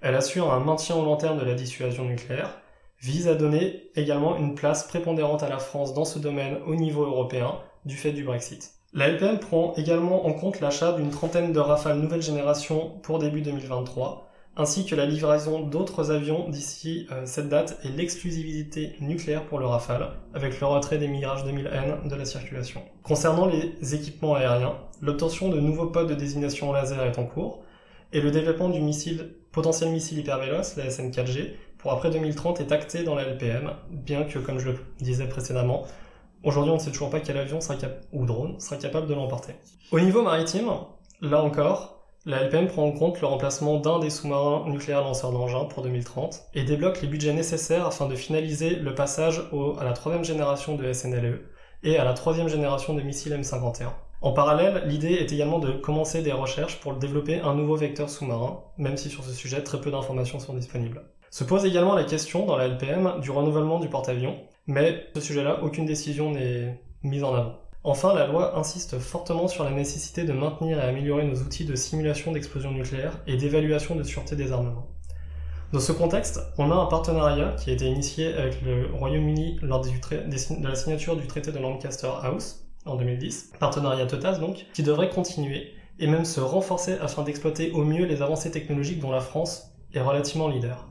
Elle 0.00 0.14
assure 0.14 0.52
un 0.52 0.60
maintien 0.60 0.96
au 0.96 1.04
long 1.04 1.16
terme 1.16 1.38
de 1.38 1.44
la 1.44 1.54
dissuasion 1.54 2.04
nucléaire, 2.04 2.60
vise 3.00 3.28
à 3.28 3.34
donner 3.34 3.90
également 3.96 4.36
une 4.36 4.54
place 4.54 4.86
prépondérante 4.86 5.42
à 5.42 5.48
la 5.48 5.58
France 5.58 5.94
dans 5.94 6.04
ce 6.04 6.18
domaine 6.18 6.58
au 6.66 6.74
niveau 6.74 7.04
européen 7.04 7.56
du 7.84 7.96
fait 7.96 8.12
du 8.12 8.24
Brexit. 8.24 8.72
La 8.94 9.08
LPM 9.08 9.38
prend 9.38 9.74
également 9.74 10.26
en 10.26 10.32
compte 10.32 10.60
l'achat 10.60 10.92
d'une 10.92 11.10
trentaine 11.10 11.52
de 11.52 11.60
Rafales 11.60 11.98
nouvelle 11.98 12.22
génération 12.22 12.90
pour 13.02 13.18
début 13.18 13.42
2023, 13.42 14.27
ainsi 14.58 14.84
que 14.84 14.96
la 14.96 15.06
livraison 15.06 15.60
d'autres 15.60 16.10
avions 16.10 16.48
d'ici 16.48 17.06
euh, 17.12 17.22
cette 17.24 17.48
date 17.48 17.78
et 17.84 17.88
l'exclusivité 17.88 18.96
nucléaire 19.00 19.44
pour 19.44 19.60
le 19.60 19.66
Rafale, 19.66 20.10
avec 20.34 20.60
le 20.60 20.66
retrait 20.66 20.98
des 20.98 21.06
Mirage 21.06 21.44
2000N 21.44 22.08
de 22.08 22.14
la 22.16 22.24
circulation. 22.24 22.82
Concernant 23.04 23.46
les 23.46 23.94
équipements 23.94 24.34
aériens, 24.34 24.74
l'obtention 25.00 25.48
de 25.48 25.60
nouveaux 25.60 25.86
pods 25.86 26.06
de 26.06 26.14
désignation 26.14 26.72
laser 26.72 27.00
est 27.04 27.18
en 27.18 27.24
cours, 27.24 27.62
et 28.12 28.20
le 28.20 28.32
développement 28.32 28.68
du 28.68 28.80
missile, 28.80 29.36
potentiel 29.52 29.90
missile 29.90 30.18
hypervéloce, 30.18 30.76
la 30.76 30.88
SN4G, 30.88 31.52
pour 31.78 31.92
après 31.92 32.10
2030 32.10 32.60
est 32.60 32.72
acté 32.72 33.04
dans 33.04 33.14
la 33.14 33.22
LPM, 33.22 33.70
bien 33.90 34.24
que, 34.24 34.40
comme 34.40 34.58
je 34.58 34.70
le 34.70 34.78
disais 35.00 35.28
précédemment, 35.28 35.84
aujourd'hui 36.42 36.72
on 36.72 36.76
ne 36.76 36.80
sait 36.80 36.90
toujours 36.90 37.10
pas 37.10 37.20
quel 37.20 37.38
avion 37.38 37.60
ou 38.12 38.26
drone 38.26 38.58
sera 38.58 38.76
capable 38.76 39.06
de 39.06 39.14
l'emporter. 39.14 39.52
Au 39.92 40.00
niveau 40.00 40.22
maritime, 40.22 40.68
là 41.20 41.40
encore, 41.40 41.97
la 42.26 42.42
LPM 42.42 42.66
prend 42.66 42.84
en 42.84 42.92
compte 42.92 43.20
le 43.20 43.26
remplacement 43.26 43.78
d'un 43.78 44.00
des 44.00 44.10
sous-marins 44.10 44.68
nucléaires 44.68 45.02
lanceurs 45.02 45.32
d'engins 45.32 45.64
pour 45.64 45.82
2030 45.82 46.42
et 46.54 46.64
débloque 46.64 47.00
les 47.00 47.08
budgets 47.08 47.32
nécessaires 47.32 47.86
afin 47.86 48.06
de 48.06 48.14
finaliser 48.14 48.76
le 48.76 48.94
passage 48.94 49.42
à 49.78 49.84
la 49.84 49.92
troisième 49.92 50.24
génération 50.24 50.74
de 50.74 50.92
SNLE 50.92 51.40
et 51.84 51.96
à 51.96 52.04
la 52.04 52.14
troisième 52.14 52.48
génération 52.48 52.94
de 52.94 53.02
missiles 53.02 53.32
M51. 53.32 53.92
En 54.20 54.32
parallèle, 54.32 54.82
l'idée 54.86 55.12
est 55.12 55.32
également 55.32 55.60
de 55.60 55.70
commencer 55.70 56.22
des 56.22 56.32
recherches 56.32 56.80
pour 56.80 56.94
développer 56.94 57.40
un 57.40 57.54
nouveau 57.54 57.76
vecteur 57.76 58.10
sous-marin, 58.10 58.64
même 58.76 58.96
si 58.96 59.10
sur 59.10 59.22
ce 59.22 59.32
sujet 59.32 59.62
très 59.62 59.80
peu 59.80 59.92
d'informations 59.92 60.40
sont 60.40 60.54
disponibles. 60.54 61.02
Se 61.30 61.44
pose 61.44 61.64
également 61.64 61.94
la 61.94 62.04
question 62.04 62.44
dans 62.44 62.56
la 62.56 62.66
LPM 62.66 63.20
du 63.20 63.30
renouvellement 63.30 63.78
du 63.78 63.88
porte-avions, 63.88 64.36
mais 64.66 65.06
ce 65.14 65.20
sujet-là, 65.20 65.62
aucune 65.62 65.86
décision 65.86 66.32
n'est 66.32 66.82
mise 67.04 67.22
en 67.22 67.34
avant. 67.34 67.58
Enfin, 67.84 68.12
la 68.12 68.26
loi 68.26 68.58
insiste 68.58 68.98
fortement 68.98 69.46
sur 69.46 69.62
la 69.62 69.70
nécessité 69.70 70.24
de 70.24 70.32
maintenir 70.32 70.78
et 70.78 70.82
améliorer 70.82 71.24
nos 71.24 71.36
outils 71.36 71.64
de 71.64 71.76
simulation 71.76 72.32
d'explosion 72.32 72.72
nucléaire 72.72 73.20
et 73.26 73.36
d'évaluation 73.36 73.94
de 73.94 74.02
sûreté 74.02 74.34
des 74.34 74.50
armements. 74.50 74.88
Dans 75.72 75.80
ce 75.80 75.92
contexte, 75.92 76.40
on 76.56 76.70
a 76.72 76.74
un 76.74 76.86
partenariat 76.86 77.54
qui 77.58 77.70
a 77.70 77.74
été 77.74 77.86
initié 77.86 78.34
avec 78.34 78.62
le 78.62 78.88
Royaume-Uni 78.94 79.58
lors 79.62 79.80
de 79.80 79.90
la 80.66 80.74
signature 80.74 81.16
du 81.16 81.26
traité 81.26 81.52
de 81.52 81.58
Lancaster 81.58 82.10
House 82.22 82.64
en 82.84 82.96
2010, 82.96 83.52
partenariat 83.60 84.06
TOTAS 84.06 84.38
donc, 84.38 84.66
qui 84.72 84.82
devrait 84.82 85.10
continuer 85.10 85.74
et 86.00 86.06
même 86.06 86.24
se 86.24 86.40
renforcer 86.40 86.96
afin 87.00 87.22
d'exploiter 87.22 87.70
au 87.72 87.84
mieux 87.84 88.06
les 88.06 88.22
avancées 88.22 88.50
technologiques 88.50 89.00
dont 89.00 89.10
la 89.10 89.20
France 89.20 89.74
est 89.94 90.00
relativement 90.00 90.48
leader. 90.48 90.88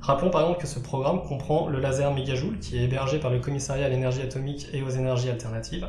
Rappelons 0.00 0.30
par 0.30 0.42
exemple 0.42 0.60
que 0.60 0.66
ce 0.66 0.78
programme 0.78 1.22
comprend 1.22 1.68
le 1.68 1.80
laser 1.80 2.12
mégajoule 2.12 2.58
qui 2.58 2.78
est 2.78 2.84
hébergé 2.84 3.18
par 3.18 3.30
le 3.30 3.40
commissariat 3.40 3.86
à 3.86 3.88
l'énergie 3.88 4.22
atomique 4.22 4.68
et 4.72 4.82
aux 4.82 4.90
énergies 4.90 5.30
alternatives, 5.30 5.86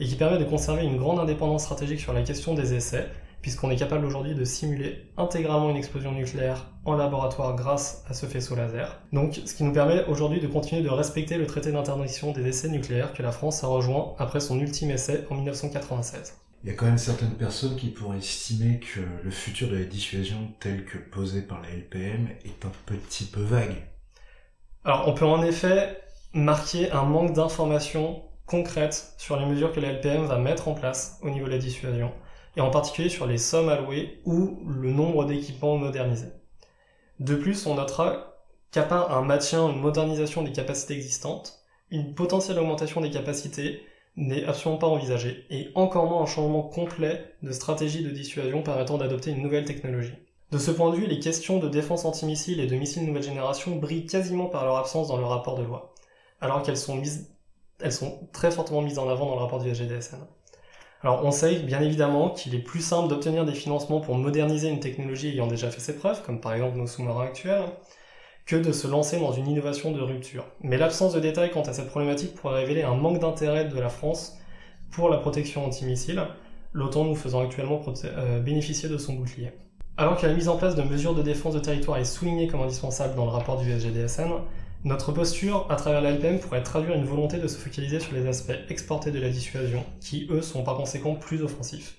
et 0.00 0.06
qui 0.06 0.16
permet 0.16 0.38
de 0.38 0.44
conserver 0.44 0.84
une 0.84 0.96
grande 0.96 1.18
indépendance 1.18 1.64
stratégique 1.64 2.00
sur 2.00 2.12
la 2.12 2.22
question 2.22 2.54
des 2.54 2.74
essais, 2.74 3.08
puisqu'on 3.42 3.70
est 3.70 3.76
capable 3.76 4.06
aujourd'hui 4.06 4.34
de 4.34 4.44
simuler 4.44 5.06
intégralement 5.16 5.68
une 5.68 5.76
explosion 5.76 6.12
nucléaire 6.12 6.66
en 6.86 6.94
laboratoire 6.96 7.54
grâce 7.54 8.02
à 8.08 8.14
ce 8.14 8.26
faisceau 8.26 8.54
laser. 8.54 9.00
Donc, 9.12 9.40
ce 9.44 9.54
qui 9.54 9.64
nous 9.64 9.72
permet 9.72 10.04
aujourd'hui 10.06 10.40
de 10.40 10.46
continuer 10.46 10.82
de 10.82 10.88
respecter 10.88 11.36
le 11.36 11.46
traité 11.46 11.70
d'interdiction 11.70 12.32
des 12.32 12.46
essais 12.46 12.68
nucléaires 12.68 13.12
que 13.12 13.22
la 13.22 13.32
France 13.32 13.62
a 13.62 13.66
rejoint 13.66 14.14
après 14.18 14.40
son 14.40 14.58
ultime 14.58 14.90
essai 14.90 15.24
en 15.30 15.34
1996. 15.34 16.38
Il 16.62 16.70
y 16.70 16.72
a 16.72 16.76
quand 16.76 16.86
même 16.86 16.96
certaines 16.96 17.34
personnes 17.34 17.76
qui 17.76 17.88
pourraient 17.88 18.16
estimer 18.16 18.80
que 18.80 19.00
le 19.22 19.30
futur 19.30 19.68
de 19.68 19.76
la 19.76 19.84
dissuasion 19.84 20.38
tel 20.60 20.86
que 20.86 20.96
posé 20.96 21.42
par 21.42 21.60
la 21.60 21.68
LPM 21.68 22.28
est 22.46 22.64
un 22.64 22.72
petit 22.86 23.24
peu 23.24 23.42
vague. 23.42 23.76
Alors, 24.84 25.06
on 25.06 25.12
peut 25.12 25.26
en 25.26 25.42
effet 25.42 25.98
marquer 26.32 26.90
un 26.92 27.04
manque 27.04 27.34
d'informations 27.34 28.22
concrètes 28.46 29.14
sur 29.18 29.36
les 29.36 29.46
mesures 29.46 29.72
que 29.72 29.80
la 29.80 29.92
LPM 29.92 30.26
va 30.26 30.38
mettre 30.38 30.68
en 30.68 30.74
place 30.74 31.18
au 31.22 31.30
niveau 31.30 31.46
de 31.46 31.52
la 31.52 31.58
dissuasion, 31.58 32.12
et 32.56 32.60
en 32.60 32.70
particulier 32.70 33.08
sur 33.08 33.26
les 33.26 33.38
sommes 33.38 33.68
allouées 33.68 34.20
ou 34.24 34.58
le 34.68 34.90
nombre 34.90 35.24
d'équipements 35.24 35.76
modernisés. 35.76 36.32
De 37.20 37.34
plus, 37.34 37.66
on 37.66 37.74
notera 37.74 38.34
qu'à 38.70 38.82
part 38.82 39.16
un 39.16 39.22
maintien, 39.22 39.68
une 39.70 39.80
modernisation 39.80 40.42
des 40.42 40.52
capacités 40.52 40.94
existantes, 40.94 41.60
une 41.90 42.14
potentielle 42.14 42.58
augmentation 42.58 43.00
des 43.00 43.10
capacités 43.10 43.82
n'est 44.16 44.44
absolument 44.44 44.78
pas 44.78 44.86
envisagée, 44.86 45.46
et 45.50 45.70
encore 45.74 46.06
moins 46.06 46.22
un 46.22 46.26
changement 46.26 46.62
complet 46.62 47.34
de 47.42 47.52
stratégie 47.52 48.02
de 48.02 48.10
dissuasion 48.10 48.62
permettant 48.62 48.98
d'adopter 48.98 49.30
une 49.30 49.42
nouvelle 49.42 49.64
technologie. 49.64 50.14
De 50.52 50.58
ce 50.58 50.70
point 50.70 50.90
de 50.90 50.96
vue, 50.96 51.06
les 51.06 51.18
questions 51.18 51.58
de 51.58 51.68
défense 51.68 52.04
antimissile 52.04 52.60
et 52.60 52.66
de 52.66 52.76
missiles 52.76 53.06
nouvelle 53.06 53.22
génération 53.22 53.76
brillent 53.76 54.06
quasiment 54.06 54.46
par 54.46 54.64
leur 54.64 54.76
absence 54.76 55.08
dans 55.08 55.16
le 55.16 55.24
rapport 55.24 55.56
de 55.56 55.64
loi, 55.64 55.94
alors 56.40 56.62
qu'elles 56.62 56.76
sont 56.76 56.96
mises 56.96 57.33
elles 57.80 57.92
sont 57.92 58.28
très 58.32 58.50
fortement 58.50 58.82
mises 58.82 58.98
en 58.98 59.08
avant 59.08 59.26
dans 59.26 59.34
le 59.34 59.40
rapport 59.40 59.60
du 59.60 59.68
SGDSN. 59.68 60.18
Alors 61.02 61.24
on 61.24 61.30
sait 61.30 61.56
bien 61.56 61.82
évidemment 61.82 62.30
qu'il 62.30 62.54
est 62.54 62.62
plus 62.62 62.80
simple 62.80 63.08
d'obtenir 63.08 63.44
des 63.44 63.52
financements 63.52 64.00
pour 64.00 64.14
moderniser 64.14 64.68
une 64.68 64.80
technologie 64.80 65.28
ayant 65.28 65.46
déjà 65.46 65.70
fait 65.70 65.80
ses 65.80 65.96
preuves, 65.96 66.22
comme 66.22 66.40
par 66.40 66.54
exemple 66.54 66.78
nos 66.78 66.86
sous-marins 66.86 67.24
actuels, 67.24 67.64
que 68.46 68.56
de 68.56 68.72
se 68.72 68.86
lancer 68.86 69.18
dans 69.18 69.32
une 69.32 69.48
innovation 69.48 69.92
de 69.92 70.00
rupture. 70.00 70.46
Mais 70.60 70.78
l'absence 70.78 71.12
de 71.12 71.20
détails 71.20 71.50
quant 71.50 71.62
à 71.62 71.72
cette 71.72 71.88
problématique 71.88 72.34
pourrait 72.34 72.60
révéler 72.60 72.82
un 72.82 72.94
manque 72.94 73.18
d'intérêt 73.18 73.66
de 73.66 73.78
la 73.78 73.88
France 73.88 74.38
pour 74.90 75.08
la 75.08 75.18
protection 75.18 75.64
antimissile, 75.64 76.22
l'OTAN 76.72 77.04
nous 77.04 77.14
faisant 77.14 77.42
actuellement 77.42 77.82
euh, 78.04 78.40
bénéficier 78.40 78.88
de 78.88 78.96
son 78.96 79.14
bouclier. 79.14 79.52
Alors 79.96 80.16
que 80.16 80.26
la 80.26 80.34
mise 80.34 80.48
en 80.48 80.56
place 80.56 80.74
de 80.74 80.82
mesures 80.82 81.14
de 81.14 81.22
défense 81.22 81.54
de 81.54 81.60
territoire 81.60 81.98
est 81.98 82.04
soulignée 82.04 82.48
comme 82.48 82.62
indispensable 82.62 83.14
dans 83.14 83.24
le 83.24 83.30
rapport 83.30 83.58
du 83.58 83.70
SGDSN, 83.70 84.30
notre 84.84 85.12
posture 85.12 85.66
à 85.70 85.76
travers 85.76 86.02
l'ALPM 86.02 86.38
pourrait 86.38 86.62
traduire 86.62 86.94
une 86.94 87.06
volonté 87.06 87.38
de 87.38 87.48
se 87.48 87.56
focaliser 87.56 88.00
sur 88.00 88.14
les 88.14 88.26
aspects 88.26 88.52
exportés 88.68 89.10
de 89.10 89.18
la 89.18 89.30
dissuasion, 89.30 89.84
qui 90.00 90.26
eux 90.30 90.42
sont 90.42 90.62
par 90.62 90.76
conséquent 90.76 91.14
plus 91.14 91.42
offensifs. 91.42 91.96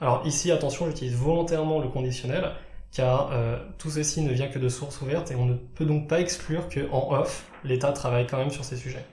Alors 0.00 0.22
ici, 0.26 0.52
attention, 0.52 0.86
j'utilise 0.86 1.14
volontairement 1.14 1.80
le 1.80 1.88
conditionnel, 1.88 2.52
car 2.92 3.30
euh, 3.32 3.58
tout 3.78 3.90
ceci 3.90 4.20
ne 4.20 4.32
vient 4.32 4.48
que 4.48 4.58
de 4.58 4.68
sources 4.68 5.00
ouvertes 5.00 5.30
et 5.30 5.34
on 5.34 5.46
ne 5.46 5.54
peut 5.54 5.86
donc 5.86 6.06
pas 6.06 6.20
exclure 6.20 6.68
qu'en 6.68 7.12
off, 7.18 7.46
l'État 7.64 7.92
travaille 7.92 8.26
quand 8.26 8.38
même 8.38 8.50
sur 8.50 8.64
ces 8.64 8.76
sujets. 8.76 9.04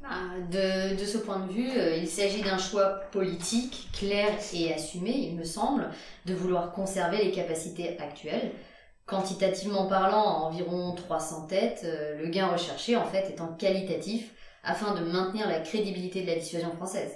Bah, 0.00 0.08
de, 0.50 1.04
ce 1.04 1.18
point 1.18 1.40
de 1.40 1.52
vue, 1.52 1.70
euh, 1.76 1.96
il 1.96 2.06
s'agit 2.06 2.42
d'un 2.42 2.58
choix 2.58 3.00
politique 3.10 3.88
clair 3.92 4.38
et 4.54 4.72
assumé, 4.72 5.10
il 5.10 5.34
me 5.34 5.44
semble, 5.44 5.90
de 6.26 6.34
vouloir 6.34 6.70
conserver 6.70 7.24
les 7.24 7.32
capacités 7.32 7.98
actuelles. 7.98 8.52
Quantitativement 9.06 9.86
parlant, 9.86 10.24
à 10.24 10.46
environ 10.46 10.92
300 10.92 11.46
têtes, 11.46 11.82
euh, 11.84 12.18
le 12.20 12.28
gain 12.28 12.48
recherché 12.48 12.96
en 12.96 13.04
fait 13.04 13.30
étant 13.30 13.54
qualitatif 13.54 14.34
afin 14.64 14.94
de 14.94 15.04
maintenir 15.04 15.48
la 15.48 15.60
crédibilité 15.60 16.22
de 16.22 16.26
la 16.26 16.34
dissuasion 16.34 16.72
française. 16.72 17.12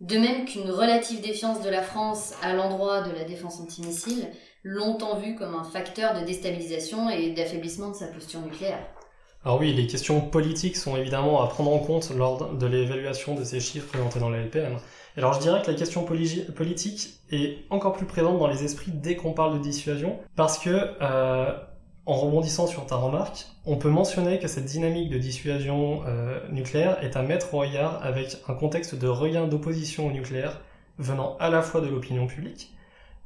De 0.00 0.18
même 0.18 0.44
qu'une 0.44 0.70
relative 0.70 1.22
défiance 1.22 1.62
de 1.62 1.70
la 1.70 1.80
France 1.80 2.34
à 2.42 2.52
l'endroit 2.52 3.00
de 3.00 3.12
la 3.12 3.24
défense 3.24 3.60
antimissile, 3.60 4.28
longtemps 4.62 5.16
vue 5.16 5.34
comme 5.34 5.54
un 5.54 5.64
facteur 5.64 6.18
de 6.20 6.26
déstabilisation 6.26 7.08
et 7.08 7.30
d'affaiblissement 7.30 7.90
de 7.90 7.96
sa 7.96 8.08
posture 8.08 8.40
nucléaire. 8.40 8.84
Alors 9.44 9.58
oui, 9.58 9.72
les 9.72 9.88
questions 9.88 10.20
politiques 10.20 10.76
sont 10.76 10.96
évidemment 10.96 11.42
à 11.42 11.48
prendre 11.48 11.72
en 11.72 11.80
compte 11.80 12.12
lors 12.16 12.54
de 12.54 12.66
l'évaluation 12.66 13.34
de 13.34 13.42
ces 13.42 13.58
chiffres 13.58 13.88
présentés 13.88 14.20
dans 14.20 14.30
la 14.30 14.38
LPM, 14.38 14.76
Alors 15.16 15.32
je 15.32 15.40
dirais 15.40 15.60
que 15.62 15.70
la 15.70 15.76
question 15.76 16.04
politique 16.04 17.14
est 17.30 17.58
encore 17.68 17.92
plus 17.94 18.06
présente 18.06 18.38
dans 18.38 18.46
les 18.46 18.62
esprits 18.62 18.92
dès 18.92 19.16
qu'on 19.16 19.32
parle 19.32 19.54
de 19.54 19.58
dissuasion, 19.58 20.20
parce 20.36 20.58
que, 20.58 20.70
euh, 21.02 21.52
en 22.06 22.14
rebondissant 22.14 22.68
sur 22.68 22.86
ta 22.86 22.94
remarque, 22.94 23.46
on 23.66 23.76
peut 23.76 23.90
mentionner 23.90 24.38
que 24.38 24.46
cette 24.46 24.64
dynamique 24.64 25.10
de 25.10 25.18
dissuasion 25.18 26.02
euh, 26.06 26.38
nucléaire 26.50 27.02
est 27.02 27.16
à 27.16 27.22
mettre 27.22 27.54
au 27.54 27.58
regard 27.58 28.00
avec 28.04 28.36
un 28.46 28.54
contexte 28.54 28.94
de 28.94 29.08
regain 29.08 29.48
d'opposition 29.48 30.06
au 30.06 30.12
nucléaire 30.12 30.60
venant 30.98 31.36
à 31.40 31.50
la 31.50 31.62
fois 31.62 31.80
de 31.80 31.88
l'opinion 31.88 32.28
publique, 32.28 32.72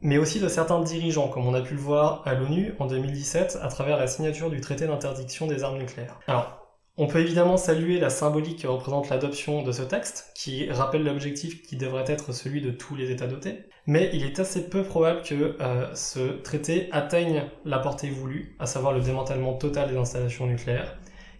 mais 0.01 0.18
aussi 0.18 0.40
de 0.40 0.49
certains 0.49 0.80
dirigeants, 0.80 1.28
comme 1.28 1.47
on 1.47 1.55
a 1.55 1.62
pu 1.62 1.74
le 1.74 1.80
voir 1.80 2.22
à 2.24 2.34
l'ONU 2.34 2.74
en 2.78 2.86
2017 2.86 3.59
à 3.62 3.68
travers 3.68 3.97
la 3.99 4.07
signature 4.07 4.51
du 4.51 4.61
traité 4.61 4.86
d'interdiction 4.86 5.47
des 5.47 5.64
armes 5.64 5.78
nucléaires. 5.78 6.18
Alors, 6.26 6.66
on 6.99 7.07
peut 7.07 7.20
évidemment 7.20 7.59
saluer 7.59 8.01
la 8.01 8.09
symbolique 8.09 8.62
que 8.62 8.66
représente 8.66 9.11
l'adoption 9.11 9.62
de 9.62 9.70
ce 9.70 9.82
texte, 9.82 10.32
qui 10.34 10.70
rappelle 10.70 11.05
l'objectif 11.05 11.62
qui 11.62 11.76
devrait 11.76 12.05
être 12.07 12.32
celui 12.32 12.62
de 12.62 12.70
tous 12.70 12.97
les 12.97 13.11
États 13.11 13.26
dotés, 13.26 13.66
mais 13.86 14.11
il 14.14 14.24
est 14.24 14.40
assez 14.40 14.68
peu 14.68 14.82
probable 14.82 15.22
que 15.22 15.57
euh, 15.61 15.94
ce 15.94 16.40
traité 16.40 16.88
atteigne 16.92 17.44
la 17.64 17.78
portée 17.78 18.09
voulue, 18.09 18.57
à 18.59 18.66
savoir 18.66 18.94
le 18.94 19.01
démantèlement 19.01 19.55
total 19.55 19.90
des 19.90 19.97
installations 19.97 20.47
nucléaires, 20.47 20.97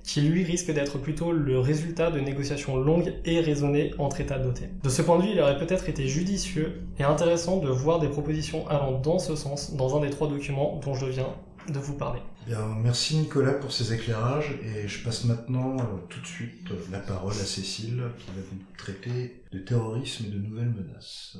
qui 0.07 0.20
lui 0.20 0.44
risque 0.44 0.70
d'être 0.70 0.98
plutôt 0.98 1.32
le 1.32 1.59
résultat 1.59 2.11
de 2.11 2.20
négociations 2.20 2.76
longues 2.76 3.12
et 3.24 3.40
raisonnées 3.40 3.92
entre 3.98 4.20
États 4.20 4.38
dotés. 4.38 4.68
De 4.84 4.88
ce 4.88 5.02
point 5.02 5.18
de 5.18 5.24
vue, 5.24 5.30
il 5.32 5.40
aurait 5.40 5.59
peut-être 5.59 5.88
été 5.88 6.07
judicieux 6.07 6.80
et 6.98 7.02
intéressant 7.02 7.59
de 7.59 7.68
voir 7.68 7.98
des 7.98 8.09
propositions 8.09 8.66
allant 8.68 8.92
dans 9.00 9.18
ce 9.18 9.34
sens 9.34 9.74
dans 9.74 9.96
un 9.96 10.00
des 10.00 10.11
trois 10.11 10.28
documents 10.28 10.80
dont 10.84 10.94
je 10.94 11.07
viens 11.07 11.34
de 11.68 11.78
vous 11.80 11.94
parler. 11.94 12.20
Bien, 12.46 12.64
merci 12.80 13.16
Nicolas 13.16 13.54
pour 13.54 13.72
ces 13.72 13.92
éclairages 13.92 14.57
et 14.62 14.86
je 14.86 15.02
passe 15.02 15.24
maintenant 15.24 15.76
euh, 15.76 15.82
tout 16.09 16.20
de 16.20 16.26
suite 16.26 16.70
euh, 16.70 16.76
la 16.92 17.00
parole 17.00 17.32
à 17.32 17.44
Cécile 17.44 18.04
qui 18.18 18.26
va 18.28 18.42
vous 18.48 18.59
traiter 18.78 19.42
de 19.50 19.59
terrorisme 19.59 20.26
et 20.28 20.30
de 20.30 20.38
nouvelles 20.38 20.70
menaces. 20.70 21.38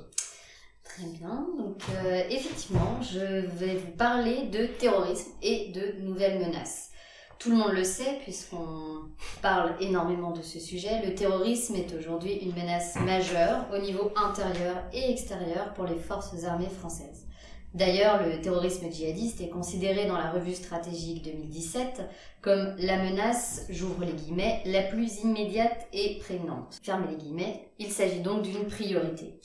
Très 0.83 1.07
bien, 1.07 1.47
donc 1.57 1.81
euh, 1.95 2.23
effectivement, 2.29 3.01
je 3.01 3.47
vais 3.59 3.77
vous 3.77 3.93
parler 3.97 4.49
de 4.49 4.67
terrorisme 4.67 5.31
et 5.43 5.71
de 5.73 6.03
nouvelles 6.05 6.41
menaces. 6.41 6.91
Tout 7.39 7.51
le 7.51 7.57
monde 7.57 7.73
le 7.73 7.85
sait 7.85 8.19
puisqu'on 8.23 9.03
parle 9.43 9.75
énormément 9.81 10.33
de 10.33 10.43
ce 10.43 10.59
sujet, 10.59 11.05
le 11.05 11.15
terrorisme 11.15 11.77
est 11.77 11.95
aujourd'hui 11.97 12.33
une 12.35 12.55
menace 12.55 12.97
majeure 12.97 13.67
au 13.75 13.79
niveau 13.79 14.11
intérieur 14.17 14.77
et 14.93 15.11
extérieur 15.11 15.75
pour 15.75 15.85
les 15.85 15.99
forces 15.99 16.45
armées 16.45 16.71
françaises. 16.71 17.27
D'ailleurs, 17.75 18.27
le 18.27 18.41
terrorisme 18.41 18.91
djihadiste 18.91 19.43
est 19.43 19.51
considéré 19.51 20.07
dans 20.07 20.17
la 20.17 20.31
revue 20.31 20.55
stratégique 20.55 21.25
2017 21.25 22.01
comme 22.41 22.75
la 22.79 22.97
menace, 23.03 23.67
j'ouvre 23.69 24.05
les 24.05 24.15
guillemets, 24.15 24.63
la 24.65 24.83
plus 24.83 25.21
immédiate 25.21 25.87
et 25.93 26.19
prégnante. 26.21 26.79
Fermez 26.83 27.09
les 27.11 27.17
guillemets, 27.17 27.69
il 27.79 27.91
s'agit 27.91 28.21
donc 28.21 28.43
d'une 28.43 28.67
priorité. 28.67 29.39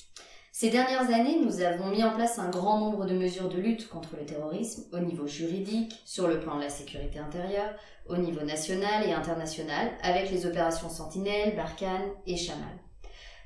Ces 0.53 0.69
dernières 0.69 1.13
années, 1.13 1.39
nous 1.39 1.61
avons 1.61 1.87
mis 1.87 2.03
en 2.03 2.13
place 2.13 2.37
un 2.37 2.49
grand 2.49 2.77
nombre 2.77 3.05
de 3.05 3.15
mesures 3.15 3.47
de 3.47 3.57
lutte 3.57 3.87
contre 3.87 4.17
le 4.17 4.25
terrorisme 4.25 4.83
au 4.91 4.99
niveau 4.99 5.25
juridique, 5.25 6.01
sur 6.05 6.27
le 6.27 6.41
plan 6.41 6.57
de 6.57 6.63
la 6.63 6.69
sécurité 6.69 7.19
intérieure, 7.19 7.73
au 8.05 8.17
niveau 8.17 8.41
national 8.41 9.07
et 9.07 9.13
international, 9.13 9.91
avec 10.03 10.29
les 10.29 10.45
opérations 10.45 10.89
Sentinelle, 10.89 11.55
Barkhane 11.55 12.11
et 12.27 12.35
Chamal. 12.35 12.77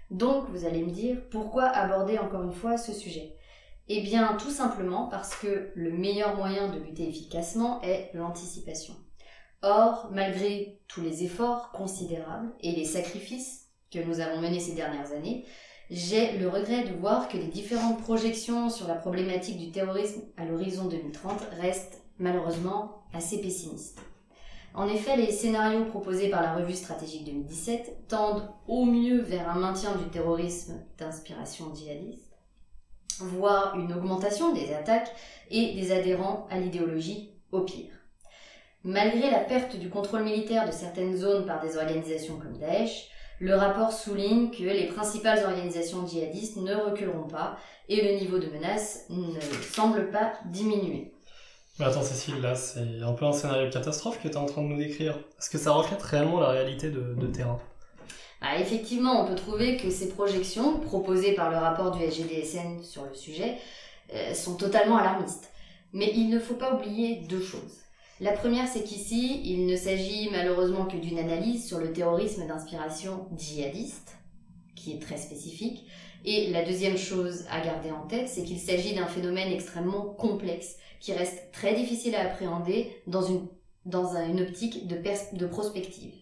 Donc, 0.10 0.50
vous 0.50 0.66
allez 0.66 0.82
me 0.82 0.90
dire, 0.90 1.18
pourquoi 1.30 1.66
aborder 1.66 2.18
encore 2.18 2.42
une 2.42 2.52
fois 2.52 2.76
ce 2.76 2.92
sujet? 2.92 3.36
Eh 3.88 4.02
bien, 4.02 4.36
tout 4.38 4.50
simplement 4.50 5.08
parce 5.08 5.36
que 5.36 5.72
le 5.76 5.92
meilleur 5.92 6.36
moyen 6.36 6.70
de 6.70 6.80
lutter 6.80 7.08
efficacement 7.08 7.84
est 7.84 8.10
l'anticipation. 8.16 8.96
Or, 9.62 10.10
malgré 10.12 10.82
tous 10.88 11.02
les 11.02 11.24
efforts 11.24 11.72
considérables 11.72 12.52
et 12.62 12.72
les 12.72 12.84
sacrifices 12.84 13.68
que 13.92 14.00
nous 14.00 14.22
avons 14.22 14.42
menés 14.42 14.60
ces 14.60 14.74
dernières 14.74 15.12
années, 15.12 15.46
j'ai 15.90 16.38
le 16.38 16.50
regret 16.50 16.84
de 16.84 16.94
voir 16.94 17.28
que 17.28 17.38
les 17.38 17.48
différentes 17.48 18.02
projections 18.02 18.70
sur 18.70 18.88
la 18.88 18.96
problématique 18.96 19.58
du 19.58 19.72
terrorisme 19.72 20.22
à 20.38 20.46
l'horizon 20.46 20.86
2030 20.86 21.40
restent 21.60 22.02
malheureusement 22.18 23.04
assez 23.14 23.40
pessimistes. 23.40 24.00
En 24.74 24.90
effet, 24.90 25.16
les 25.16 25.32
scénarios 25.32 25.86
proposés 25.86 26.30
par 26.30 26.42
la 26.42 26.54
revue 26.56 26.74
stratégique 26.74 27.26
2017 27.26 28.08
tendent 28.10 28.50
au 28.68 28.84
mieux 28.84 29.22
vers 29.22 29.50
un 29.50 29.60
maintien 29.60 29.96
du 29.96 30.06
terrorisme 30.10 30.82
d'inspiration 30.98 31.74
djihadiste, 31.74 32.36
voire 33.20 33.80
une 33.80 33.94
augmentation 33.94 34.54
des 34.54 34.74
attaques 34.74 35.14
et 35.50 35.76
des 35.76 35.92
adhérents 35.94 36.48
à 36.50 36.60
l'idéologie 36.60 37.32
au 37.52 37.62
pire. 37.62 37.94
Malgré 38.84 39.32
la 39.32 39.40
perte 39.40 39.78
du 39.78 39.90
contrôle 39.90 40.24
militaire 40.24 40.68
de 40.68 40.72
certaines 40.72 41.16
zones 41.16 41.46
par 41.46 41.62
des 41.62 41.78
organisations 41.78 42.38
comme 42.38 42.58
Daesh, 42.58 43.10
le 43.40 43.56
rapport 43.56 43.92
souligne 43.92 44.50
que 44.50 44.64
les 44.64 44.88
principales 44.88 45.44
organisations 45.46 46.08
djihadistes 46.08 46.58
ne 46.58 46.76
reculeront 46.76 47.28
pas 47.28 47.58
et 47.90 48.02
le 48.02 48.20
niveau 48.20 48.40
de 48.40 48.48
menace 48.48 49.06
ne 49.10 49.40
semble 49.74 50.10
pas 50.10 50.34
diminuer. 50.46 51.12
Mais 51.80 51.86
attends 51.86 52.04
Cécile, 52.04 52.42
là 52.42 52.56
c'est 52.56 53.02
un 53.02 53.14
peu 53.14 53.26
un 53.26 53.34
scénario 53.34 53.68
de 53.68 53.74
catastrophe 53.74 54.22
que 54.22 54.28
tu 54.28 54.34
es 54.34 54.38
en 54.38 54.46
train 54.46 54.62
de 54.62 54.68
nous 54.68 54.78
décrire. 54.78 55.18
Est-ce 55.38 55.50
que 55.50 55.58
ça 55.58 55.72
reflète 55.72 56.02
réellement 56.02 56.40
la 56.40 56.50
réalité 56.50 56.90
de 56.90 57.28
terrain? 57.28 57.60
Ah, 58.48 58.60
effectivement, 58.60 59.24
on 59.24 59.26
peut 59.26 59.36
trouver 59.36 59.76
que 59.78 59.90
ces 59.90 60.10
projections, 60.10 60.80
proposées 60.80 61.34
par 61.34 61.50
le 61.50 61.58
rapport 61.58 61.92
du 61.92 62.04
SGDSN 62.04 62.84
sur 62.84 63.04
le 63.04 63.16
sujet, 63.16 63.58
euh, 64.14 64.36
sont 64.36 64.56
totalement 64.56 64.98
alarmistes. 64.98 65.52
Mais 65.94 66.12
il 66.14 66.30
ne 66.30 66.40
faut 66.40 66.54
pas 66.54 66.76
oublier 66.76 67.22
deux 67.28 67.42
choses. 67.42 67.85
La 68.22 68.32
première, 68.32 68.68
c'est 68.68 68.84
qu'ici, 68.84 69.42
il 69.44 69.66
ne 69.66 69.76
s'agit 69.76 70.30
malheureusement 70.32 70.86
que 70.86 70.98
d'une 70.98 71.20
analyse 71.20 71.68
sur 71.68 71.80
le 71.80 71.92
terrorisme 71.92 72.48
d'inspiration 72.48 73.28
djihadiste, 73.38 74.18
qui 74.76 74.94
est 74.94 75.02
très 75.02 75.18
spécifique. 75.18 75.86
Et 76.24 76.50
la 76.52 76.64
deuxième 76.64 76.98
chose 76.98 77.46
à 77.50 77.62
garder 77.62 77.92
en 77.92 78.08
tête, 78.08 78.30
c'est 78.30 78.44
qu'il 78.44 78.60
s'agit 78.60 78.96
d'un 78.96 79.08
phénomène 79.08 79.52
extrêmement 79.52 80.14
complexe, 80.14 80.78
qui 81.00 81.14
reste 81.14 81.52
très 81.52 81.76
difficile 81.76 82.16
à 82.16 82.22
appréhender 82.22 82.90
dans 83.06 83.22
une, 83.22 83.48
dans 83.86 84.16
une 84.16 84.42
optique 84.42 84.88
de, 84.88 84.98
de 85.38 85.46
prospective 85.46 86.14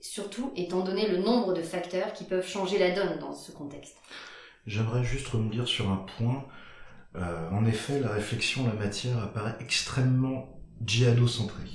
surtout 0.00 0.52
étant 0.56 0.82
donné 0.82 1.08
le 1.08 1.18
nombre 1.18 1.52
de 1.52 1.62
facteurs 1.62 2.12
qui 2.12 2.24
peuvent 2.24 2.46
changer 2.46 2.78
la 2.78 2.90
donne 2.90 3.18
dans 3.18 3.32
ce 3.32 3.52
contexte. 3.52 3.96
J'aimerais 4.66 5.04
juste 5.04 5.28
revenir 5.28 5.66
sur 5.66 5.90
un 5.90 6.04
point. 6.18 6.44
Euh, 7.16 7.50
en 7.50 7.64
effet, 7.66 8.00
la 8.00 8.10
réflexion, 8.10 8.66
la 8.66 8.74
matière 8.74 9.18
apparaît 9.18 9.56
extrêmement 9.60 10.59
djihado-centrée. 10.84 11.68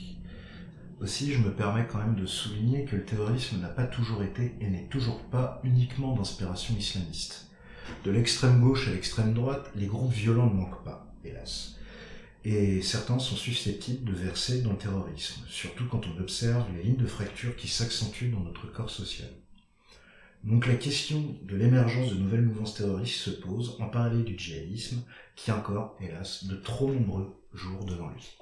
Aussi, 1.01 1.34
je 1.34 1.39
me 1.39 1.53
permets 1.53 1.88
quand 1.88 1.99
même 1.99 2.16
de 2.16 2.26
souligner 2.26 2.86
que 2.86 2.95
le 2.95 3.06
terrorisme 3.06 3.60
n'a 3.60 3.70
pas 3.70 3.86
toujours 3.86 4.24
été 4.24 4.56
et 4.62 4.70
n'est 4.70 4.88
toujours 4.88 5.22
pas 5.24 5.62
uniquement 5.64 6.16
d'inspiration 6.16 6.76
islamiste. 6.78 7.51
De 8.03 8.12
l'extrême 8.12 8.62
gauche 8.62 8.88
à 8.88 8.91
l'extrême 8.91 9.34
droite, 9.34 9.72
les 9.76 9.88
groupes 9.88 10.14
violents 10.14 10.49
ne 10.49 10.56
manquent 10.56 10.84
pas, 10.84 11.14
hélas 11.24 11.76
et 12.45 12.84
certains 12.84 13.18
sont 13.18 13.36
susceptibles 13.36 14.06
de 14.06 14.16
verser 14.16 14.62
dans 14.62 14.72
le 14.72 14.78
terrorisme, 14.78 15.41
surtout 15.47 15.88
quand 15.89 16.06
on 16.06 16.22
observe 16.22 16.66
les 16.76 16.84
lignes 16.84 16.95
de 16.95 17.08
fracture 17.08 17.56
qui 17.56 17.68
s'accentuent 17.68 18.30
dans 18.30 18.41
notre 18.41 18.72
corps 18.72 18.91
social. 18.91 19.30
Donc 20.43 20.68
la 20.68 20.76
question 20.76 21.36
de 21.41 21.56
l'émergence 21.56 22.12
de 22.12 22.20
nouvelles 22.20 22.45
mouvances 22.45 22.76
terroristes 22.76 23.16
se 23.16 23.32
pose 23.32 23.78
en 23.80 23.89
parallèle 23.89 24.24
du 24.24 24.38
djihadisme, 24.38 25.03
qui 25.36 25.49
a 25.49 25.58
encore, 25.58 25.97
hélas, 25.99 26.45
de 26.45 26.56
trop 26.56 26.93
nombreux 26.93 27.36
jours 27.56 27.84
devant 27.84 28.10
lui. 28.10 28.38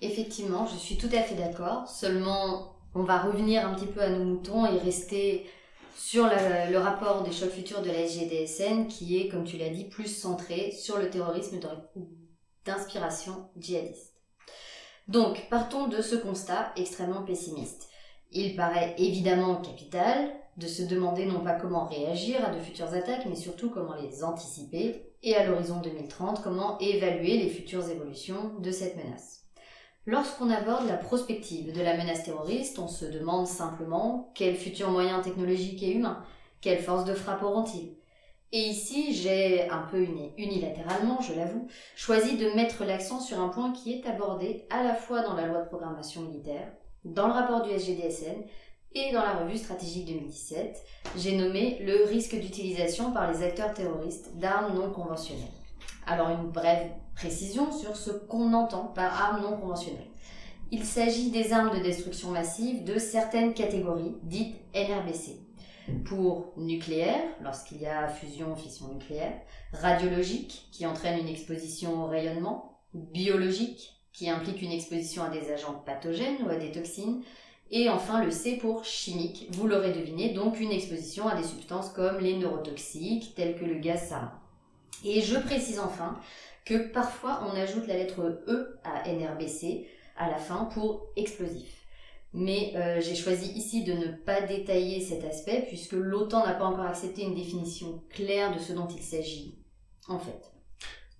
Effectivement, 0.00 0.66
je 0.66 0.76
suis 0.76 0.96
tout 0.96 1.10
à 1.12 1.22
fait 1.22 1.34
d'accord, 1.34 1.88
seulement 1.88 2.76
on 2.94 3.02
va 3.02 3.22
revenir 3.22 3.66
un 3.66 3.74
petit 3.74 3.86
peu 3.86 4.00
à 4.00 4.10
nos 4.10 4.24
moutons 4.24 4.66
et 4.66 4.78
rester 4.78 5.46
sur 5.96 6.26
le 6.26 6.78
rapport 6.78 7.22
des 7.22 7.32
chocs 7.32 7.50
futurs 7.50 7.82
de 7.82 7.90
la 7.90 8.06
SGDSN 8.06 8.86
qui 8.86 9.18
est, 9.18 9.28
comme 9.28 9.44
tu 9.44 9.56
l'as 9.56 9.70
dit, 9.70 9.84
plus 9.84 10.08
centré 10.08 10.72
sur 10.72 10.98
le 10.98 11.08
terrorisme 11.08 11.58
d'inspiration 12.64 13.48
djihadiste. 13.56 14.14
Donc, 15.08 15.48
partons 15.48 15.88
de 15.88 16.02
ce 16.02 16.16
constat 16.16 16.72
extrêmement 16.76 17.22
pessimiste. 17.22 17.88
Il 18.30 18.56
paraît 18.56 18.94
évidemment 18.98 19.56
capital 19.56 20.30
de 20.56 20.66
se 20.66 20.82
demander 20.82 21.26
non 21.26 21.40
pas 21.40 21.54
comment 21.54 21.86
réagir 21.86 22.44
à 22.44 22.54
de 22.54 22.60
futures 22.60 22.92
attaques, 22.92 23.26
mais 23.26 23.36
surtout 23.36 23.70
comment 23.70 23.94
les 23.94 24.22
anticiper, 24.22 25.12
et 25.22 25.34
à 25.34 25.46
l'horizon 25.46 25.80
2030, 25.80 26.42
comment 26.42 26.78
évaluer 26.78 27.38
les 27.38 27.48
futures 27.48 27.88
évolutions 27.88 28.54
de 28.58 28.70
cette 28.70 28.96
menace. 28.96 29.41
Lorsqu'on 30.04 30.50
aborde 30.50 30.88
la 30.88 30.96
prospective 30.96 31.72
de 31.72 31.80
la 31.80 31.96
menace 31.96 32.24
terroriste, 32.24 32.78
on 32.78 32.88
se 32.88 33.04
demande 33.04 33.46
simplement 33.46 34.32
quels 34.34 34.56
futurs 34.56 34.90
moyens 34.90 35.22
technologiques 35.22 35.82
et 35.82 35.92
humains, 35.92 36.24
quelles 36.60 36.82
forces 36.82 37.04
de 37.04 37.14
frappe 37.14 37.42
auront-ils 37.42 37.94
et 38.54 38.60
ici, 38.60 39.14
j'ai 39.14 39.70
un 39.70 39.86
peu 39.90 40.06
unilatéralement, 40.36 41.22
je 41.22 41.32
l'avoue, 41.32 41.68
choisi 41.96 42.36
de 42.36 42.50
mettre 42.50 42.84
l'accent 42.84 43.18
sur 43.18 43.40
un 43.40 43.48
point 43.48 43.72
qui 43.72 43.94
est 43.94 44.06
abordé 44.06 44.66
à 44.68 44.82
la 44.82 44.94
fois 44.94 45.22
dans 45.22 45.32
la 45.32 45.46
loi 45.46 45.62
de 45.62 45.68
programmation 45.68 46.20
militaire, 46.20 46.70
dans 47.06 47.28
le 47.28 47.32
rapport 47.32 47.62
du 47.62 47.70
SGDSN 47.70 48.42
et 48.94 49.10
dans 49.12 49.22
la 49.22 49.38
revue 49.38 49.56
stratégique 49.56 50.06
2017. 50.06 50.84
J'ai 51.16 51.34
nommé 51.34 51.78
le 51.80 52.04
risque 52.04 52.38
d'utilisation 52.38 53.10
par 53.10 53.32
les 53.32 53.42
acteurs 53.42 53.72
terroristes 53.72 54.36
d'armes 54.36 54.74
non 54.74 54.90
conventionnelles. 54.90 55.61
Alors 56.06 56.30
une 56.30 56.50
brève 56.50 56.90
précision 57.14 57.70
sur 57.70 57.96
ce 57.96 58.10
qu'on 58.10 58.52
entend 58.54 58.86
par 58.86 59.22
armes 59.22 59.42
non 59.42 59.56
conventionnelles. 59.56 60.10
Il 60.70 60.84
s'agit 60.84 61.30
des 61.30 61.52
armes 61.52 61.76
de 61.76 61.82
destruction 61.82 62.30
massive 62.30 62.84
de 62.84 62.98
certaines 62.98 63.54
catégories, 63.54 64.16
dites 64.22 64.56
NRBC. 64.74 65.38
pour 66.04 66.52
nucléaire, 66.56 67.22
lorsqu'il 67.42 67.82
y 67.82 67.86
a 67.86 68.08
fusion, 68.08 68.54
fission 68.56 68.88
nucléaire, 68.88 69.40
radiologique, 69.72 70.68
qui 70.72 70.86
entraîne 70.86 71.18
une 71.18 71.28
exposition 71.28 72.04
au 72.04 72.06
rayonnement, 72.06 72.78
biologique, 72.94 74.00
qui 74.12 74.30
implique 74.30 74.62
une 74.62 74.72
exposition 74.72 75.24
à 75.24 75.28
des 75.28 75.50
agents 75.50 75.82
pathogènes 75.84 76.42
ou 76.44 76.48
à 76.48 76.56
des 76.56 76.72
toxines, 76.72 77.22
et 77.70 77.88
enfin 77.88 78.22
le 78.22 78.30
C 78.30 78.56
pour 78.56 78.84
chimique, 78.84 79.48
vous 79.52 79.66
l'aurez 79.66 79.92
deviné, 79.92 80.34
donc 80.34 80.60
une 80.60 80.72
exposition 80.72 81.26
à 81.26 81.34
des 81.34 81.46
substances 81.46 81.90
comme 81.90 82.18
les 82.18 82.36
neurotoxiques, 82.36 83.34
telles 83.34 83.56
que 83.56 83.64
le 83.64 83.78
gaz 83.78 84.08
sarin. 84.08 84.41
Et 85.04 85.20
je 85.22 85.36
précise 85.36 85.78
enfin 85.78 86.18
que 86.64 86.92
parfois 86.92 87.44
on 87.46 87.56
ajoute 87.56 87.86
la 87.86 87.94
lettre 87.94 88.42
E 88.48 88.80
à 88.84 89.08
NRBC 89.08 89.86
à 90.16 90.30
la 90.30 90.36
fin 90.36 90.66
pour 90.66 91.06
explosif. 91.16 91.82
Mais 92.34 92.72
euh, 92.76 93.00
j'ai 93.00 93.14
choisi 93.14 93.50
ici 93.52 93.84
de 93.84 93.92
ne 93.92 94.06
pas 94.06 94.40
détailler 94.40 95.00
cet 95.00 95.24
aspect 95.24 95.64
puisque 95.68 95.92
l'OTAN 95.92 96.46
n'a 96.46 96.54
pas 96.54 96.64
encore 96.64 96.86
accepté 96.86 97.22
une 97.22 97.34
définition 97.34 98.02
claire 98.10 98.54
de 98.54 98.58
ce 98.58 98.72
dont 98.72 98.88
il 98.88 99.02
s'agit 99.02 99.58
en 100.08 100.18
fait. 100.18 100.50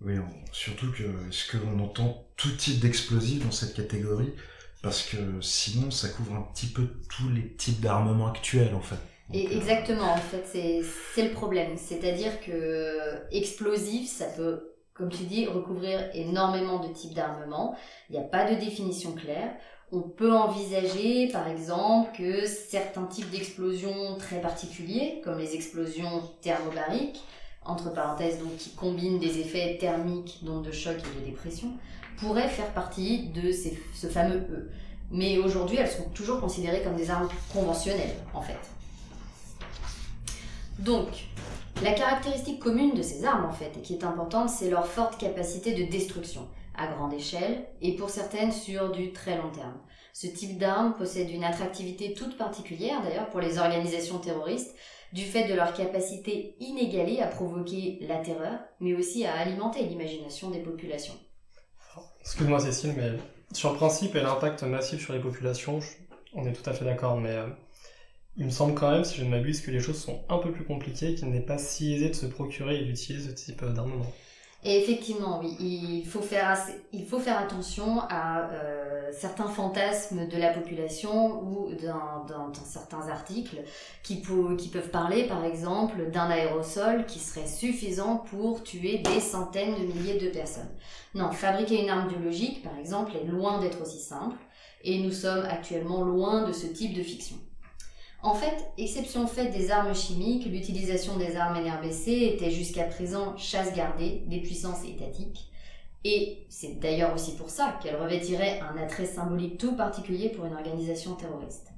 Oui, 0.00 0.14
surtout 0.52 0.90
que 0.90 1.02
est-ce 1.28 1.56
qu'on 1.56 1.78
entend 1.78 2.26
tout 2.36 2.50
type 2.56 2.80
d'explosifs 2.80 3.44
dans 3.44 3.52
cette 3.52 3.74
catégorie? 3.74 4.32
Parce 4.82 5.02
que 5.02 5.40
sinon 5.40 5.90
ça 5.90 6.08
couvre 6.08 6.34
un 6.34 6.42
petit 6.52 6.66
peu 6.66 6.88
tous 7.08 7.28
les 7.28 7.54
types 7.54 7.80
d'armements 7.80 8.28
actuels 8.28 8.74
en 8.74 8.80
fait. 8.80 8.96
Et 9.32 9.46
euh, 9.46 9.56
exactement, 9.56 10.12
en 10.12 10.16
fait, 10.16 10.44
c'est 11.14 11.22
le 11.22 11.32
problème. 11.32 11.76
C'est-à-dire 11.76 12.40
que 12.40 13.16
explosif, 13.30 14.08
ça 14.10 14.26
peut, 14.26 14.74
comme 14.94 15.10
tu 15.10 15.24
dis, 15.24 15.46
recouvrir 15.46 16.10
énormément 16.14 16.80
de 16.80 16.92
types 16.92 17.14
d'armements. 17.14 17.76
Il 18.10 18.18
n'y 18.18 18.24
a 18.24 18.28
pas 18.28 18.50
de 18.50 18.58
définition 18.58 19.12
claire. 19.12 19.52
On 19.90 20.00
peut 20.00 20.32
envisager, 20.32 21.28
par 21.28 21.48
exemple, 21.48 22.16
que 22.16 22.46
certains 22.46 23.04
types 23.04 23.30
d'explosions 23.30 24.16
très 24.18 24.40
particuliers, 24.40 25.20
comme 25.22 25.38
les 25.38 25.54
explosions 25.54 26.22
thermobariques, 26.40 27.22
entre 27.64 27.92
parenthèses, 27.92 28.38
donc 28.38 28.56
qui 28.56 28.70
combinent 28.70 29.18
des 29.18 29.38
effets 29.38 29.76
thermiques, 29.78 30.40
donc 30.42 30.64
de 30.64 30.72
choc 30.72 30.96
et 30.96 31.20
de 31.20 31.26
dépression, 31.26 31.68
pourraient 32.16 32.48
faire 32.48 32.72
partie 32.72 33.28
de 33.28 33.52
ce 33.52 34.06
fameux 34.06 34.38
E. 34.38 34.70
Mais 35.10 35.38
aujourd'hui, 35.38 35.76
elles 35.76 35.90
sont 35.90 36.08
toujours 36.14 36.40
considérées 36.40 36.82
comme 36.82 36.96
des 36.96 37.10
armes 37.10 37.28
conventionnelles, 37.52 38.16
en 38.32 38.40
fait. 38.40 38.58
Donc, 40.82 41.08
la 41.84 41.92
caractéristique 41.92 42.58
commune 42.58 42.94
de 42.94 43.02
ces 43.02 43.24
armes, 43.24 43.44
en 43.44 43.52
fait, 43.52 43.76
et 43.76 43.82
qui 43.82 43.94
est 43.94 44.04
importante, 44.04 44.50
c'est 44.50 44.68
leur 44.68 44.86
forte 44.86 45.16
capacité 45.16 45.74
de 45.74 45.88
destruction 45.88 46.48
à 46.74 46.88
grande 46.88 47.12
échelle 47.12 47.66
et 47.80 47.94
pour 47.94 48.10
certaines 48.10 48.50
sur 48.50 48.90
du 48.90 49.12
très 49.12 49.36
long 49.36 49.50
terme. 49.50 49.78
Ce 50.12 50.26
type 50.26 50.58
d'arme 50.58 50.94
possède 50.94 51.30
une 51.30 51.44
attractivité 51.44 52.14
toute 52.14 52.36
particulière 52.36 53.00
d'ailleurs 53.02 53.30
pour 53.30 53.40
les 53.40 53.58
organisations 53.58 54.18
terroristes 54.18 54.74
du 55.12 55.22
fait 55.22 55.46
de 55.46 55.54
leur 55.54 55.72
capacité 55.72 56.56
inégalée 56.58 57.20
à 57.20 57.28
provoquer 57.28 57.98
la 58.08 58.18
terreur, 58.18 58.58
mais 58.80 58.94
aussi 58.94 59.24
à 59.24 59.36
alimenter 59.36 59.84
l'imagination 59.84 60.50
des 60.50 60.60
populations. 60.60 61.14
Excuse-moi 62.22 62.58
Cécile, 62.58 62.94
mais 62.96 63.12
sur 63.52 63.70
le 63.70 63.76
principe 63.76 64.16
et 64.16 64.20
l'impact 64.20 64.62
massif 64.64 65.00
sur 65.00 65.12
les 65.12 65.20
populations, 65.20 65.78
on 66.34 66.44
est 66.46 66.52
tout 66.52 66.68
à 66.68 66.72
fait 66.72 66.84
d'accord, 66.84 67.18
mais 67.18 67.36
euh, 67.36 67.46
il 68.36 68.46
me 68.46 68.50
semble 68.50 68.74
quand 68.74 68.90
même, 68.90 69.04
si 69.04 69.18
je 69.18 69.24
ne 69.24 69.30
m'abuse, 69.30 69.60
que 69.60 69.70
les 69.70 69.80
choses 69.80 70.02
sont 70.02 70.20
un 70.28 70.38
peu 70.38 70.52
plus 70.52 70.64
compliquées, 70.64 71.14
qu'il 71.14 71.28
n'est 71.28 71.40
pas 71.40 71.58
si 71.58 71.94
aisé 71.94 72.08
de 72.08 72.14
se 72.14 72.26
procurer 72.26 72.80
et 72.80 72.84
d'utiliser 72.84 73.30
ce 73.30 73.34
type 73.34 73.64
d'armement. 73.64 74.06
Et 74.64 74.78
effectivement, 74.78 75.40
oui, 75.40 75.56
il 75.58 76.06
faut 76.06 76.22
faire, 76.22 76.56
il 76.92 77.04
faut 77.04 77.18
faire 77.18 77.36
attention 77.36 78.00
à 78.08 78.48
euh, 78.52 79.10
certains 79.12 79.48
fantasmes 79.48 80.28
de 80.28 80.36
la 80.38 80.52
population 80.52 81.42
ou 81.42 81.72
dans 81.74 82.52
certains 82.64 83.08
articles 83.08 83.64
qui, 84.04 84.22
qui 84.22 84.68
peuvent 84.68 84.90
parler, 84.90 85.24
par 85.24 85.44
exemple, 85.44 86.10
d'un 86.12 86.30
aérosol 86.30 87.06
qui 87.06 87.18
serait 87.18 87.48
suffisant 87.48 88.18
pour 88.18 88.62
tuer 88.62 88.98
des 88.98 89.18
centaines 89.18 89.74
de 89.74 89.92
milliers 89.92 90.18
de 90.18 90.28
personnes. 90.28 90.70
Non, 91.16 91.32
fabriquer 91.32 91.82
une 91.82 91.90
arme 91.90 92.08
biologique, 92.08 92.62
par 92.62 92.78
exemple, 92.78 93.16
est 93.16 93.26
loin 93.26 93.60
d'être 93.60 93.82
aussi 93.82 93.98
simple, 93.98 94.38
et 94.84 95.00
nous 95.00 95.12
sommes 95.12 95.44
actuellement 95.44 96.02
loin 96.04 96.46
de 96.46 96.52
ce 96.52 96.68
type 96.68 96.94
de 96.94 97.02
fiction. 97.02 97.36
En 98.22 98.34
fait, 98.34 98.70
exception 98.78 99.26
faite 99.26 99.52
des 99.52 99.72
armes 99.72 99.96
chimiques, 99.96 100.46
l'utilisation 100.46 101.16
des 101.16 101.34
armes 101.34 101.60
NRBC 101.60 102.34
était 102.34 102.52
jusqu'à 102.52 102.84
présent 102.84 103.36
chasse 103.36 103.74
gardée 103.74 104.22
des 104.28 104.38
puissances 104.38 104.84
étatiques. 104.84 105.50
Et 106.04 106.46
c'est 106.48 106.78
d'ailleurs 106.78 107.14
aussi 107.14 107.34
pour 107.34 107.50
ça 107.50 107.78
qu'elle 107.82 107.96
revêtirait 107.96 108.60
un 108.60 108.80
attrait 108.80 109.06
symbolique 109.06 109.58
tout 109.58 109.74
particulier 109.74 110.28
pour 110.28 110.44
une 110.44 110.54
organisation 110.54 111.14
terroriste. 111.14 111.72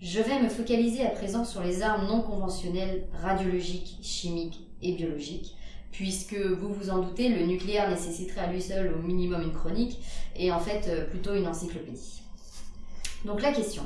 Je 0.00 0.20
vais 0.20 0.42
me 0.42 0.48
focaliser 0.48 1.06
à 1.06 1.10
présent 1.10 1.44
sur 1.44 1.62
les 1.62 1.82
armes 1.82 2.08
non 2.08 2.22
conventionnelles 2.22 3.06
radiologiques, 3.12 3.98
chimiques 4.02 4.66
et 4.80 4.94
biologiques, 4.94 5.54
puisque 5.92 6.34
vous 6.34 6.74
vous 6.74 6.90
en 6.90 6.98
doutez, 6.98 7.28
le 7.28 7.46
nucléaire 7.46 7.88
nécessiterait 7.88 8.40
à 8.40 8.52
lui 8.52 8.60
seul 8.60 8.92
au 8.94 8.98
minimum 8.98 9.42
une 9.42 9.52
chronique, 9.52 10.00
et 10.34 10.50
en 10.50 10.58
fait 10.58 10.88
euh, 10.88 11.04
plutôt 11.08 11.34
une 11.34 11.46
encyclopédie. 11.46 12.22
Donc 13.24 13.42
la 13.42 13.52
question, 13.52 13.84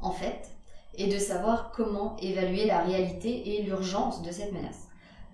en 0.00 0.12
fait, 0.12 0.57
et 0.98 1.06
de 1.06 1.18
savoir 1.18 1.72
comment 1.74 2.16
évaluer 2.20 2.66
la 2.66 2.80
réalité 2.80 3.56
et 3.56 3.62
l'urgence 3.62 4.22
de 4.22 4.30
cette 4.30 4.52
menace. 4.52 4.88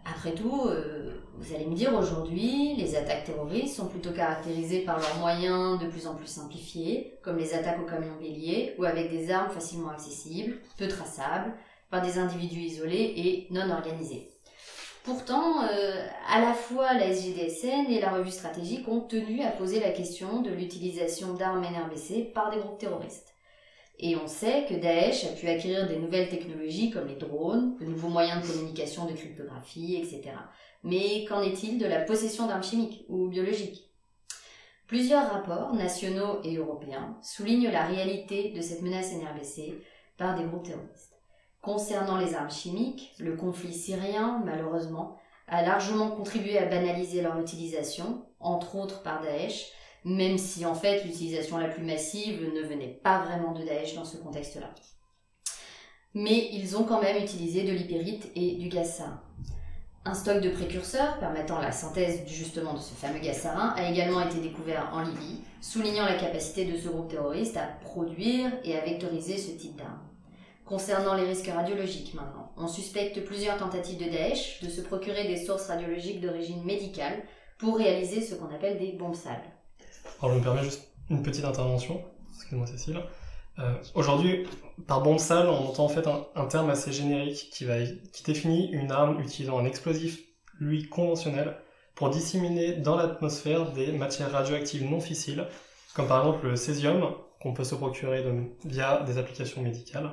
Après 0.05 0.33
tout, 0.33 0.67
euh, 0.67 1.23
vous 1.39 1.55
allez 1.55 1.65
me 1.65 1.75
dire 1.75 1.95
aujourd'hui, 1.95 2.75
les 2.77 2.95
attaques 2.95 3.25
terroristes 3.25 3.77
sont 3.77 3.89
plutôt 3.89 4.13
caractérisées 4.13 4.81
par 4.81 4.99
leurs 4.99 5.17
moyens 5.17 5.81
de 5.81 5.87
plus 5.87 6.07
en 6.07 6.15
plus 6.15 6.27
simplifiés, 6.27 7.19
comme 7.23 7.39
les 7.39 7.55
attaques 7.55 7.81
aux 7.81 7.87
camions 7.91 8.17
béliers 8.21 8.75
ou 8.79 8.85
avec 8.85 9.11
des 9.11 9.31
armes 9.31 9.51
facilement 9.51 9.89
accessibles, 9.89 10.59
peu 10.77 10.89
traçables, 10.89 11.55
par 11.91 12.03
des 12.03 12.19
individus 12.19 12.61
isolés 12.61 13.15
et 13.17 13.47
non 13.51 13.71
organisés. 13.71 14.31
Pourtant, 15.05 15.65
euh, 15.65 16.07
à 16.29 16.41
la 16.41 16.55
fois 16.55 16.95
la 16.95 17.13
SGDSN 17.13 17.91
et 17.91 18.01
la 18.01 18.11
revue 18.11 18.31
stratégique 18.31 18.89
ont 18.89 19.01
tenu 19.01 19.43
à 19.43 19.51
poser 19.51 19.81
la 19.81 19.91
question 19.91 20.43
de 20.43 20.51
l'utilisation 20.51 21.35
d'armes 21.35 21.63
NRBC 21.63 22.33
par 22.35 22.51
des 22.51 22.59
groupes 22.59 22.79
terroristes. 22.79 23.34
Et 23.99 24.17
on 24.17 24.27
sait 24.27 24.67
que 24.69 24.75
Daesh 24.75 25.25
a 25.25 25.33
pu 25.33 25.49
acquérir 25.49 25.87
des 25.89 25.99
nouvelles 25.99 26.29
technologies 26.29 26.91
comme 26.91 27.07
les 27.07 27.15
drones, 27.15 27.77
de 27.79 27.85
nouveaux 27.85 28.09
moyens 28.09 28.43
de 28.43 28.53
communication, 28.53 29.07
de 29.07 29.13
cryptographie, 29.13 29.97
etc. 29.97 30.33
Mais 30.83 31.25
qu'en 31.25 31.43
est-il 31.43 31.79
de 31.79 31.87
la 31.87 32.01
possession 32.01 32.47
d'armes 32.47 32.65
chimiques 32.65 33.05
ou 33.09 33.29
biologiques? 33.29 33.91
Plusieurs 34.87 35.31
rapports, 35.31 35.75
nationaux 35.75 36.41
et 36.45 36.57
européens, 36.57 37.17
soulignent 37.23 37.71
la 37.71 37.87
réalité 37.87 38.51
de 38.51 38.61
cette 38.61 38.83
menace 38.83 39.13
NRBC 39.15 39.81
par 40.19 40.37
des 40.37 40.45
groupes 40.45 40.65
terroristes. 40.65 41.15
Concernant 41.63 42.19
les 42.19 42.35
armes 42.35 42.51
chimiques, 42.51 43.15
le 43.19 43.37
conflit 43.37 43.73
syrien, 43.73 44.43
malheureusement, 44.45 45.17
a 45.47 45.63
largement 45.63 46.11
contribué 46.11 46.59
à 46.59 46.67
banaliser 46.67 47.23
leur 47.23 47.39
utilisation, 47.39 48.27
entre 48.41 48.77
autres 48.77 49.03
par 49.03 49.23
Daesh, 49.23 49.73
même 50.05 50.39
si 50.39 50.67
en 50.67 50.75
fait 50.75 51.05
l'utilisation 51.05 51.59
la 51.59 51.69
plus 51.69 51.83
massive 51.83 52.43
ne 52.55 52.63
venait 52.63 53.01
pas 53.03 53.25
vraiment 53.25 53.53
de 53.53 53.65
Daesh 53.65 53.95
dans 53.95 54.05
ce 54.05 54.19
contexte-là. 54.19 54.71
Mais 56.13 56.51
ils 56.53 56.77
ont 56.77 56.85
quand 56.85 57.03
même 57.03 57.23
utilisé 57.23 57.65
de 57.65 57.73
l'hypérite 57.73 58.31
et 58.37 58.57
du 58.57 58.69
gaz 58.69 58.97
sarin. 58.97 59.21
Un 60.05 60.13
stock 60.13 60.43
de 60.43 60.51
précurseurs 60.51 61.19
permettant 61.19 61.59
la 61.59 61.73
synthèse 61.73 62.23
justement 62.27 62.75
de 62.75 62.79
ce 62.79 62.93
fameux 62.93 63.21
gaz 63.21 63.39
sarin 63.39 63.75
a 63.77 63.91
également 63.91 64.21
été 64.21 64.39
découvert 64.39 64.91
en 64.93 65.03
Libye, 65.03 65.41
soulignant 65.63 66.05
la 66.05 66.19
capacité 66.19 66.67
de 66.67 66.77
ce 66.77 66.89
groupe 66.89 67.09
terroriste 67.09 67.57
à 67.57 67.67
produire 67.83 68.53
et 68.65 68.77
à 68.77 68.85
vectoriser 68.85 69.39
ce 69.39 69.53
type 69.53 69.77
d'armes. 69.77 70.03
Concernant 70.67 71.15
les 71.15 71.25
risques 71.25 71.49
radiologiques 71.49 72.15
maintenant, 72.15 72.53
on 72.57 72.69
suspecte 72.69 73.25
plusieurs 73.25 73.57
tentatives 73.57 73.99
de 73.99 74.11
Daesh 74.11 74.63
de 74.63 74.69
se 74.69 74.83
procurer 74.83 75.27
des 75.27 75.43
sources 75.43 75.67
radiologiques 75.67 76.21
d'origine 76.21 76.63
médicale 76.65 77.23
pour 77.59 77.79
réaliser 77.79 78.21
ce 78.21 78.35
qu'on 78.35 78.55
appelle 78.55 78.79
des 78.79 78.93
bombes 78.93 79.15
sales. 79.15 79.54
Alors 80.21 80.33
je 80.33 80.39
me 80.39 80.45
permets 80.45 80.65
juste 80.65 80.89
une 81.11 81.23
petite 81.23 81.45
intervention, 81.45 82.03
excusez-moi 82.35 82.67
Cécile. 82.67 83.01
Euh, 83.59 83.75
Aujourd'hui, 83.95 84.47
par 84.87 85.03
bombe 85.03 85.19
sale, 85.19 85.49
on 85.49 85.69
entend 85.69 85.85
en 85.85 85.89
fait 85.89 86.07
un, 86.35 86.47
terme 86.47 86.71
assez 86.71 86.93
générique 86.93 87.51
qui, 87.53 87.65
va, 87.65 87.83
qui 88.13 88.23
définit 88.25 88.71
une 88.71 88.91
arme 88.91 89.21
utilisant 89.21 89.59
un 89.59 89.65
explosif, 89.65 90.21
lui, 90.59 90.89
conventionnel, 90.89 91.57
pour 91.95 92.11
disséminer 92.11 92.73
dans 92.73 92.97
l'atmosphère 92.97 93.71
des 93.73 93.93
matières 93.93 94.33
radioactives 94.33 94.89
non 94.89 95.01
fissiles, 95.01 95.47
comme 95.95 96.09
par 96.09 96.21
exemple 96.21 96.47
le 96.49 96.57
césium, 96.57 97.15
qu'on 97.41 97.55
peut 97.55 97.65
se 97.65 97.75
procurer 97.75 98.25
via 98.65 99.03
des 99.03 99.19
applications 99.19 99.63
médicales. 99.63 100.11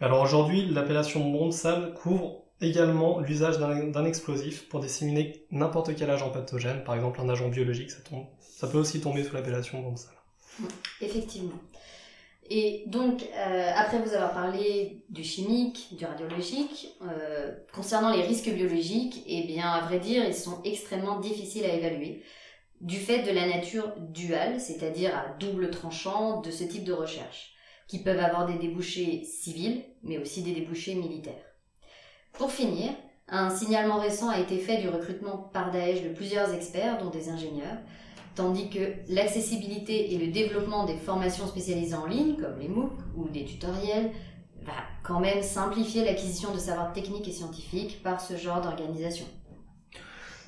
Alors 0.00 0.20
aujourd'hui, 0.20 0.66
l'appellation 0.66 1.30
bombe 1.30 1.52
sale 1.52 1.94
couvre 1.94 2.45
également 2.60 3.20
l'usage 3.20 3.58
d'un 3.58 4.04
explosif 4.04 4.68
pour 4.68 4.80
disséminer 4.80 5.46
n'importe 5.50 5.94
quel 5.96 6.10
agent 6.10 6.30
pathogène, 6.30 6.84
par 6.84 6.94
exemple 6.94 7.20
un 7.20 7.28
agent 7.28 7.48
biologique, 7.48 7.90
ça, 7.90 8.66
peut 8.68 8.78
aussi 8.78 9.00
tomber 9.00 9.24
sous 9.24 9.34
l'appellation 9.34 9.94
sale. 9.96 10.14
Effectivement. 11.00 11.58
Et 12.48 12.84
donc, 12.86 13.22
euh, 13.22 13.70
après 13.74 13.98
vous 13.98 14.14
avoir 14.14 14.32
parlé 14.32 15.04
du 15.10 15.24
chimique, 15.24 15.88
du 15.96 16.04
radiologique, 16.04 16.94
euh, 17.02 17.52
concernant 17.74 18.14
les 18.14 18.22
risques 18.22 18.48
biologiques, 18.48 19.22
eh 19.26 19.42
bien, 19.42 19.68
à 19.68 19.80
vrai 19.80 19.98
dire, 19.98 20.24
ils 20.24 20.34
sont 20.34 20.62
extrêmement 20.64 21.18
difficiles 21.18 21.64
à 21.64 21.74
évaluer, 21.74 22.22
du 22.80 22.98
fait 22.98 23.22
de 23.22 23.32
la 23.32 23.46
nature 23.46 23.92
duale, 23.98 24.60
c'est-à-dire 24.60 25.16
à 25.16 25.36
double 25.40 25.70
tranchant 25.70 26.40
de 26.40 26.50
ce 26.50 26.62
type 26.62 26.84
de 26.84 26.92
recherche, 26.92 27.52
qui 27.88 28.02
peuvent 28.02 28.20
avoir 28.20 28.46
des 28.46 28.58
débouchés 28.58 29.24
civils, 29.24 29.84
mais 30.02 30.18
aussi 30.18 30.42
des 30.42 30.52
débouchés 30.52 30.94
militaires. 30.94 31.55
Pour 32.38 32.52
finir, 32.52 32.92
un 33.28 33.50
signalement 33.50 33.98
récent 33.98 34.28
a 34.28 34.38
été 34.38 34.58
fait 34.58 34.80
du 34.80 34.88
recrutement 34.88 35.38
par 35.52 35.70
Daesh 35.70 36.02
de 36.02 36.10
plusieurs 36.10 36.52
experts, 36.52 36.98
dont 37.02 37.10
des 37.10 37.30
ingénieurs, 37.30 37.78
tandis 38.34 38.68
que 38.68 38.92
l'accessibilité 39.08 40.12
et 40.12 40.18
le 40.18 40.30
développement 40.30 40.84
des 40.84 40.96
formations 40.96 41.46
spécialisées 41.46 41.94
en 41.94 42.06
ligne, 42.06 42.36
comme 42.36 42.58
les 42.60 42.68
MOOC 42.68 42.92
ou 43.16 43.28
des 43.28 43.44
tutoriels, 43.44 44.12
va 44.62 44.74
quand 45.02 45.20
même 45.20 45.42
simplifier 45.42 46.04
l'acquisition 46.04 46.52
de 46.52 46.58
savoirs 46.58 46.92
techniques 46.92 47.26
et 47.28 47.32
scientifiques 47.32 48.02
par 48.02 48.20
ce 48.20 48.36
genre 48.36 48.60
d'organisation. 48.60 49.26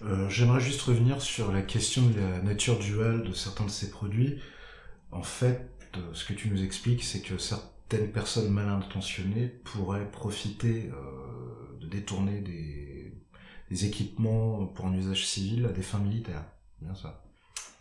Euh, 0.05 0.28
J'aimerais 0.28 0.61
juste 0.61 0.82
revenir 0.82 1.22
sur 1.22 1.51
la 1.51 1.62
question 1.62 2.03
de 2.03 2.20
la 2.20 2.43
nature 2.43 2.78
duale 2.78 3.22
de 3.22 3.32
certains 3.32 3.64
de 3.64 3.70
ces 3.70 3.91
produits. 3.91 4.41
En 5.11 5.22
fait, 5.22 5.70
euh, 5.97 6.01
ce 6.12 6.24
que 6.24 6.34
tu 6.34 6.51
nous 6.51 6.62
expliques, 6.62 7.03
c'est 7.03 7.22
que 7.22 7.39
certaines 7.39 8.12
personnes 8.12 8.51
mal 8.51 8.68
intentionnées 8.68 9.49
pourraient 9.64 10.11
profiter 10.11 10.91
euh, 10.93 11.47
détourner 11.89 12.41
des, 12.41 13.84
équipements 13.84 14.66
pour 14.66 14.86
un 14.86 14.95
usage 14.95 15.26
civil 15.26 15.66
à 15.66 15.72
des 15.72 15.82
fins 15.82 15.99
militaires. 15.99 16.45
Bien 16.80 16.95
ça. 16.95 17.22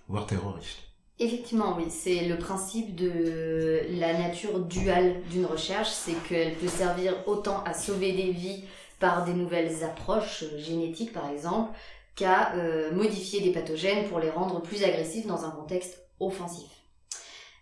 Voire 0.08 0.26
terroristes. 0.26 0.80
Effectivement, 1.20 1.76
oui, 1.78 1.86
c'est 1.89 2.28
le 2.28 2.38
principe 2.38 2.93
de 2.93 3.82
la 3.97 4.14
nature 4.18 4.60
duale 4.60 5.22
d'une 5.32 5.45
recherche, 5.45 5.89
c'est 5.89 6.14
qu'elle 6.28 6.53
peut 6.55 6.68
servir 6.68 7.14
autant 7.26 7.64
à 7.64 7.74
sauver 7.74 8.12
des 8.14 8.32
vies 8.32 8.64
par 8.99 9.26
des 9.26 9.34
nouvelles 9.34 9.84
approches 9.84 10.43
euh, 10.43 10.60
génétiques 10.60 11.14
par 11.14 11.30
exemple, 11.30 11.72
qu'à 12.16 12.53
euh, 12.55 12.91
modifier 12.93 13.41
des 13.41 13.51
pathogènes 13.51 14.08
pour 14.10 14.20
les 14.20 14.30
rendre 14.30 14.62
plus 14.62 14.84
agressifs 14.84 15.28
dans 15.28 15.45
un 15.45 15.51
contexte 15.51 16.03
offensif. 16.20 16.76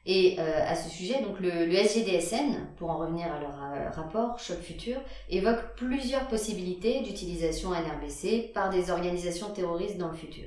Et 0.05 0.35
euh, 0.37 0.61
à 0.67 0.75
ce 0.75 0.89
sujet, 0.89 1.15
le, 1.39 1.73
SGDSN, 1.73 2.67
pour 2.77 2.91
en 2.91 2.97
revenir 2.97 3.25
à 3.33 3.39
leur 3.39 3.63
euh, 3.63 3.89
rapport 3.89 4.37
Choc 4.37 4.59
Futur, 4.59 5.01
évoque 5.29 5.75
plusieurs 5.75 6.27
possibilités 6.27 7.01
d'utilisation 7.01 7.71
NRBC 7.71 8.51
par 8.53 8.69
des 8.69 8.91
organisations 8.91 9.49
terroristes 9.51 9.97
dans 9.97 10.09
le 10.09 10.15
futur. 10.15 10.45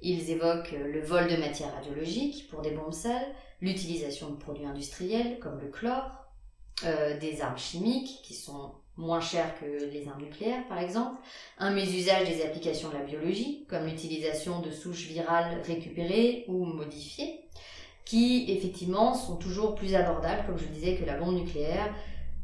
Ils 0.00 0.30
évoquent 0.30 0.72
le 0.72 1.00
vol 1.00 1.28
de 1.28 1.36
matières 1.36 1.74
radiologiques 1.74 2.48
pour 2.48 2.60
des 2.60 2.70
bombes 2.70 2.92
sales, 2.92 3.34
l'utilisation 3.60 4.30
de 4.30 4.36
produits 4.36 4.66
industriels 4.66 5.38
comme 5.38 5.60
le 5.60 5.68
chlore, 5.68 6.10
euh, 6.84 7.18
des 7.18 7.40
armes 7.40 7.58
chimiques 7.58 8.20
qui 8.22 8.34
sont 8.34 8.74
moins 8.96 9.20
chères 9.20 9.58
que 9.60 9.64
les 9.64 10.08
armes 10.08 10.22
nucléaires 10.22 10.66
par 10.68 10.78
exemple, 10.78 11.20
un 11.58 11.72
mésusage 11.72 12.28
des 12.28 12.42
applications 12.42 12.88
de 12.88 12.94
la 12.94 13.04
biologie 13.04 13.64
comme 13.68 13.86
l'utilisation 13.86 14.60
de 14.60 14.70
souches 14.70 15.06
virales 15.06 15.60
récupérées 15.66 16.44
ou 16.46 16.64
modifiées, 16.64 17.40
qui 18.08 18.46
effectivement 18.48 19.12
sont 19.12 19.36
toujours 19.36 19.74
plus 19.74 19.94
abordables 19.94 20.42
comme 20.46 20.56
je 20.56 20.64
le 20.64 20.70
disais 20.70 20.94
que 20.94 21.04
la 21.04 21.18
bombe 21.18 21.34
nucléaire, 21.34 21.92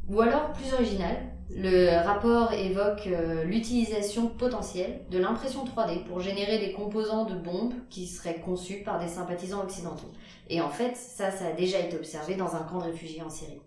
ou 0.07 0.21
alors 0.21 0.53
plus 0.53 0.71
originales 0.73 1.17
le 1.49 2.03
rapport 2.05 2.53
évoque 2.53 3.07
euh, 3.07 3.43
l'utilisation 3.45 4.27
potentielle 4.27 5.01
de 5.09 5.17
l'impression 5.17 5.65
3D 5.65 6.03
pour 6.03 6.19
générer 6.19 6.59
des 6.59 6.71
composants 6.71 7.25
de 7.25 7.33
bombes 7.33 7.73
qui 7.89 8.05
seraient 8.05 8.41
conçus 8.41 8.83
par 8.83 8.99
des 8.99 9.07
sympathisants 9.07 9.63
occidentaux. 9.63 10.11
Et 10.49 10.61
en 10.61 10.69
fait, 10.69 10.95
ça, 10.95 11.31
ça 11.31 11.47
a 11.47 11.51
déjà 11.53 11.79
été 11.79 11.95
observé 11.95 12.35
dans 12.35 12.55
un 12.55 12.61
camp 12.61 12.77
de 12.77 12.83
réfugiés 12.83 13.23
en 13.23 13.29
Syrie. 13.31 13.61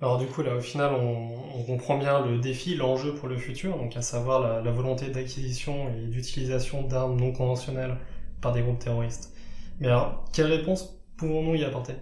Alors 0.00 0.16
du 0.16 0.26
coup, 0.26 0.42
là, 0.42 0.54
au 0.54 0.60
final, 0.60 0.94
on, 0.94 1.62
comprend 1.64 1.98
bien 1.98 2.24
le 2.24 2.38
défi, 2.38 2.74
l'enjeu 2.74 3.14
pour 3.14 3.28
le 3.28 3.36
futur, 3.36 3.76
donc 3.76 3.94
à 3.98 4.02
savoir 4.02 4.40
la, 4.40 4.62
la 4.62 4.70
volonté 4.70 5.08
d'acquisition 5.08 5.88
et 5.90 6.06
d'utilisation 6.06 6.82
d'armes 6.82 7.20
non 7.20 7.32
conventionnelles 7.32 7.98
par 8.40 8.52
des 8.52 8.62
groupes 8.62 8.78
terroristes. 8.78 9.34
Mais 9.80 9.88
alors, 9.88 10.24
quelle 10.32 10.46
réponse 10.46 10.97
pouvons-nous 11.18 11.56
y 11.56 11.64
apporter 11.64 11.94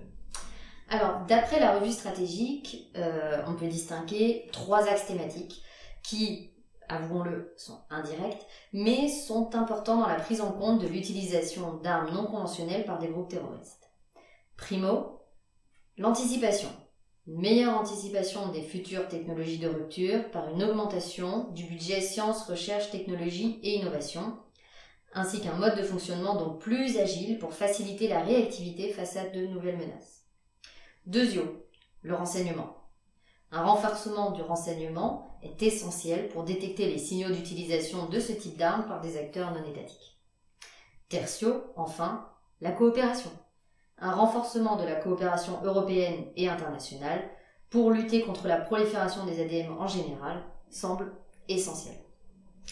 alors, 0.89 1.23
d'après 1.27 1.59
la 1.59 1.79
revue 1.79 1.91
stratégique, 1.91 2.93
euh, 2.97 3.43
on 3.49 3.55
peut 3.55 3.67
distinguer 3.67 4.49
trois 4.53 4.89
axes 4.89 5.07
thématiques 5.07 5.63
qui, 6.05 6.53
avouons-le, 6.89 7.53
sont 7.57 7.81
indirects, 7.91 8.47
mais 8.73 9.09
sont 9.09 9.57
importants 9.57 10.01
dans 10.01 10.07
la 10.07 10.21
prise 10.21 10.41
en 10.41 10.53
compte 10.53 10.81
de 10.81 10.87
l'utilisation 10.87 11.75
d'armes 11.79 12.15
non 12.15 12.27
conventionnelles 12.27 12.85
par 12.85 13.01
des 13.01 13.09
groupes 13.09 13.31
terroristes. 13.31 13.91
Primo, 14.57 15.23
l'anticipation. 15.99 16.69
Une 17.27 17.41
meilleure 17.41 17.77
anticipation 17.77 18.53
des 18.53 18.63
futures 18.63 19.09
technologies 19.09 19.59
de 19.59 19.69
rupture 19.69 20.31
par 20.31 20.49
une 20.51 20.63
augmentation 20.63 21.51
du 21.51 21.65
budget 21.65 22.01
sciences, 22.01 22.49
recherche, 22.49 22.93
technologie 22.93 23.59
et 23.65 23.75
innovation, 23.75 24.39
ainsi 25.17 25.41
qu'un 25.41 25.55
mode 25.55 25.79
de 25.79 25.83
fonctionnement 25.83 26.37
donc 26.37 26.61
plus 26.61 26.99
agile 26.99 27.39
pour 27.39 27.55
faciliter 27.55 28.07
la 28.07 28.21
réactivité 28.21 28.93
face 28.93 29.17
à 29.17 29.27
de 29.27 29.47
nouvelles 29.47 29.79
menaces. 29.79 30.27
Deuxièmement, 31.07 31.53
le 32.03 32.15
renseignement. 32.15 32.77
Un 33.51 33.65
renforcement 33.65 34.33
du 34.33 34.43
renseignement 34.43 35.39
est 35.43 35.63
essentiel 35.63 36.29
pour 36.29 36.45
détecter 36.45 36.91
les 36.91 36.99
signaux 36.99 37.31
d'utilisation 37.31 38.07
de 38.07 38.21
ce 38.21 38.33
type 38.33 38.59
d'armes 38.59 38.87
par 38.87 39.01
des 39.01 39.17
acteurs 39.17 39.53
non 39.53 39.65
étatiques. 39.65 40.21
Tertio, 41.09 41.65
enfin, 41.77 42.29
la 42.61 42.73
coopération. 42.73 43.31
Un 43.99 44.13
renforcement 44.13 44.77
de 44.77 44.85
la 44.85 44.97
coopération 44.97 45.59
européenne 45.65 46.27
et 46.37 46.49
internationale 46.49 47.31
pour 47.71 47.91
lutter 47.91 48.21
contre 48.21 48.49
la 48.49 48.59
prolifération 48.59 49.25
des 49.25 49.41
ADM 49.41 49.73
en 49.79 49.87
général 49.87 50.43
semble 50.69 51.11
essentiel. 51.49 51.97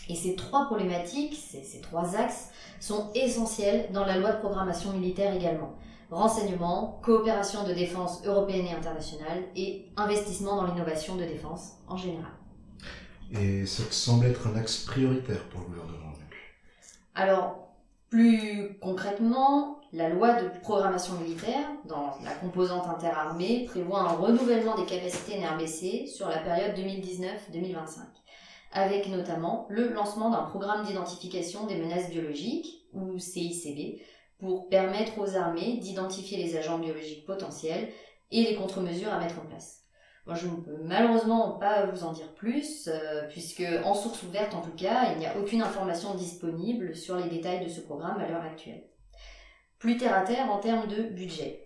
Et 0.08 0.14
ces 0.14 0.34
trois 0.34 0.66
problématiques, 0.66 1.34
ces, 1.34 1.62
ces 1.62 1.80
trois 1.80 2.16
axes, 2.16 2.50
sont 2.80 3.10
essentiels 3.14 3.88
dans 3.92 4.04
la 4.04 4.18
loi 4.18 4.32
de 4.32 4.38
programmation 4.38 4.92
militaire 4.92 5.34
également 5.34 5.74
renseignement, 6.10 7.00
coopération 7.02 7.64
de 7.66 7.72
défense 7.72 8.22
européenne 8.24 8.66
et 8.66 8.72
internationale 8.72 9.42
et 9.56 9.86
investissement 9.96 10.56
dans 10.56 10.66
l'innovation 10.66 11.16
de 11.16 11.24
défense 11.24 11.78
en 11.88 11.96
général. 11.96 12.30
Et 13.32 13.66
ça 13.66 13.82
semble 13.90 14.26
être 14.26 14.46
un 14.46 14.56
axe 14.56 14.78
prioritaire 14.78 15.42
pour 15.48 15.60
le 15.60 15.66
gouvernement. 15.66 16.04
Alors, 17.16 17.68
plus 18.10 18.76
concrètement, 18.80 19.80
la 19.92 20.08
loi 20.08 20.40
de 20.40 20.48
programmation 20.60 21.14
militaire, 21.14 21.64
dans 21.84 22.16
la 22.24 22.32
composante 22.32 22.88
interarmée, 22.88 23.66
prévoit 23.68 24.00
un 24.00 24.12
renouvellement 24.14 24.76
des 24.76 24.84
capacités 24.84 25.38
NRBC 25.38 26.06
sur 26.08 26.28
la 26.28 26.38
période 26.38 26.76
2019-2025, 26.76 28.00
avec 28.74 29.08
notamment 29.08 29.66
le 29.70 29.88
lancement 29.88 30.30
d'un 30.30 30.42
programme 30.42 30.84
d'identification 30.84 31.66
des 31.66 31.76
menaces 31.76 32.10
biologiques, 32.10 32.86
ou 32.92 33.18
CICB, 33.18 34.00
pour 34.38 34.68
permettre 34.68 35.18
aux 35.18 35.36
armées 35.36 35.78
d'identifier 35.78 36.36
les 36.36 36.56
agents 36.56 36.78
biologiques 36.78 37.24
potentiels 37.24 37.88
et 38.30 38.42
les 38.42 38.56
contre-mesures 38.56 39.12
à 39.12 39.18
mettre 39.18 39.40
en 39.40 39.46
place. 39.46 39.84
Moi, 40.26 40.36
je 40.36 40.48
ne 40.48 40.56
peux 40.56 40.78
malheureusement 40.82 41.58
pas 41.58 41.86
vous 41.86 42.02
en 42.02 42.12
dire 42.12 42.32
plus, 42.34 42.88
euh, 42.88 43.28
puisque 43.28 43.64
en 43.84 43.94
source 43.94 44.22
ouverte 44.22 44.54
en 44.54 44.62
tout 44.62 44.74
cas, 44.74 45.12
il 45.12 45.18
n'y 45.18 45.26
a 45.26 45.38
aucune 45.38 45.62
information 45.62 46.14
disponible 46.14 46.96
sur 46.96 47.16
les 47.16 47.28
détails 47.28 47.64
de 47.64 47.68
ce 47.68 47.80
programme 47.80 48.20
à 48.20 48.28
l'heure 48.28 48.42
actuelle. 48.42 48.84
Plus 49.78 49.98
terre 49.98 50.16
à 50.16 50.22
terre 50.22 50.50
en 50.50 50.58
termes 50.58 50.88
de 50.88 51.02
budget. 51.02 51.64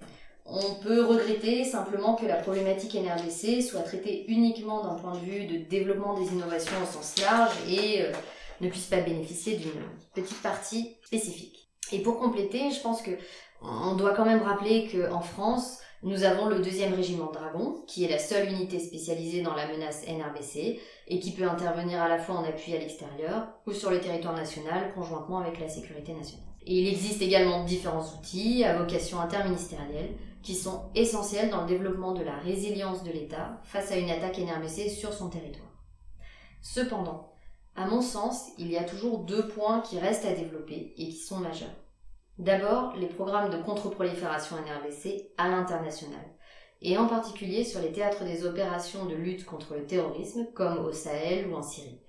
On 0.50 0.76
peut 0.76 1.04
regretter 1.04 1.62
simplement 1.62 2.14
que 2.14 2.24
la 2.24 2.36
problématique 2.36 2.94
NRBC 2.94 3.60
soit 3.60 3.82
traitée 3.82 4.24
uniquement 4.28 4.82
d'un 4.82 4.94
point 4.94 5.12
de 5.12 5.18
vue 5.18 5.46
de 5.46 5.58
développement 5.68 6.18
des 6.18 6.32
innovations 6.32 6.72
au 6.82 6.86
sens 6.86 7.20
large 7.20 7.52
et 7.68 8.00
euh, 8.00 8.12
ne 8.62 8.70
puisse 8.70 8.86
pas 8.86 9.00
bénéficier 9.00 9.58
d'une 9.58 9.82
petite 10.14 10.40
partie 10.40 10.96
spécifique. 11.04 11.68
Et 11.92 11.98
pour 12.00 12.18
compléter, 12.18 12.70
je 12.70 12.80
pense 12.80 13.02
que 13.02 13.10
on 13.60 13.94
doit 13.96 14.14
quand 14.14 14.24
même 14.24 14.42
rappeler 14.42 14.88
qu'en 14.88 15.20
France, 15.20 15.80
nous 16.02 16.22
avons 16.22 16.46
le 16.46 16.60
deuxième 16.60 16.94
régiment 16.94 17.30
Dragon, 17.30 17.82
qui 17.86 18.04
est 18.04 18.08
la 18.08 18.18
seule 18.18 18.48
unité 18.48 18.78
spécialisée 18.78 19.42
dans 19.42 19.54
la 19.54 19.66
menace 19.66 20.06
NRBC 20.06 20.80
et 21.08 21.20
qui 21.20 21.32
peut 21.32 21.48
intervenir 21.48 22.00
à 22.00 22.08
la 22.08 22.18
fois 22.18 22.36
en 22.36 22.44
appui 22.44 22.74
à 22.74 22.78
l'extérieur 22.78 23.48
ou 23.66 23.72
sur 23.72 23.90
le 23.90 24.00
territoire 24.00 24.34
national 24.34 24.94
conjointement 24.94 25.40
avec 25.40 25.60
la 25.60 25.68
sécurité 25.68 26.14
nationale. 26.14 26.46
Et 26.64 26.80
il 26.80 26.88
existe 26.88 27.20
également 27.20 27.64
différents 27.64 28.04
outils 28.16 28.62
à 28.62 28.78
vocation 28.78 29.20
interministérielle 29.20 30.14
qui 30.48 30.54
sont 30.54 30.88
essentiels 30.94 31.50
dans 31.50 31.60
le 31.60 31.66
développement 31.66 32.14
de 32.14 32.22
la 32.22 32.38
résilience 32.38 33.04
de 33.04 33.10
l'État 33.10 33.60
face 33.64 33.92
à 33.92 33.98
une 33.98 34.08
attaque 34.08 34.38
NRBC 34.38 34.88
sur 34.88 35.12
son 35.12 35.28
territoire. 35.28 35.68
Cependant, 36.62 37.34
à 37.76 37.84
mon 37.84 38.00
sens, 38.00 38.46
il 38.56 38.70
y 38.70 38.78
a 38.78 38.84
toujours 38.84 39.18
deux 39.18 39.46
points 39.48 39.82
qui 39.82 39.98
restent 39.98 40.24
à 40.24 40.32
développer 40.32 40.94
et 40.96 41.10
qui 41.10 41.18
sont 41.18 41.36
majeurs. 41.36 41.76
D'abord, 42.38 42.96
les 42.96 43.08
programmes 43.08 43.50
de 43.50 43.62
contre-prolifération 43.62 44.56
NRBC 44.56 45.32
à 45.36 45.50
l'international, 45.50 46.24
et 46.80 46.96
en 46.96 47.08
particulier 47.08 47.62
sur 47.62 47.82
les 47.82 47.92
théâtres 47.92 48.24
des 48.24 48.46
opérations 48.46 49.04
de 49.04 49.16
lutte 49.16 49.44
contre 49.44 49.74
le 49.74 49.84
terrorisme, 49.84 50.46
comme 50.54 50.78
au 50.78 50.92
Sahel 50.92 51.48
ou 51.48 51.56
en 51.56 51.62
Syrie. 51.62 52.00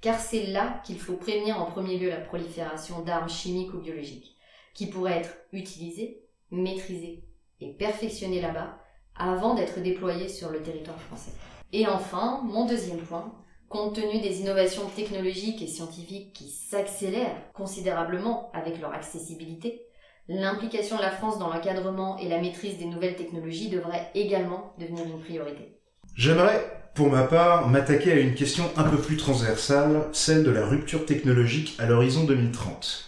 Car 0.00 0.20
c'est 0.20 0.46
là 0.46 0.80
qu'il 0.84 1.00
faut 1.00 1.16
prévenir 1.16 1.60
en 1.60 1.66
premier 1.66 1.98
lieu 1.98 2.10
la 2.10 2.20
prolifération 2.20 3.02
d'armes 3.02 3.28
chimiques 3.28 3.74
ou 3.74 3.78
biologiques, 3.78 4.36
qui 4.72 4.86
pourraient 4.86 5.18
être 5.18 5.36
utilisées, 5.50 6.22
maîtrisées 6.52 7.24
et 7.60 7.72
perfectionnées 7.72 8.40
là-bas, 8.40 8.78
avant 9.16 9.54
d'être 9.54 9.80
déployées 9.80 10.28
sur 10.28 10.50
le 10.50 10.62
territoire 10.62 11.00
français. 11.00 11.32
Et 11.72 11.86
enfin, 11.86 12.40
mon 12.44 12.66
deuxième 12.66 12.98
point, 12.98 13.32
compte 13.68 13.94
tenu 13.94 14.20
des 14.20 14.40
innovations 14.40 14.88
technologiques 14.96 15.60
et 15.62 15.66
scientifiques 15.66 16.32
qui 16.32 16.48
s'accélèrent 16.48 17.52
considérablement 17.52 18.50
avec 18.54 18.80
leur 18.80 18.94
accessibilité, 18.94 19.82
l'implication 20.28 20.96
de 20.96 21.02
la 21.02 21.10
France 21.10 21.38
dans 21.38 21.48
l'encadrement 21.52 22.18
et 22.18 22.28
la 22.28 22.40
maîtrise 22.40 22.78
des 22.78 22.86
nouvelles 22.86 23.16
technologies 23.16 23.68
devrait 23.68 24.10
également 24.14 24.74
devenir 24.78 25.04
une 25.04 25.20
priorité. 25.20 25.78
J'aimerais 26.14 26.90
Pour 26.94 27.10
ma 27.10 27.22
part, 27.22 27.68
m'attaquer 27.68 28.12
à 28.12 28.16
une 28.16 28.34
question 28.34 28.64
un 28.76 28.84
peu 28.84 28.98
plus 28.98 29.16
transversale, 29.16 30.08
celle 30.12 30.42
de 30.42 30.50
la 30.50 30.66
rupture 30.66 31.06
technologique 31.06 31.76
à 31.78 31.86
l'horizon 31.86 32.24
2030. 32.24 33.07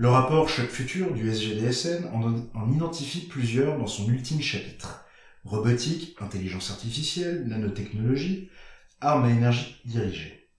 Le 0.00 0.08
rapport 0.08 0.48
Choc 0.48 0.68
Futur 0.68 1.12
du 1.12 1.28
SGDSN 1.28 2.04
en, 2.14 2.22
en 2.54 2.72
identifie 2.72 3.26
plusieurs 3.26 3.76
dans 3.78 3.88
son 3.88 4.08
ultime 4.08 4.40
chapitre. 4.40 5.04
Robotique, 5.44 6.14
intelligence 6.20 6.70
artificielle, 6.70 7.48
nanotechnologie, 7.48 8.48
armes 9.00 9.24
à 9.24 9.32
énergie 9.32 9.74
dirigée. 9.86 10.50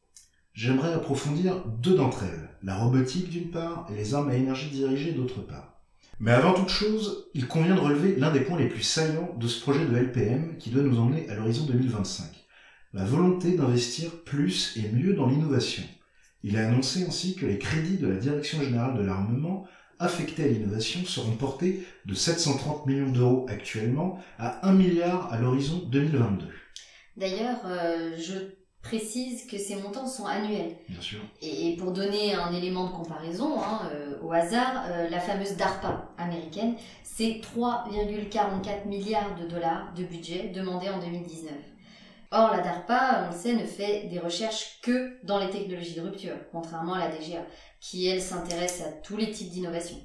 J'aimerais 0.53 0.91
approfondir 0.91 1.63
deux 1.65 1.95
d'entre 1.95 2.23
elles, 2.23 2.49
la 2.63 2.75
robotique 2.75 3.29
d'une 3.29 3.49
part 3.49 3.87
et 3.89 3.95
les 3.95 4.13
armes 4.13 4.27
à 4.27 4.35
énergie 4.35 4.71
dirigée 4.71 5.13
d'autre 5.13 5.39
part. 5.39 5.85
Mais 6.19 6.31
avant 6.31 6.51
toute 6.51 6.67
chose, 6.67 7.29
il 7.33 7.47
convient 7.47 7.75
de 7.75 7.79
relever 7.79 8.17
l'un 8.17 8.33
des 8.33 8.41
points 8.41 8.59
les 8.59 8.67
plus 8.67 8.83
saillants 8.83 9.33
de 9.39 9.47
ce 9.47 9.61
projet 9.61 9.85
de 9.85 9.95
LPM 9.95 10.57
qui 10.57 10.69
doit 10.69 10.83
nous 10.83 10.99
emmener 10.99 11.29
à 11.29 11.35
l'horizon 11.35 11.65
2025. 11.65 12.25
La 12.91 13.05
volonté 13.05 13.55
d'investir 13.55 14.21
plus 14.25 14.75
et 14.75 14.91
mieux 14.91 15.13
dans 15.13 15.27
l'innovation. 15.29 15.83
Il 16.43 16.57
a 16.57 16.67
annoncé 16.67 17.05
ainsi 17.05 17.35
que 17.35 17.45
les 17.45 17.59
crédits 17.59 17.97
de 17.97 18.07
la 18.07 18.17
Direction 18.17 18.61
générale 18.61 18.97
de 18.97 19.03
l'armement 19.03 19.65
affectés 19.99 20.43
à 20.43 20.47
l'innovation 20.47 21.01
seront 21.05 21.35
portés 21.35 21.85
de 22.05 22.13
730 22.13 22.85
millions 22.85 23.11
d'euros 23.11 23.45
actuellement 23.49 24.19
à 24.37 24.67
1 24.67 24.73
milliard 24.73 25.31
à 25.33 25.37
l'horizon 25.37 25.83
2022. 25.91 26.47
D'ailleurs, 27.17 27.59
euh, 27.65 28.15
je 28.17 28.35
précise 28.81 29.45
que 29.45 29.57
ces 29.57 29.75
montants 29.75 30.07
sont 30.07 30.25
annuels. 30.25 30.77
Bien 30.87 31.01
sûr. 31.01 31.19
Et 31.41 31.75
pour 31.77 31.91
donner 31.91 32.33
un 32.33 32.53
élément 32.53 32.87
de 32.87 32.93
comparaison, 32.93 33.59
hein, 33.59 33.89
euh, 33.93 34.17
au 34.23 34.31
hasard, 34.31 34.85
euh, 34.87 35.09
la 35.09 35.19
fameuse 35.19 35.57
DARPA 35.57 36.09
américaine, 36.17 36.75
c'est 37.03 37.41
3,44 37.41 38.87
milliards 38.87 39.35
de 39.35 39.47
dollars 39.47 39.93
de 39.95 40.03
budget 40.03 40.51
demandé 40.55 40.87
en 40.89 40.99
2019. 40.99 41.51
Or, 42.31 42.51
la 42.51 42.61
DARPA, 42.61 43.25
on 43.25 43.33
le 43.33 43.39
sait, 43.39 43.53
ne 43.53 43.65
fait 43.65 44.07
des 44.07 44.19
recherches 44.19 44.79
que 44.83 45.17
dans 45.23 45.39
les 45.39 45.49
technologies 45.49 45.95
de 45.95 46.01
rupture, 46.01 46.35
contrairement 46.51 46.93
à 46.93 46.99
la 46.99 47.09
DGA, 47.09 47.43
qui, 47.79 48.07
elle, 48.07 48.21
s'intéresse 48.21 48.81
à 48.81 48.91
tous 49.01 49.17
les 49.17 49.31
types 49.31 49.49
d'innovation. 49.49 49.97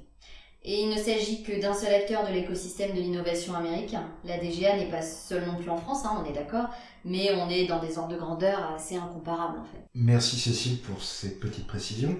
Et 0.63 0.81
il 0.81 0.89
ne 0.89 0.97
s'agit 0.97 1.43
que 1.43 1.61
d'un 1.61 1.75
seul 1.75 1.93
acteur 1.93 2.27
de 2.27 2.33
l'écosystème 2.33 2.95
de 2.95 2.99
l'innovation 2.99 3.53
américain. 3.53 4.09
La 4.23 4.39
DGA 4.39 4.75
n'est 4.75 4.89
pas 4.89 5.03
seule 5.03 5.45
non 5.45 5.57
plus 5.57 5.69
en 5.69 5.77
France, 5.77 6.03
hein, 6.05 6.19
on 6.19 6.27
est 6.27 6.33
d'accord, 6.33 6.69
mais 7.03 7.29
on 7.35 7.47
est 7.51 7.67
dans 7.67 7.79
des 7.79 7.99
ordres 7.99 8.13
de 8.13 8.17
grandeur 8.17 8.73
assez 8.75 8.95
incomparables 8.95 9.59
en 9.59 9.63
fait. 9.63 9.85
Merci 9.93 10.39
Cécile 10.39 10.79
pour 10.79 11.03
ces 11.03 11.37
petites 11.39 11.67
précisions. 11.67 12.17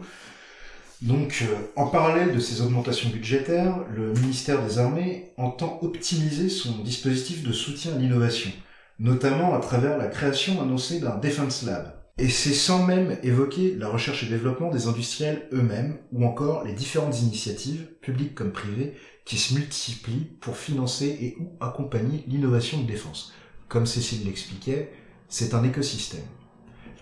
Donc, 1.01 1.41
euh, 1.41 1.55
en 1.75 1.87
parallèle 1.87 2.33
de 2.33 2.39
ces 2.39 2.61
augmentations 2.61 3.09
budgétaires, 3.09 3.79
le 3.95 4.13
ministère 4.13 4.63
des 4.63 4.77
Armées 4.77 5.33
entend 5.37 5.79
optimiser 5.81 6.47
son 6.47 6.83
dispositif 6.83 7.43
de 7.43 7.51
soutien 7.51 7.95
à 7.95 7.97
l'innovation, 7.97 8.51
notamment 8.99 9.53
à 9.53 9.59
travers 9.59 9.97
la 9.97 10.07
création 10.07 10.61
annoncée 10.61 10.99
d'un 10.99 11.17
Defense 11.17 11.63
Lab. 11.63 11.93
Et 12.17 12.29
c'est 12.29 12.53
sans 12.53 12.85
même 12.85 13.17
évoquer 13.23 13.75
la 13.75 13.89
recherche 13.89 14.23
et 14.23 14.29
développement 14.29 14.71
des 14.71 14.87
industriels 14.87 15.49
eux-mêmes, 15.51 15.97
ou 16.13 16.25
encore 16.25 16.63
les 16.63 16.71
différentes 16.71 17.19
initiatives, 17.21 17.87
publiques 18.01 18.35
comme 18.35 18.53
privées, 18.53 18.93
qui 19.25 19.37
se 19.37 19.53
multiplient 19.53 20.29
pour 20.39 20.55
financer 20.55 21.07
et 21.07 21.35
ou 21.39 21.51
accompagner 21.59 22.23
l'innovation 22.27 22.81
de 22.81 22.87
défense. 22.87 23.33
Comme 23.67 23.85
Cécile 23.85 24.25
l'expliquait, 24.25 24.93
c'est 25.27 25.53
un 25.53 25.63
écosystème. 25.63 26.23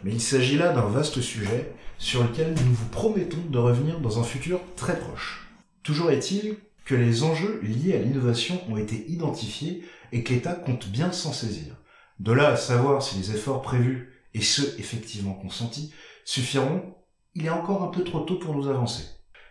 Mais 0.03 0.13
il 0.13 0.21
s'agit 0.21 0.57
là 0.57 0.73
d'un 0.73 0.87
vaste 0.87 1.21
sujet 1.21 1.73
sur 1.99 2.23
lequel 2.23 2.53
nous 2.53 2.73
vous 2.73 2.89
promettons 2.89 3.45
de 3.49 3.57
revenir 3.57 3.99
dans 3.99 4.19
un 4.19 4.23
futur 4.23 4.61
très 4.75 4.97
proche. 4.97 5.47
Toujours 5.83 6.09
est-il 6.09 6.55
que 6.85 6.95
les 6.95 7.23
enjeux 7.23 7.61
liés 7.61 7.95
à 7.95 7.99
l'innovation 7.99 8.59
ont 8.69 8.77
été 8.77 9.05
identifiés 9.09 9.83
et 10.11 10.23
que 10.23 10.33
l'État 10.33 10.53
compte 10.53 10.87
bien 10.87 11.11
s'en 11.11 11.33
saisir. 11.33 11.75
De 12.23 12.31
là 12.31 12.51
à 12.51 12.55
savoir 12.55 13.03
si 13.03 13.17
les 13.17 13.31
efforts 13.31 13.61
prévus 13.61 14.13
et 14.33 14.39
ceux 14.39 14.75
effectivement 14.79 15.33
consentis, 15.33 15.91
suffiront, 16.23 16.95
il 17.35 17.45
est 17.45 17.49
encore 17.49 17.83
un 17.83 17.87
peu 17.87 18.01
trop 18.05 18.21
tôt 18.21 18.37
pour 18.37 18.55
nous 18.55 18.69
avancer. 18.69 19.03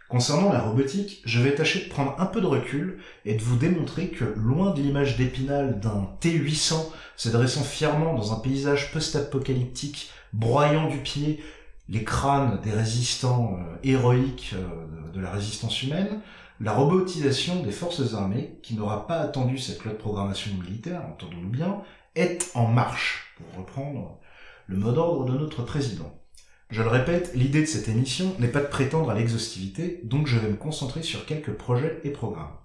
Concernant 0.09 0.51
la 0.51 0.63
robotique, 0.63 1.21
je 1.27 1.43
vais 1.43 1.55
tâcher 1.55 1.85
de 1.85 1.91
prendre 1.91 2.15
un 2.19 2.25
peu 2.25 2.41
de 2.41 2.47
recul 2.47 2.99
et 3.27 3.35
de 3.35 3.43
vous 3.43 3.57
démontrer 3.57 4.09
que, 4.09 4.25
loin 4.25 4.71
de 4.71 4.81
l'image 4.81 5.19
d'épinal 5.19 5.81
d'un 5.81 6.09
T-800 6.21 6.87
se 7.19 7.29
dressant 7.29 7.63
fièrement 7.63 8.15
dans 8.15 8.33
un 8.33 8.41
paysage 8.41 8.91
post-apocalyptique, 8.91 10.09
broyant 10.33 10.89
du 10.89 10.97
pied 10.97 11.45
les 11.91 12.05
crânes 12.05 12.59
des 12.63 12.71
résistants 12.71 13.59
euh, 13.59 13.77
héroïques 13.83 14.55
euh, 14.55 15.13
de 15.13 15.21
la 15.21 15.31
résistance 15.31 15.83
humaine, 15.83 16.23
la 16.59 16.73
robotisation 16.73 17.63
des 17.63 17.73
forces 17.73 18.15
armées, 18.15 18.59
qui 18.63 18.77
n'aura 18.77 19.07
pas 19.07 19.19
attendu 19.19 19.59
cette 19.59 19.85
loi 19.85 19.93
de 19.93 19.99
programmation 19.99 20.53
militaire, 20.55 21.03
entendons-nous 21.11 21.51
bien, 21.51 21.83
est 22.15 22.51
en 22.55 22.67
marche, 22.67 23.35
pour 23.37 23.61
reprendre 23.61 24.19
le 24.67 24.77
mot 24.77 24.93
d'ordre 24.93 25.25
de 25.25 25.39
notre 25.39 25.63
président. 25.63 26.19
Je 26.71 26.83
le 26.83 26.89
répète, 26.89 27.33
l'idée 27.35 27.61
de 27.61 27.67
cette 27.67 27.89
émission 27.89 28.35
n'est 28.39 28.49
pas 28.49 28.61
de 28.61 28.67
prétendre 28.67 29.11
à 29.11 29.15
l'exhaustivité, 29.15 30.01
donc 30.05 30.27
je 30.27 30.39
vais 30.39 30.49
me 30.49 30.57
concentrer 30.57 31.03
sur 31.03 31.27
quelques 31.27 31.53
projets 31.53 32.01
et 32.05 32.11
programmes. 32.11 32.57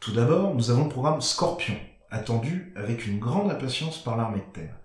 Tout 0.00 0.12
d'abord, 0.12 0.54
nous 0.54 0.70
avons 0.70 0.84
le 0.84 0.90
programme 0.90 1.20
Scorpion, 1.20 1.76
attendu 2.10 2.72
avec 2.76 3.06
une 3.06 3.18
grande 3.18 3.50
impatience 3.50 4.02
par 4.02 4.16
l'armée 4.16 4.38
de 4.38 4.60
terre, 4.60 4.76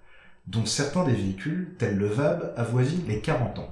dont 0.48 0.66
certains 0.66 1.06
des 1.06 1.14
véhicules, 1.14 1.76
tels 1.78 1.98
le 1.98 2.08
VAB, 2.08 2.54
avoisinent 2.58 3.08
les 3.08 3.22
40 3.22 3.60
ans. 3.60 3.70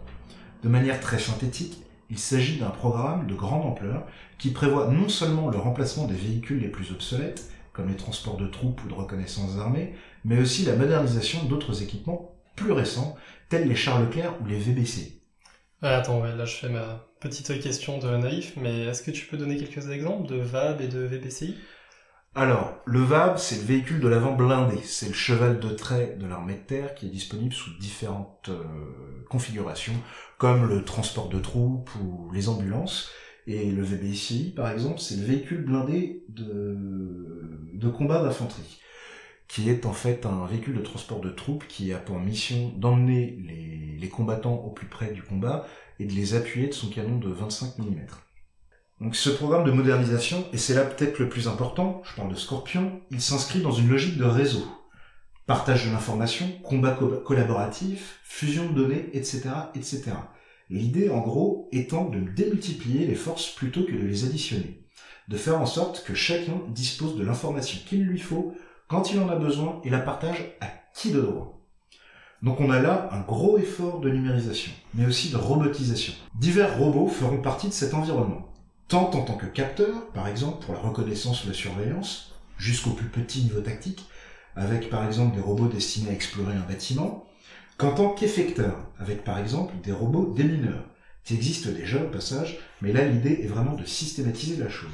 De 0.63 0.70
manière 0.70 0.99
très 0.99 1.20
synthétique, 1.20 1.82
il 2.09 2.17
s'agit 2.17 2.57
d'un 2.57 2.70
programme 2.70 3.28
de 3.28 3.36
grande 3.36 3.65
ampleur 3.65 4.05
qui 4.38 4.51
prévoit 4.51 4.88
non 4.88 5.09
seulement 5.09 5.49
le 5.49 5.57
remplacement 5.57 6.05
des 6.05 6.15
véhicules 6.15 6.61
les 6.61 6.70
plus 6.70 6.91
obsolètes, 6.91 7.51
comme 7.80 7.88
les 7.90 7.96
transports 7.96 8.36
de 8.36 8.48
troupes 8.48 8.84
ou 8.84 8.90
de 8.90 8.94
reconnaissance 8.94 9.58
armée, 9.58 9.94
mais 10.26 10.38
aussi 10.38 10.66
la 10.66 10.76
modernisation 10.76 11.46
d'autres 11.46 11.82
équipements 11.82 12.36
plus 12.58 12.74
récents, 12.74 13.16
tels 13.48 13.70
les 13.70 13.76
Charles 13.76 14.04
Leclerc 14.04 14.34
ou 14.42 14.46
les 14.48 14.60
VBC. 14.60 15.22
attends, 15.82 16.22
là 16.22 16.44
je 16.44 16.56
fais 16.56 16.68
ma 16.68 17.08
petite 17.22 17.62
question 17.62 17.98
de 17.98 18.18
naïf, 18.18 18.54
mais 18.58 18.82
est-ce 18.82 19.02
que 19.02 19.12
tu 19.12 19.28
peux 19.28 19.38
donner 19.38 19.56
quelques 19.56 19.90
exemples 19.92 20.28
de 20.28 20.36
VAB 20.36 20.82
et 20.82 20.88
de 20.90 21.00
VBCI 21.00 21.56
alors, 22.36 22.76
le 22.86 23.00
VAB, 23.00 23.40
c'est 23.40 23.56
le 23.56 23.64
véhicule 23.64 24.00
de 24.00 24.08
l'avant 24.08 24.34
blindé. 24.34 24.78
C'est 24.84 25.08
le 25.08 25.14
cheval 25.14 25.60
de 25.60 25.70
trait 25.70 26.16
de 26.16 26.28
l'armée 26.28 26.54
de 26.54 26.60
terre 26.60 26.94
qui 26.94 27.08
est 27.08 27.10
disponible 27.10 27.54
sous 27.54 27.76
différentes 27.80 28.50
euh, 28.50 29.26
configurations, 29.32 29.96
comme 30.38 30.70
le 30.70 30.86
transport 30.86 31.28
de 31.28 31.40
troupes 31.40 31.90
ou 31.96 32.30
les 32.32 32.48
ambulances. 32.48 33.10
Et 33.48 33.72
le 33.72 33.82
VBCI, 33.82 34.54
par 34.56 34.72
exemple, 34.72 35.00
c'est 35.00 35.16
le 35.16 35.24
véhicule 35.24 35.64
blindé 35.64 36.24
de, 36.30 37.90
combat 37.90 38.22
d'infanterie 38.24 38.80
qui 39.48 39.68
est 39.68 39.88
en 39.88 39.94
fait 39.94 40.28
un 40.28 40.46
véhicule 40.46 40.76
de 40.76 40.82
transport 40.82 41.22
de 41.22 41.32
troupes 41.32 41.66
qui 41.68 41.92
a 41.92 41.98
pour 41.98 42.20
mission 42.20 42.72
d'emmener 42.78 43.36
les, 44.00 44.08
combattants 44.10 44.56
au 44.56 44.70
plus 44.70 44.88
près 44.88 45.12
du 45.12 45.24
combat 45.24 45.68
et 46.00 46.06
de 46.06 46.14
les 46.14 46.36
appuyer 46.36 46.68
de 46.68 46.74
son 46.74 46.90
canon 46.90 47.18
de 47.18 47.30
25 47.30 47.80
mm. 47.80 48.06
Donc 49.02 49.16
ce 49.16 49.30
programme 49.30 49.64
de 49.64 49.72
modernisation, 49.72 50.46
et 50.54 50.58
c'est 50.58 50.74
là 50.74 50.84
peut-être 50.84 51.20
le 51.20 51.30
plus 51.30 51.48
important, 51.48 52.02
je 52.06 52.16
parle 52.16 52.30
de 52.30 52.36
Scorpion, 52.36 53.02
il 53.12 53.22
s'inscrit 53.22 53.62
dans 53.62 53.72
une 53.72 53.90
logique 53.90 54.18
de 54.18 54.26
réseau. 54.26 54.68
Partage 55.48 55.88
de 55.88 55.92
l'information, 55.92 56.48
combat 56.64 56.98
collaboratif, 57.26 58.20
fusion 58.24 58.70
de 58.70 58.76
données, 58.76 59.10
etc. 59.14 59.50
etc. 59.74 60.12
L'idée, 60.70 61.09
en 61.09 61.20
gros, 61.20 61.67
étant 61.72 62.05
de 62.05 62.20
démultiplier 62.20 63.07
les 63.07 63.15
forces 63.15 63.49
plutôt 63.49 63.84
que 63.84 63.91
de 63.91 64.05
les 64.05 64.26
additionner. 64.26 64.84
De 65.28 65.38
faire 65.38 65.59
en 65.59 65.65
sorte 65.65 66.03
que 66.03 66.13
chacun 66.13 66.61
dispose 66.70 67.15
de 67.15 67.24
l'information 67.24 67.80
qu'il 67.88 68.03
lui 68.03 68.20
faut 68.20 68.53
quand 68.88 69.11
il 69.11 69.20
en 69.20 69.30
a 69.30 69.36
besoin 69.36 69.82
et 69.84 69.89
la 69.89 69.99
partage 69.99 70.55
à 70.61 70.67
qui 70.93 71.11
de 71.11 71.22
droit. 71.22 71.59
Donc 72.41 72.59
on 72.61 72.70
a 72.70 72.80
là 72.80 73.09
un 73.11 73.22
gros 73.22 73.57
effort 73.57 73.99
de 73.99 74.09
numérisation, 74.09 74.72
mais 74.93 75.05
aussi 75.05 75.30
de 75.30 75.38
robotisation. 75.38 76.13
Divers 76.39 76.78
robots 76.78 77.07
feront 77.07 77.41
partie 77.41 77.67
de 77.67 77.74
cet 77.74 77.93
environnement, 77.93 78.47
tant 78.88 79.09
en 79.09 79.24
tant 79.24 79.36
que 79.36 79.45
capteurs, 79.45 80.07
par 80.13 80.28
exemple 80.28 80.63
pour 80.63 80.74
la 80.74 80.80
reconnaissance 80.80 81.43
ou 81.43 81.49
la 81.49 81.53
surveillance, 81.53 82.36
jusqu'au 82.57 82.91
plus 82.91 83.09
petit 83.09 83.41
niveau 83.41 83.59
tactique, 83.59 84.07
avec 84.55 84.89
par 84.89 85.05
exemple 85.05 85.36
des 85.36 85.41
robots 85.41 85.67
destinés 85.67 86.11
à 86.11 86.13
explorer 86.13 86.53
un 86.53 86.67
bâtiment, 86.67 87.26
qu'en 87.80 87.92
tant 87.92 88.10
qu'effecteurs, 88.10 88.78
avec 89.00 89.24
par 89.24 89.40
exemple 89.40 89.74
des 89.84 89.94
robots 89.94 90.34
démineurs, 90.36 90.84
qui 91.24 91.34
existent 91.36 91.72
déjà 91.72 92.04
au 92.04 92.10
passage, 92.10 92.60
mais 92.82 92.92
là 92.92 93.06
l'idée 93.08 93.40
est 93.42 93.48
vraiment 93.48 93.76
de 93.76 93.86
systématiser 93.86 94.58
la 94.58 94.70
chose. 94.70 94.92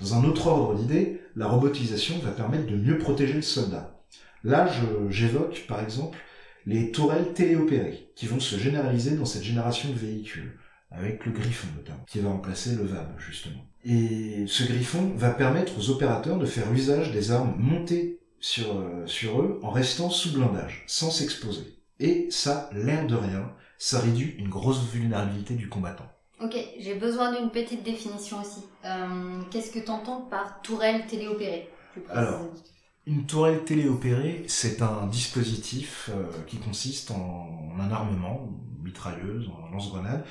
Dans 0.00 0.14
un 0.14 0.24
autre 0.24 0.46
ordre 0.46 0.74
d'idées, 0.74 1.20
la 1.36 1.46
robotisation 1.46 2.18
va 2.20 2.30
permettre 2.30 2.66
de 2.66 2.76
mieux 2.76 2.96
protéger 2.96 3.34
le 3.34 3.42
soldat. 3.42 4.00
Là, 4.42 4.68
j'évoque 5.10 5.64
par 5.68 5.80
exemple 5.80 6.18
les 6.66 6.92
tourelles 6.92 7.34
téléopérées, 7.34 8.08
qui 8.16 8.26
vont 8.26 8.40
se 8.40 8.56
généraliser 8.56 9.16
dans 9.16 9.26
cette 9.26 9.42
génération 9.42 9.90
de 9.90 9.98
véhicules, 9.98 10.58
avec 10.90 11.26
le 11.26 11.32
Griffon 11.32 11.68
notamment, 11.76 12.04
qui 12.06 12.20
va 12.20 12.30
remplacer 12.30 12.74
le 12.74 12.84
VAB 12.84 13.18
justement. 13.18 13.66
Et 13.84 14.44
ce 14.46 14.64
Griffon 14.64 15.12
va 15.14 15.30
permettre 15.30 15.78
aux 15.78 15.90
opérateurs 15.90 16.38
de 16.38 16.46
faire 16.46 16.72
usage 16.72 17.12
des 17.12 17.32
armes 17.32 17.54
montées 17.58 18.18
sur, 18.40 18.76
euh, 18.76 19.06
sur 19.06 19.42
eux 19.42 19.60
en 19.62 19.70
restant 19.70 20.08
sous 20.08 20.32
blindage, 20.32 20.84
sans 20.86 21.10
s'exposer. 21.10 21.73
Et 22.00 22.28
ça, 22.30 22.70
l'air 22.72 23.06
de 23.06 23.14
rien, 23.14 23.52
ça 23.78 24.00
réduit 24.00 24.34
une 24.38 24.48
grosse 24.48 24.82
vulnérabilité 24.90 25.54
du 25.54 25.68
combattant. 25.68 26.10
Ok, 26.40 26.56
j'ai 26.78 26.94
besoin 26.94 27.38
d'une 27.38 27.50
petite 27.50 27.84
définition 27.84 28.40
aussi. 28.40 28.64
Euh, 28.84 29.40
qu'est-ce 29.50 29.70
que 29.70 29.78
tu 29.78 29.90
entends 29.90 30.22
par 30.22 30.60
tourelle 30.62 31.06
téléopérée 31.06 31.68
Alors, 32.10 32.40
Une 33.06 33.24
tourelle 33.24 33.64
téléopérée, 33.64 34.44
c'est 34.48 34.82
un 34.82 35.06
dispositif 35.06 36.10
euh, 36.12 36.24
qui 36.46 36.58
consiste 36.58 37.10
en, 37.12 37.76
un 37.78 37.90
armement, 37.90 38.48
une 38.78 38.84
mitrailleuse, 38.84 39.48
lance-grenade, 39.72 40.24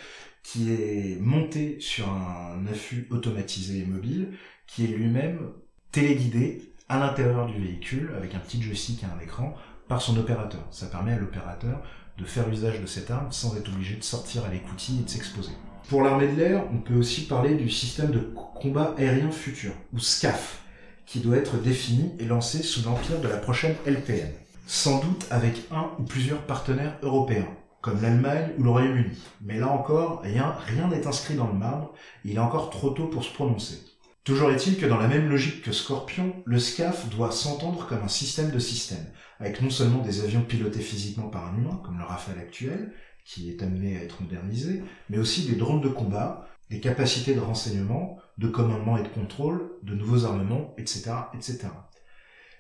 qui 0.44 0.74
est 0.74 1.20
monté 1.22 1.80
sur 1.80 2.10
un 2.10 2.66
affût 2.68 3.08
automatisé 3.10 3.80
et 3.80 3.86
mobile, 3.86 4.38
qui 4.68 4.84
est 4.84 4.88
lui-même 4.88 5.54
téléguidé 5.92 6.74
à 6.90 7.00
l'intérieur 7.00 7.48
du 7.48 7.60
véhicule 7.62 8.14
avec 8.18 8.36
un 8.36 8.40
petit 8.40 8.62
joystick 8.62 9.04
et 9.04 9.06
un 9.06 9.20
écran 9.24 9.56
par 9.88 10.02
son 10.02 10.18
opérateur. 10.18 10.62
Ça 10.72 10.88
permet 10.88 11.14
à 11.14 11.20
l'opérateur 11.20 11.82
de 12.18 12.26
faire 12.26 12.48
usage 12.50 12.80
de 12.82 12.86
cette 12.86 13.12
arme 13.12 13.32
sans 13.32 13.56
être 13.58 13.70
obligé 13.70 13.96
de 13.96 14.04
sortir 14.04 14.46
à 14.46 14.50
l'écoutille 14.50 15.00
et 15.00 15.04
de 15.04 15.10
s'exposer. 15.10 15.52
Pour 15.90 16.04
l'armée 16.04 16.28
de 16.28 16.38
l'air, 16.38 16.64
on 16.72 16.78
peut 16.78 16.96
aussi 16.96 17.26
parler 17.26 17.56
du 17.56 17.70
système 17.70 18.12
de 18.12 18.34
combat 18.56 18.96
aérien 18.98 19.32
futur, 19.32 19.74
ou 19.92 20.00
SCAF, 20.00 20.62
qui 21.06 21.20
doit 21.20 21.38
être 21.38 21.58
défini 21.58 22.12
et 22.20 22.26
lancé 22.26 22.64
sous 22.64 22.84
l'empire 22.86 23.20
de 23.20 23.28
la 23.28 23.38
prochaine 23.38 23.76
LPN. 23.86 24.32
Sans 24.66 25.00
doute 25.00 25.26
avec 25.30 25.64
un 25.72 25.90
ou 26.00 26.04
plusieurs 26.04 26.42
partenaires 26.44 26.98
européens, 27.02 27.50
comme 27.82 28.02
l'Allemagne 28.02 28.52
ou 28.58 28.64
le 28.64 28.70
Royaume-Uni. 28.70 29.18
Mais 29.42 29.60
là 29.60 29.68
encore, 29.68 30.22
rien 30.22 30.88
n'est 30.88 31.06
inscrit 31.06 31.36
dans 31.36 31.48
le 31.48 31.54
marbre, 31.54 31.94
il 32.24 32.38
est 32.38 32.40
encore 32.40 32.70
trop 32.70 32.92
tôt 32.92 33.08
pour 33.08 33.26
se 33.26 33.34
prononcer. 33.34 33.82
Toujours 34.24 34.52
est-il 34.52 34.78
que 34.78 34.86
dans 34.86 34.98
la 34.98 35.10
même 35.10 35.30
logique 35.30 35.64
que 35.64 35.74
Scorpion, 35.74 36.34
le 36.46 36.58
SCAF 36.58 37.10
doit 37.10 37.34
s'entendre 37.34 37.86
comme 37.88 38.04
un 38.04 38.08
système 38.08 38.52
de 38.52 38.60
systèmes, 38.60 39.06
avec 39.40 39.62
non 39.62 39.70
seulement 39.70 40.02
des 40.02 40.22
avions 40.22 40.44
pilotés 40.44 40.82
physiquement 40.82 41.28
par 41.28 41.48
un 41.48 41.58
humain, 41.58 41.82
comme 41.84 41.98
le 41.98 42.04
Rafale 42.04 42.40
actuel, 42.40 42.94
qui 43.26 43.50
est 43.50 43.64
amené 43.64 43.98
à 43.98 44.04
être 44.04 44.22
modernisé, 44.22 44.84
mais 45.10 45.18
aussi 45.18 45.46
des 45.48 45.56
drones 45.56 45.82
de 45.82 45.90
combat, 45.90 46.48
des 46.70 46.80
capacités 46.80 47.34
de 47.34 47.40
renseignement, 47.40 48.18
de 48.38 48.48
commandement 48.48 48.98
et 48.98 49.04
de 49.04 49.08
contrôle, 49.08 49.72
de 49.84 49.94
nouveaux 49.94 50.26
armements, 50.26 50.74
etc., 50.78 51.12
etc. 51.34 51.68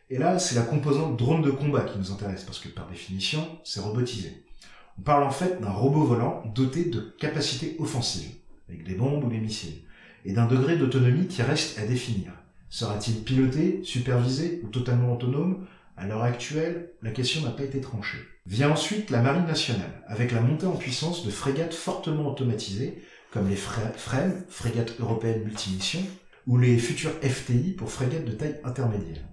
Et 0.10 0.18
là, 0.18 0.40
c'est 0.40 0.56
la 0.56 0.62
composante 0.62 1.18
drone 1.18 1.42
de 1.42 1.52
combat 1.52 1.82
qui 1.82 1.98
nous 1.98 2.12
intéresse, 2.12 2.44
parce 2.44 2.60
que 2.60 2.70
par 2.70 2.88
définition, 2.88 3.60
c'est 3.64 3.80
robotisé. 3.80 4.44
On 5.00 5.02
parle 5.02 5.24
en 5.24 5.32
fait 5.32 5.60
d'un 5.60 5.72
robot 5.72 6.04
volant 6.04 6.44
doté 6.54 6.86
de 6.86 7.00
capacités 7.20 7.76
offensives, 7.80 8.36
avec 8.70 8.84
des 8.84 8.96
bombes 8.96 9.24
ou 9.24 9.30
des 9.30 9.40
missiles 9.40 9.84
et 10.26 10.34
d'un 10.34 10.46
degré 10.46 10.78
d'autonomie 10.78 11.28
qui 11.28 11.42
reste 11.42 11.80
à 11.80 11.86
définir. 11.86 12.32
Sera-t-il 12.70 13.24
piloté, 13.24 13.82
supervisé 13.84 14.62
ou 14.64 14.68
totalement 14.68 15.14
autonome? 15.14 15.68
À 15.96 16.08
l'heure 16.08 16.24
actuelle, 16.24 16.90
la 17.02 17.12
question 17.12 17.42
n'a 17.42 17.52
pas 17.52 17.64
été 17.64 17.80
tranchée. 17.80 18.18
Vient 18.46 18.72
ensuite 18.72 19.10
la 19.10 19.22
Marine 19.22 19.46
nationale, 19.46 20.04
avec 20.08 20.32
la 20.32 20.42
montée 20.42 20.66
en 20.66 20.76
puissance 20.76 21.26
de 21.26 21.32
frégates 21.32 21.74
fortement 21.74 22.28
automatisées, 22.28 23.02
comme 23.32 23.48
les 23.48 23.56
FREM, 23.56 24.44
frégates 24.50 25.00
européennes 25.00 25.44
multimissions, 25.44 26.06
ou 26.48 26.58
les 26.58 26.78
futures 26.78 27.14
FTI 27.22 27.72
pour 27.72 27.92
frégates 27.92 28.26
de 28.26 28.32
taille 28.32 28.60
intermédiaire. 28.64 29.24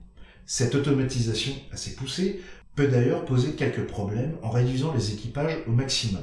Cette 0.46 0.74
automatisation 0.74 1.52
assez 1.72 1.94
poussée 1.94 2.40
peut 2.74 2.88
d'ailleurs 2.88 3.24
poser 3.24 3.52
quelques 3.52 3.86
problèmes 3.86 4.36
en 4.42 4.50
réduisant 4.50 4.94
les 4.94 5.12
équipages 5.12 5.58
au 5.66 5.72
maximum. 5.72 6.22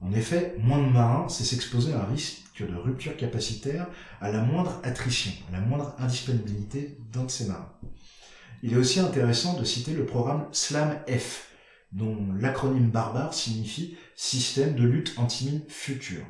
En 0.00 0.12
effet, 0.12 0.54
moins 0.58 0.78
de 0.78 0.92
marins, 0.92 1.28
c'est 1.28 1.44
s'exposer 1.44 1.92
à 1.92 2.02
un 2.02 2.06
risque 2.06 2.42
de 2.60 2.74
rupture 2.74 3.16
capacitaire 3.16 3.86
à 4.20 4.30
la 4.30 4.42
moindre 4.42 4.80
attrition, 4.82 5.32
à 5.48 5.52
la 5.52 5.60
moindre 5.60 5.94
indisponibilité 5.98 6.98
d'un 7.12 7.24
de 7.24 7.30
ces 7.30 7.46
marins. 7.46 7.72
Il 8.62 8.72
est 8.72 8.76
aussi 8.76 8.98
intéressant 8.98 9.58
de 9.58 9.64
citer 9.64 9.92
le 9.92 10.04
programme 10.04 10.46
SLAM-F, 10.52 11.48
dont 11.92 12.16
l'acronyme 12.38 12.90
barbare 12.90 13.32
signifie 13.32 13.96
Système 14.16 14.74
de 14.74 14.82
lutte 14.82 15.14
anti-mine 15.16 15.62
futur. 15.68 16.22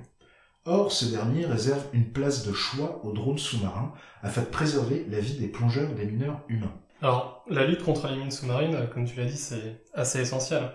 Or, 0.66 0.92
ce 0.92 1.06
dernier 1.06 1.46
réserve 1.46 1.82
une 1.94 2.12
place 2.12 2.46
de 2.46 2.52
choix 2.52 3.00
aux 3.02 3.12
drones 3.12 3.38
sous-marins 3.38 3.94
afin 4.22 4.42
de 4.42 4.46
préserver 4.46 5.06
la 5.10 5.20
vie 5.20 5.38
des 5.38 5.48
plongeurs 5.48 5.90
et 5.90 5.94
des 5.94 6.04
mineurs 6.04 6.42
humains. 6.48 6.74
Alors, 7.00 7.44
la 7.48 7.64
lutte 7.64 7.82
contre 7.82 8.08
les 8.08 8.16
mines 8.16 8.30
sous-marines, 8.30 8.76
comme 8.92 9.06
tu 9.06 9.16
l'as 9.16 9.24
dit, 9.24 9.36
c'est 9.38 9.82
assez 9.94 10.20
essentiel. 10.20 10.70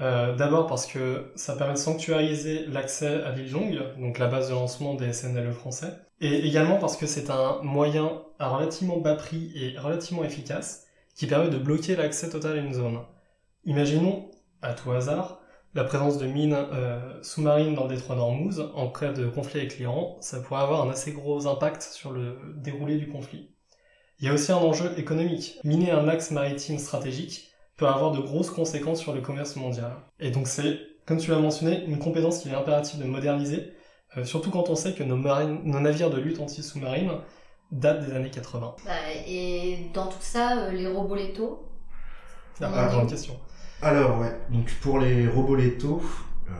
Euh, 0.00 0.36
d'abord 0.36 0.68
parce 0.68 0.86
que 0.86 1.32
ça 1.34 1.56
permet 1.56 1.74
de 1.74 1.78
sanctuariser 1.78 2.66
l'accès 2.66 3.22
à 3.24 3.32
l'île 3.32 3.52
donc 3.98 4.18
la 4.18 4.28
base 4.28 4.48
de 4.48 4.54
lancement 4.54 4.94
des 4.94 5.12
SNLE 5.12 5.52
français, 5.52 5.92
et 6.20 6.46
également 6.46 6.78
parce 6.78 6.96
que 6.96 7.06
c'est 7.06 7.30
un 7.30 7.60
moyen 7.62 8.22
à 8.38 8.48
relativement 8.48 8.98
bas 8.98 9.16
prix 9.16 9.52
et 9.54 9.78
relativement 9.78 10.24
efficace 10.24 10.86
qui 11.14 11.26
permet 11.26 11.50
de 11.50 11.58
bloquer 11.58 11.96
l'accès 11.96 12.30
total 12.30 12.58
à 12.58 12.60
une 12.60 12.74
zone. 12.74 13.00
Imaginons, 13.64 14.30
à 14.60 14.74
tout 14.74 14.90
hasard, 14.92 15.40
la 15.74 15.84
présence 15.84 16.18
de 16.18 16.26
mines 16.26 16.54
euh, 16.54 17.22
sous-marines 17.22 17.74
dans 17.74 17.84
le 17.84 17.94
détroit 17.94 18.16
d'Ormuz 18.16 18.60
en 18.74 18.88
cas 18.88 19.12
de 19.12 19.26
conflit 19.26 19.60
avec 19.60 19.78
l'Iran, 19.78 20.18
ça 20.20 20.40
pourrait 20.40 20.62
avoir 20.62 20.86
un 20.86 20.90
assez 20.90 21.12
gros 21.12 21.46
impact 21.46 21.82
sur 21.82 22.12
le 22.12 22.38
déroulé 22.56 22.96
du 22.96 23.08
conflit. 23.08 23.54
Il 24.18 24.26
y 24.26 24.28
a 24.28 24.34
aussi 24.34 24.52
un 24.52 24.56
enjeu 24.56 24.92
économique. 24.98 25.58
Miner 25.64 25.92
un 25.92 26.08
axe 26.08 26.30
maritime 26.30 26.78
stratégique, 26.78 27.52
peut 27.76 27.86
avoir 27.86 28.12
de 28.12 28.20
grosses 28.20 28.50
conséquences 28.50 29.00
sur 29.00 29.14
le 29.14 29.20
commerce 29.20 29.56
mondial. 29.56 29.96
Et 30.20 30.30
donc 30.30 30.46
c'est, 30.46 30.78
comme 31.06 31.18
tu 31.18 31.30
l'as 31.30 31.38
mentionné, 31.38 31.84
une 31.86 31.98
compétence 31.98 32.38
qu'il 32.38 32.52
est 32.52 32.56
impératif 32.56 32.98
de 32.98 33.04
moderniser, 33.04 33.72
euh, 34.16 34.24
surtout 34.24 34.50
quand 34.50 34.68
on 34.68 34.74
sait 34.74 34.92
que 34.92 35.02
nos 35.02 35.16
navires 35.80 36.10
de 36.10 36.20
lutte 36.20 36.40
anti-sous-marine 36.40 37.12
datent 37.72 38.06
des 38.06 38.12
années 38.12 38.30
80. 38.30 38.76
Bah, 38.84 38.92
et 39.26 39.90
dans 39.92 40.06
tout 40.06 40.20
ça, 40.20 40.58
euh, 40.58 40.70
les 40.70 40.86
robots 40.86 41.16
létaux 41.16 41.66
Ah, 42.60 42.70
ah 42.72 42.86
grande 42.88 43.08
question. 43.08 43.36
Alors 43.80 44.20
ouais, 44.20 44.32
donc 44.50 44.72
pour 44.80 45.00
les 45.00 45.26
robots 45.26 45.56
létaux, 45.56 46.02
euh, 46.48 46.52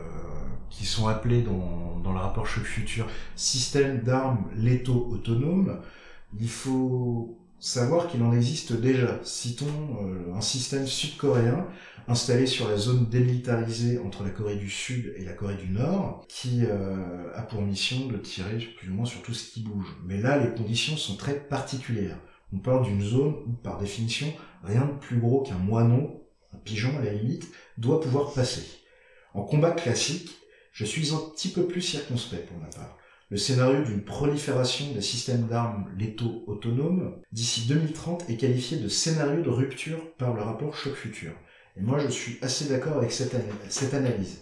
qui 0.69 0.85
sont 0.85 1.07
appelés 1.07 1.41
dans, 1.41 1.99
dans 2.03 2.11
le 2.11 2.19
rapport 2.19 2.45
Choc 2.45 2.65
Futur 2.65 3.07
système 3.35 3.99
d'armes 4.01 4.49
létaux 4.55 5.07
autonomes, 5.11 5.79
il 6.37 6.49
faut 6.49 7.37
savoir 7.63 8.09
qu'il 8.09 8.21
en 8.23 8.33
existe 8.33 8.73
déjà. 8.73 9.19
Citons 9.23 9.65
euh, 10.01 10.33
un 10.35 10.41
système 10.41 10.85
sud-coréen 10.85 11.65
installé 12.09 12.45
sur 12.45 12.67
la 12.67 12.75
zone 12.75 13.07
démilitarisée 13.09 13.99
entre 13.99 14.23
la 14.23 14.31
Corée 14.31 14.57
du 14.57 14.69
Sud 14.69 15.13
et 15.15 15.23
la 15.23 15.31
Corée 15.31 15.55
du 15.55 15.69
Nord, 15.69 16.25
qui 16.27 16.63
euh, 16.65 17.31
a 17.33 17.41
pour 17.41 17.61
mission 17.61 18.07
de 18.07 18.17
tirer 18.17 18.57
plus 18.57 18.89
ou 18.89 18.93
moins 18.93 19.05
sur 19.05 19.21
tout 19.21 19.33
ce 19.33 19.49
qui 19.49 19.61
bouge. 19.61 19.87
Mais 20.05 20.19
là, 20.19 20.37
les 20.37 20.53
conditions 20.53 20.97
sont 20.97 21.15
très 21.15 21.39
particulières. 21.39 22.19
On 22.51 22.59
parle 22.59 22.83
d'une 22.83 23.01
zone 23.01 23.35
où, 23.47 23.53
par 23.53 23.79
définition, 23.79 24.27
rien 24.63 24.85
de 24.85 24.99
plus 24.99 25.19
gros 25.19 25.41
qu'un 25.43 25.57
moineau, 25.57 26.27
un 26.53 26.57
pigeon 26.57 26.97
à 26.99 27.01
la 27.01 27.13
limite, 27.13 27.47
doit 27.77 28.01
pouvoir 28.01 28.33
passer. 28.33 28.65
En 29.33 29.43
combat 29.43 29.71
classique, 29.71 30.29
je 30.73 30.83
suis 30.83 31.13
un 31.13 31.21
petit 31.33 31.49
peu 31.49 31.65
plus 31.65 31.81
circonspect 31.81 32.45
pour 32.49 32.57
ma 32.57 32.67
part 32.67 32.97
le 33.33 33.39
scénario 33.39 33.83
d'une 33.83 34.03
prolifération 34.03 34.93
des 34.93 35.01
systèmes 35.01 35.47
d'armes 35.47 35.89
létaux 35.97 36.43
autonomes 36.45 37.19
d'ici 37.31 37.65
2030 37.67 38.29
est 38.29 38.37
qualifié 38.37 38.77
de 38.77 38.87
scénario 38.87 39.41
de 39.41 39.49
rupture 39.49 40.13
par 40.19 40.35
le 40.35 40.43
rapport 40.43 40.75
Choc 40.75 40.93
Futur. 40.93 41.31
Et 41.75 41.81
moi, 41.81 41.97
je 41.97 42.09
suis 42.09 42.37
assez 42.43 42.65
d'accord 42.65 42.97
avec 42.97 43.11
cette, 43.11 43.33
analyse. 43.95 44.41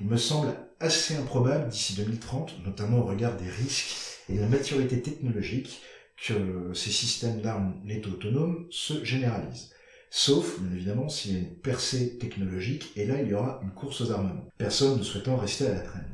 Il 0.00 0.08
me 0.08 0.16
semble 0.16 0.56
assez 0.80 1.14
improbable 1.14 1.68
d'ici 1.68 1.94
2030, 1.94 2.64
notamment 2.66 2.98
au 2.98 3.04
regard 3.04 3.36
des 3.36 3.48
risques 3.48 3.94
et 4.28 4.34
de 4.34 4.40
la 4.40 4.48
maturité 4.48 5.00
technologique, 5.00 5.80
que 6.26 6.72
ces 6.74 6.90
systèmes 6.90 7.42
d'armes 7.42 7.76
létaux 7.86 8.10
autonomes 8.10 8.66
se 8.70 9.04
généralisent. 9.04 9.70
Sauf, 10.10 10.58
bien 10.58 10.74
évidemment, 10.74 11.08
s'il 11.08 11.34
y 11.34 11.36
a 11.36 11.38
une 11.38 11.54
percée 11.54 12.18
technologique, 12.18 12.90
et 12.96 13.06
là, 13.06 13.22
il 13.22 13.28
y 13.28 13.34
aura 13.34 13.60
une 13.62 13.70
course 13.70 14.00
aux 14.00 14.10
armements. 14.10 14.48
Personne 14.58 14.98
ne 14.98 15.04
souhaitant 15.04 15.36
rester 15.36 15.68
à 15.68 15.74
la 15.74 15.80
traîne. 15.80 16.11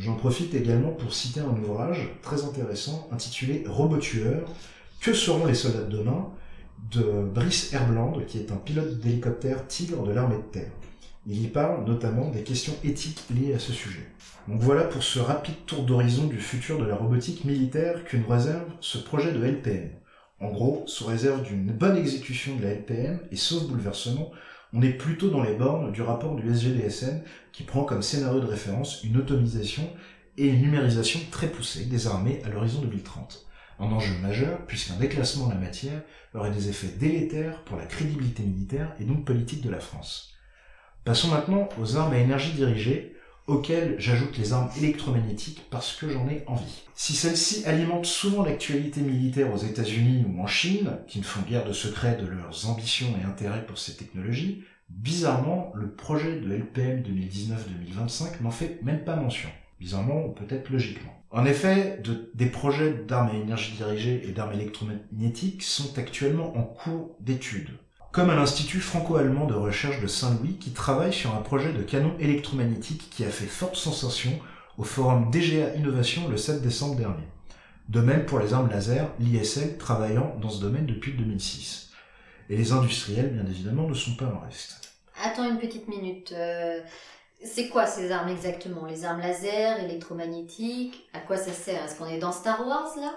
J'en 0.00 0.14
profite 0.14 0.54
également 0.54 0.92
pour 0.92 1.12
citer 1.12 1.40
un 1.40 1.62
ouvrage 1.62 2.08
très 2.22 2.44
intéressant 2.44 3.06
intitulé 3.12 3.64
Robotueur, 3.66 4.48
que 4.98 5.12
seront 5.12 5.44
les 5.44 5.54
soldats 5.54 5.82
de 5.82 5.98
demain? 5.98 6.30
De 6.90 7.02
Brice 7.02 7.74
Herbland, 7.74 8.18
qui 8.26 8.38
est 8.38 8.50
un 8.50 8.56
pilote 8.56 8.98
d'hélicoptère 8.98 9.66
Tigre 9.66 10.02
de 10.04 10.12
l'armée 10.12 10.38
de 10.38 10.52
terre. 10.60 10.70
Il 11.26 11.42
y 11.42 11.48
parle 11.48 11.84
notamment 11.84 12.30
des 12.30 12.42
questions 12.42 12.72
éthiques 12.82 13.22
liées 13.28 13.52
à 13.52 13.58
ce 13.58 13.74
sujet. 13.74 14.08
Donc 14.48 14.62
voilà 14.62 14.84
pour 14.84 15.02
ce 15.02 15.18
rapide 15.18 15.66
tour 15.66 15.82
d'horizon 15.82 16.28
du 16.28 16.38
futur 16.38 16.78
de 16.78 16.86
la 16.86 16.96
robotique 16.96 17.44
militaire 17.44 18.02
que 18.06 18.16
nous 18.16 18.26
réserve 18.26 18.64
ce 18.80 18.96
projet 18.96 19.32
de 19.32 19.44
LPM. 19.44 19.90
En 20.40 20.48
gros, 20.48 20.82
sous 20.86 21.04
réserve 21.04 21.42
d'une 21.42 21.72
bonne 21.72 21.98
exécution 21.98 22.56
de 22.56 22.62
la 22.62 22.70
LPM 22.70 23.20
et 23.30 23.36
sauf 23.36 23.64
bouleversement, 23.64 24.30
on 24.72 24.82
est 24.82 24.92
plutôt 24.92 25.30
dans 25.30 25.42
les 25.42 25.54
bornes 25.54 25.92
du 25.92 26.02
rapport 26.02 26.36
du 26.36 26.48
SGDSN 26.48 27.22
qui 27.52 27.64
prend 27.64 27.84
comme 27.84 28.02
scénario 28.02 28.40
de 28.40 28.46
référence 28.46 29.02
une 29.02 29.16
automisation 29.16 29.88
et 30.38 30.46
une 30.46 30.62
numérisation 30.62 31.20
très 31.30 31.48
poussée 31.48 31.86
des 31.86 32.06
armées 32.06 32.40
à 32.44 32.48
l'horizon 32.48 32.80
2030. 32.82 33.46
Un 33.80 33.86
enjeu 33.86 34.14
majeur 34.22 34.58
puisqu'un 34.66 34.96
déclassement 34.96 35.48
de 35.48 35.54
la 35.54 35.58
matière 35.58 36.02
aurait 36.34 36.52
des 36.52 36.68
effets 36.68 36.94
délétères 36.98 37.64
pour 37.64 37.76
la 37.76 37.86
crédibilité 37.86 38.42
militaire 38.42 38.94
et 39.00 39.04
donc 39.04 39.24
politique 39.24 39.62
de 39.62 39.70
la 39.70 39.80
France. 39.80 40.34
Passons 41.04 41.28
maintenant 41.28 41.68
aux 41.80 41.96
armes 41.96 42.12
à 42.12 42.18
énergie 42.18 42.52
dirigée, 42.52 43.16
auxquelles 43.46 43.96
j'ajoute 43.98 44.38
les 44.38 44.52
armes 44.52 44.70
électromagnétiques 44.78 45.66
parce 45.70 45.94
que 45.94 46.08
j'en 46.08 46.28
ai 46.28 46.44
envie. 46.46 46.84
Si 46.94 47.14
celles-ci 47.14 47.64
alimentent 47.66 48.06
souvent 48.06 48.44
l'actualité 48.44 49.00
militaire 49.00 49.52
aux 49.52 49.58
États-Unis 49.58 50.24
ou 50.28 50.40
en 50.40 50.46
Chine, 50.46 50.98
qui 51.06 51.18
ne 51.18 51.24
font 51.24 51.42
guère 51.42 51.64
de 51.64 51.72
secret 51.72 52.16
de 52.16 52.26
leurs 52.26 52.68
ambitions 52.68 53.14
et 53.20 53.24
intérêts 53.24 53.66
pour 53.66 53.78
ces 53.78 53.96
technologies, 53.96 54.64
bizarrement, 54.88 55.72
le 55.74 55.90
projet 55.90 56.40
de 56.40 56.52
LPM 56.52 57.02
2019-2025 57.02 58.42
n'en 58.42 58.50
fait 58.50 58.80
même 58.82 59.04
pas 59.04 59.16
mention. 59.16 59.48
Bizarrement, 59.78 60.26
ou 60.26 60.32
peut-être 60.32 60.68
logiquement. 60.70 61.10
En 61.30 61.44
effet, 61.44 62.02
des 62.34 62.46
projets 62.46 62.92
d'armes 62.92 63.30
à 63.30 63.34
énergie 63.34 63.72
dirigée 63.76 64.28
et 64.28 64.32
d'armes 64.32 64.52
électromagnétiques 64.52 65.62
sont 65.62 65.96
actuellement 65.96 66.56
en 66.56 66.64
cours 66.64 67.16
d'étude. 67.20 67.70
Comme 68.12 68.30
à 68.30 68.34
l'Institut 68.34 68.80
franco-allemand 68.80 69.46
de 69.46 69.54
recherche 69.54 70.00
de 70.00 70.06
Saint-Louis 70.06 70.56
qui 70.58 70.72
travaille 70.72 71.12
sur 71.12 71.34
un 71.34 71.42
projet 71.42 71.72
de 71.72 71.82
canon 71.82 72.14
électromagnétique 72.18 73.08
qui 73.10 73.24
a 73.24 73.30
fait 73.30 73.46
forte 73.46 73.76
sensation 73.76 74.32
au 74.78 74.82
forum 74.82 75.30
DGA 75.30 75.74
Innovation 75.76 76.28
le 76.28 76.36
7 76.36 76.60
décembre 76.62 76.96
dernier. 76.96 77.28
De 77.88 78.00
même 78.00 78.26
pour 78.26 78.40
les 78.40 78.52
armes 78.52 78.70
laser, 78.70 79.08
l'ISL 79.20 79.78
travaillant 79.78 80.36
dans 80.40 80.50
ce 80.50 80.60
domaine 80.60 80.86
depuis 80.86 81.12
2006. 81.12 81.90
Et 82.48 82.56
les 82.56 82.72
industriels, 82.72 83.30
bien 83.30 83.46
évidemment, 83.46 83.88
ne 83.88 83.94
sont 83.94 84.16
pas 84.16 84.26
en 84.26 84.40
reste. 84.40 84.80
Attends 85.22 85.48
une 85.48 85.58
petite 85.58 85.86
minute. 85.86 86.32
Euh, 86.32 86.80
c'est 87.42 87.68
quoi 87.68 87.86
ces 87.86 88.10
armes 88.10 88.28
exactement? 88.28 88.86
Les 88.86 89.04
armes 89.04 89.20
laser, 89.20 89.82
électromagnétiques? 89.84 91.08
À 91.12 91.20
quoi 91.20 91.36
ça 91.36 91.52
sert? 91.52 91.84
Est-ce 91.84 91.98
qu'on 91.98 92.06
est 92.06 92.18
dans 92.18 92.32
Star 92.32 92.66
Wars 92.66 92.90
là? 92.96 93.14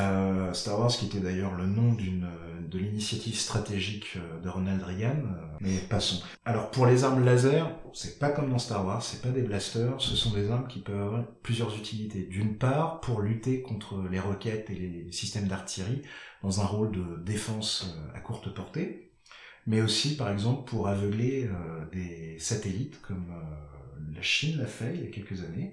Euh, 0.00 0.52
Star 0.52 0.78
Wars 0.78 0.90
qui 0.90 1.06
était 1.06 1.20
d'ailleurs 1.20 1.54
le 1.54 1.66
nom 1.66 1.92
d'une 1.92 2.26
de 2.72 2.78
l'initiative 2.78 3.38
stratégique 3.38 4.16
euh, 4.16 4.40
de 4.40 4.48
Ronald 4.48 4.82
Reagan, 4.82 5.18
euh, 5.18 5.56
mais 5.60 5.76
passons. 5.90 6.22
Alors 6.44 6.70
pour 6.70 6.86
les 6.86 7.04
armes 7.04 7.24
laser, 7.24 7.70
c'est 7.92 8.18
pas 8.18 8.30
comme 8.30 8.50
dans 8.50 8.58
Star 8.58 8.84
Wars, 8.84 9.02
c'est 9.02 9.20
pas 9.20 9.28
des 9.28 9.42
blasters, 9.42 10.00
ce 10.00 10.16
sont 10.16 10.30
des 10.30 10.50
armes 10.50 10.66
qui 10.66 10.80
peuvent 10.80 11.00
avoir 11.00 11.24
plusieurs 11.42 11.76
utilités. 11.76 12.22
D'une 12.22 12.56
part, 12.56 13.00
pour 13.00 13.20
lutter 13.20 13.62
contre 13.62 14.02
les 14.10 14.18
roquettes 14.18 14.70
et 14.70 14.74
les 14.74 15.12
systèmes 15.12 15.48
d'artillerie 15.48 16.02
dans 16.42 16.60
un 16.60 16.64
rôle 16.64 16.92
de 16.92 17.22
défense 17.22 17.94
à 18.14 18.20
courte 18.20 18.52
portée, 18.52 19.11
mais 19.66 19.80
aussi 19.80 20.16
par 20.16 20.30
exemple 20.30 20.68
pour 20.68 20.88
aveugler 20.88 21.44
euh, 21.46 21.84
des 21.92 22.38
satellites 22.38 23.00
comme 23.02 23.26
euh, 23.30 24.14
la 24.14 24.22
Chine 24.22 24.58
l'a 24.58 24.66
fait 24.66 24.94
il 24.94 25.04
y 25.04 25.06
a 25.06 25.10
quelques 25.10 25.44
années. 25.44 25.72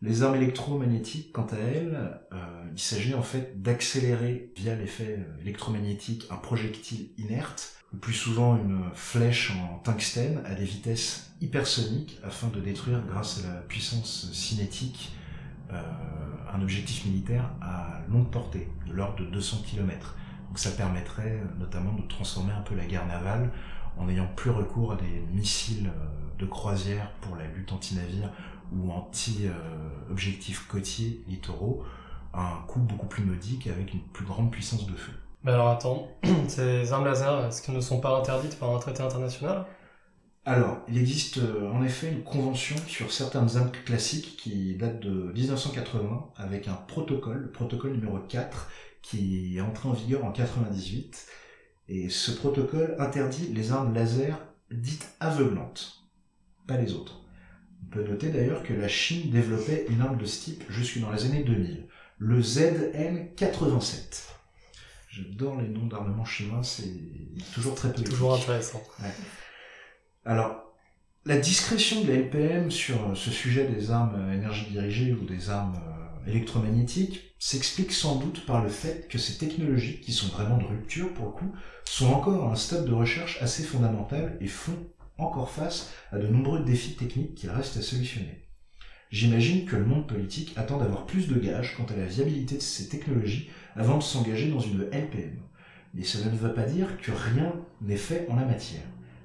Les 0.00 0.22
armes 0.22 0.36
électromagnétiques, 0.36 1.32
quant 1.32 1.46
à 1.46 1.56
elles, 1.56 2.20
euh, 2.32 2.64
il 2.72 2.78
s'agit 2.78 3.14
en 3.14 3.22
fait 3.22 3.60
d'accélérer 3.60 4.52
via 4.56 4.76
l'effet 4.76 5.18
électromagnétique 5.40 6.28
un 6.30 6.36
projectile 6.36 7.10
inerte, 7.18 7.74
ou 7.92 7.96
plus 7.96 8.12
souvent 8.12 8.56
une 8.56 8.84
flèche 8.94 9.50
en 9.56 9.78
tungstène 9.78 10.40
à 10.44 10.54
des 10.54 10.64
vitesses 10.64 11.32
hypersoniques 11.40 12.20
afin 12.22 12.46
de 12.48 12.60
détruire 12.60 13.02
grâce 13.08 13.44
à 13.44 13.54
la 13.54 13.60
puissance 13.62 14.30
cinétique 14.32 15.10
un 15.70 16.62
objectif 16.62 17.04
militaire 17.04 17.50
à 17.60 18.00
longue 18.08 18.30
portée, 18.30 18.68
de 18.86 18.92
l'ordre 18.92 19.24
de 19.24 19.30
200 19.30 19.62
km. 19.66 20.16
Donc 20.48 20.58
ça 20.58 20.70
permettrait 20.70 21.40
euh, 21.42 21.58
notamment 21.58 21.92
de 21.92 22.02
transformer 22.08 22.52
un 22.52 22.62
peu 22.62 22.74
la 22.74 22.84
guerre 22.84 23.06
navale 23.06 23.50
en 23.96 24.06
n'ayant 24.06 24.28
plus 24.36 24.50
recours 24.50 24.92
à 24.92 24.96
des 24.96 25.24
missiles 25.32 25.88
euh, 25.88 26.38
de 26.38 26.46
croisière 26.46 27.12
pour 27.20 27.36
la 27.36 27.46
lutte 27.46 27.72
anti-navire 27.72 28.30
ou 28.72 28.92
anti-objectifs 28.92 30.66
côtiers 30.68 31.22
littoraux 31.26 31.82
à 32.32 32.42
un 32.42 32.60
coût 32.66 32.80
beaucoup 32.80 33.06
plus 33.06 33.24
modique 33.24 33.66
avec 33.66 33.92
une 33.92 34.00
plus 34.00 34.24
grande 34.24 34.50
puissance 34.50 34.86
de 34.86 34.94
feu. 34.94 35.12
Mais 35.42 35.52
alors 35.52 35.68
attends, 35.68 36.08
ces 36.48 36.92
armes 36.92 37.04
laser, 37.04 37.46
est-ce 37.46 37.62
qu'elles 37.62 37.74
ne 37.74 37.80
sont 37.80 38.00
pas 38.00 38.16
interdites 38.18 38.58
par 38.58 38.74
un 38.74 38.78
traité 38.78 39.02
international? 39.02 39.66
Alors, 40.44 40.78
il 40.88 40.96
existe 40.96 41.38
euh, 41.38 41.70
en 41.70 41.82
effet 41.82 42.10
une 42.10 42.22
convention 42.22 42.76
sur 42.86 43.12
certaines 43.12 43.56
armes 43.58 43.70
classiques 43.84 44.38
qui 44.38 44.76
date 44.76 44.98
de 45.00 45.30
1980 45.34 46.30
avec 46.36 46.68
un 46.68 46.74
protocole, 46.74 47.36
le 47.36 47.50
protocole 47.50 47.92
numéro 47.92 48.18
4, 48.18 48.70
qui 49.02 49.56
est 49.56 49.60
entré 49.60 49.88
en 49.88 49.92
vigueur 49.92 50.24
en 50.24 50.32
98. 50.32 51.26
Et 51.88 52.10
ce 52.10 52.30
protocole 52.30 52.96
interdit 52.98 53.48
les 53.52 53.72
armes 53.72 53.94
laser 53.94 54.38
dites 54.70 55.08
aveuglantes, 55.20 56.04
pas 56.66 56.76
les 56.76 56.92
autres. 56.92 57.22
On 57.82 57.86
peut 57.86 58.06
noter 58.06 58.28
d'ailleurs 58.28 58.62
que 58.62 58.74
la 58.74 58.88
Chine 58.88 59.30
développait 59.30 59.86
une 59.88 60.02
arme 60.02 60.18
de 60.18 60.26
ce 60.26 60.44
type 60.44 60.64
jusque 60.68 60.98
dans 60.98 61.10
les 61.10 61.24
années 61.24 61.44
2000, 61.44 61.86
le 62.18 62.40
ZN-87. 62.40 64.26
J'adore 65.08 65.60
les 65.60 65.68
noms 65.68 65.86
d'armements 65.86 66.24
chinois, 66.24 66.62
c'est 66.62 66.92
toujours 67.54 67.74
très 67.74 67.92
peu. 67.92 68.02
Toujours 68.02 68.34
intéressant. 68.34 68.82
Alors, 70.24 70.74
la 71.24 71.38
discrétion 71.38 72.02
de 72.02 72.08
la 72.08 72.18
LPM 72.18 72.70
sur 72.70 73.16
ce 73.16 73.30
sujet 73.30 73.66
des 73.66 73.90
armes 73.90 74.32
énergie 74.32 74.66
dirigée 74.70 75.12
ou 75.14 75.24
des 75.24 75.48
armes 75.50 75.80
électromagnétique 76.28 77.34
s'explique 77.38 77.92
sans 77.92 78.16
doute 78.16 78.44
par 78.46 78.62
le 78.62 78.68
fait 78.68 79.08
que 79.08 79.18
ces 79.18 79.38
technologies, 79.38 80.00
qui 80.00 80.12
sont 80.12 80.28
vraiment 80.28 80.58
de 80.58 80.64
rupture 80.64 81.12
pour 81.14 81.26
le 81.26 81.32
coup, 81.32 81.52
sont 81.84 82.12
encore 82.12 82.48
à 82.48 82.52
un 82.52 82.56
stade 82.56 82.86
de 82.86 82.92
recherche 82.92 83.40
assez 83.42 83.62
fondamental 83.62 84.36
et 84.40 84.46
font 84.46 84.78
encore 85.16 85.50
face 85.50 85.92
à 86.12 86.18
de 86.18 86.26
nombreux 86.26 86.64
défis 86.64 86.94
techniques 86.94 87.34
qu'il 87.34 87.50
reste 87.50 87.76
à 87.76 87.82
solutionner. 87.82 88.48
J'imagine 89.10 89.64
que 89.64 89.76
le 89.76 89.86
monde 89.86 90.06
politique 90.06 90.52
attend 90.56 90.78
d'avoir 90.78 91.06
plus 91.06 91.28
de 91.28 91.38
gages 91.38 91.74
quant 91.76 91.86
à 91.86 91.96
la 91.96 92.04
viabilité 92.04 92.56
de 92.56 92.62
ces 92.62 92.88
technologies 92.88 93.48
avant 93.74 93.96
de 93.96 94.02
s'engager 94.02 94.50
dans 94.50 94.60
une 94.60 94.82
LPM. 94.92 95.40
Mais 95.94 96.04
cela 96.04 96.30
ne 96.30 96.36
veut 96.36 96.52
pas 96.52 96.64
dire 96.64 97.00
que 97.00 97.10
rien 97.10 97.54
n'est 97.80 97.96
fait 97.96 98.26
en 98.28 98.36
la 98.36 98.44
matière. 98.44 98.82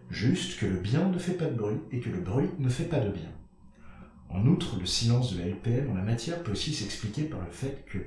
Juste 0.09 0.57
que 0.57 0.65
le 0.65 0.77
bien 0.77 1.09
ne 1.09 1.17
fait 1.17 1.33
pas 1.33 1.45
de 1.45 1.55
bruit 1.55 1.81
et 1.91 1.99
que 1.99 2.09
le 2.09 2.21
bruit 2.21 2.49
ne 2.59 2.69
fait 2.69 2.85
pas 2.85 2.99
de 2.99 3.09
bien. 3.09 3.29
En 4.33 4.47
outre, 4.47 4.77
le 4.79 4.85
silence 4.85 5.33
de 5.33 5.39
la 5.39 5.47
LPM 5.47 5.91
en 5.91 5.93
la 5.93 6.01
matière 6.01 6.41
peut 6.41 6.53
aussi 6.53 6.73
s'expliquer 6.73 7.23
par 7.23 7.39
le 7.39 7.51
fait 7.51 7.85
que, 7.85 7.99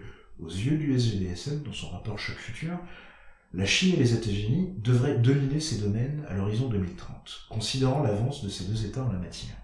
aux 0.42 0.48
yeux 0.48 0.76
du 0.76 0.92
SGDSM, 0.98 1.62
dans 1.62 1.72
son 1.72 1.88
rapport 1.90 2.18
Choc 2.18 2.36
Futur, 2.36 2.78
la 3.54 3.64
Chine 3.64 3.94
et 3.94 3.98
les 3.98 4.12
États-Unis 4.12 4.74
devraient 4.78 5.18
dominer 5.18 5.60
ces 5.60 5.78
domaines 5.78 6.26
à 6.28 6.34
l'horizon 6.34 6.68
2030, 6.68 7.46
considérant 7.48 8.02
l'avance 8.02 8.44
de 8.44 8.48
ces 8.48 8.64
deux 8.64 8.84
États 8.84 9.02
en 9.02 9.12
la 9.12 9.18
matière. 9.18 9.54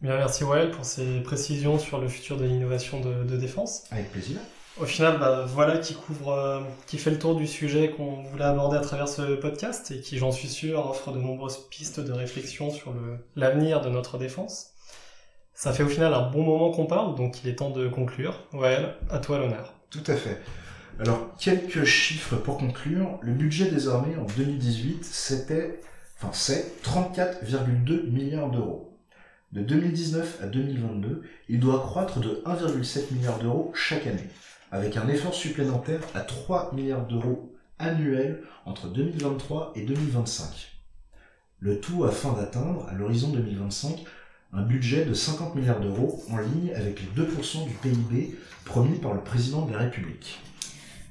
Bien, 0.00 0.16
merci 0.16 0.44
Wael 0.44 0.70
pour 0.70 0.84
ces 0.84 1.20
précisions 1.20 1.78
sur 1.78 2.00
le 2.00 2.08
futur 2.08 2.36
de 2.36 2.44
l'innovation 2.44 3.00
de, 3.00 3.36
défense. 3.36 3.84
Avec 3.90 4.12
plaisir. 4.12 4.38
Au 4.80 4.84
final, 4.84 5.18
bah, 5.18 5.44
voilà 5.46 5.78
qui 5.78 5.94
couvre, 5.94 6.32
euh, 6.32 6.60
qui 6.86 6.98
fait 6.98 7.10
le 7.10 7.18
tour 7.18 7.34
du 7.36 7.46
sujet 7.46 7.90
qu'on 7.90 8.22
voulait 8.22 8.44
aborder 8.44 8.76
à 8.76 8.80
travers 8.80 9.08
ce 9.08 9.34
podcast 9.34 9.90
et 9.90 10.00
qui, 10.00 10.18
j'en 10.18 10.32
suis 10.32 10.48
sûr, 10.48 10.88
offre 10.90 11.12
de 11.12 11.18
nombreuses 11.18 11.58
pistes 11.70 12.00
de 12.00 12.12
réflexion 12.12 12.70
sur 12.70 12.94
l'avenir 13.34 13.80
de 13.80 13.88
notre 13.88 14.18
défense. 14.18 14.73
Ça 15.54 15.72
fait 15.72 15.84
au 15.84 15.88
final 15.88 16.12
un 16.12 16.30
bon 16.30 16.42
moment 16.42 16.72
qu'on 16.72 16.86
parle, 16.86 17.14
donc 17.14 17.42
il 17.42 17.48
est 17.48 17.56
temps 17.56 17.70
de 17.70 17.88
conclure. 17.88 18.46
Ouais, 18.52 18.76
à 19.08 19.18
toi 19.18 19.38
l'honneur. 19.38 19.74
Tout 19.88 20.02
à 20.08 20.16
fait. 20.16 20.40
Alors, 20.98 21.34
quelques 21.38 21.84
chiffres 21.84 22.36
pour 22.36 22.58
conclure. 22.58 23.18
Le 23.22 23.32
budget 23.32 23.70
des 23.70 23.88
armées 23.88 24.16
en 24.16 24.26
2018, 24.36 25.04
c'était, 25.04 25.80
enfin, 26.16 26.30
c'est 26.32 26.82
34,2 26.84 28.10
milliards 28.10 28.50
d'euros. 28.50 28.98
De 29.52 29.62
2019 29.62 30.40
à 30.42 30.46
2022, 30.46 31.22
il 31.48 31.60
doit 31.60 31.78
croître 31.78 32.18
de 32.18 32.42
1,7 32.44 33.14
milliard 33.14 33.38
d'euros 33.38 33.70
chaque 33.74 34.08
année, 34.08 34.28
avec 34.72 34.96
un 34.96 35.06
effort 35.08 35.34
supplémentaire 35.34 36.00
à 36.14 36.20
3 36.20 36.72
milliards 36.74 37.06
d'euros 37.06 37.54
annuels 37.78 38.42
entre 38.66 38.88
2023 38.88 39.72
et 39.76 39.84
2025. 39.84 40.72
Le 41.60 41.80
tout 41.80 42.04
afin 42.04 42.32
d'atteindre, 42.32 42.86
à 42.88 42.94
l'horizon 42.94 43.30
2025, 43.30 44.04
un 44.54 44.62
budget 44.62 45.04
de 45.04 45.14
50 45.14 45.54
milliards 45.54 45.80
d'euros 45.80 46.22
en 46.30 46.38
ligne 46.38 46.72
avec 46.74 47.00
les 47.00 47.22
2% 47.22 47.66
du 47.66 47.74
PIB 47.74 48.36
promis 48.64 48.98
par 48.98 49.14
le 49.14 49.20
président 49.20 49.62
de 49.62 49.72
la 49.72 49.80
République. 49.80 50.38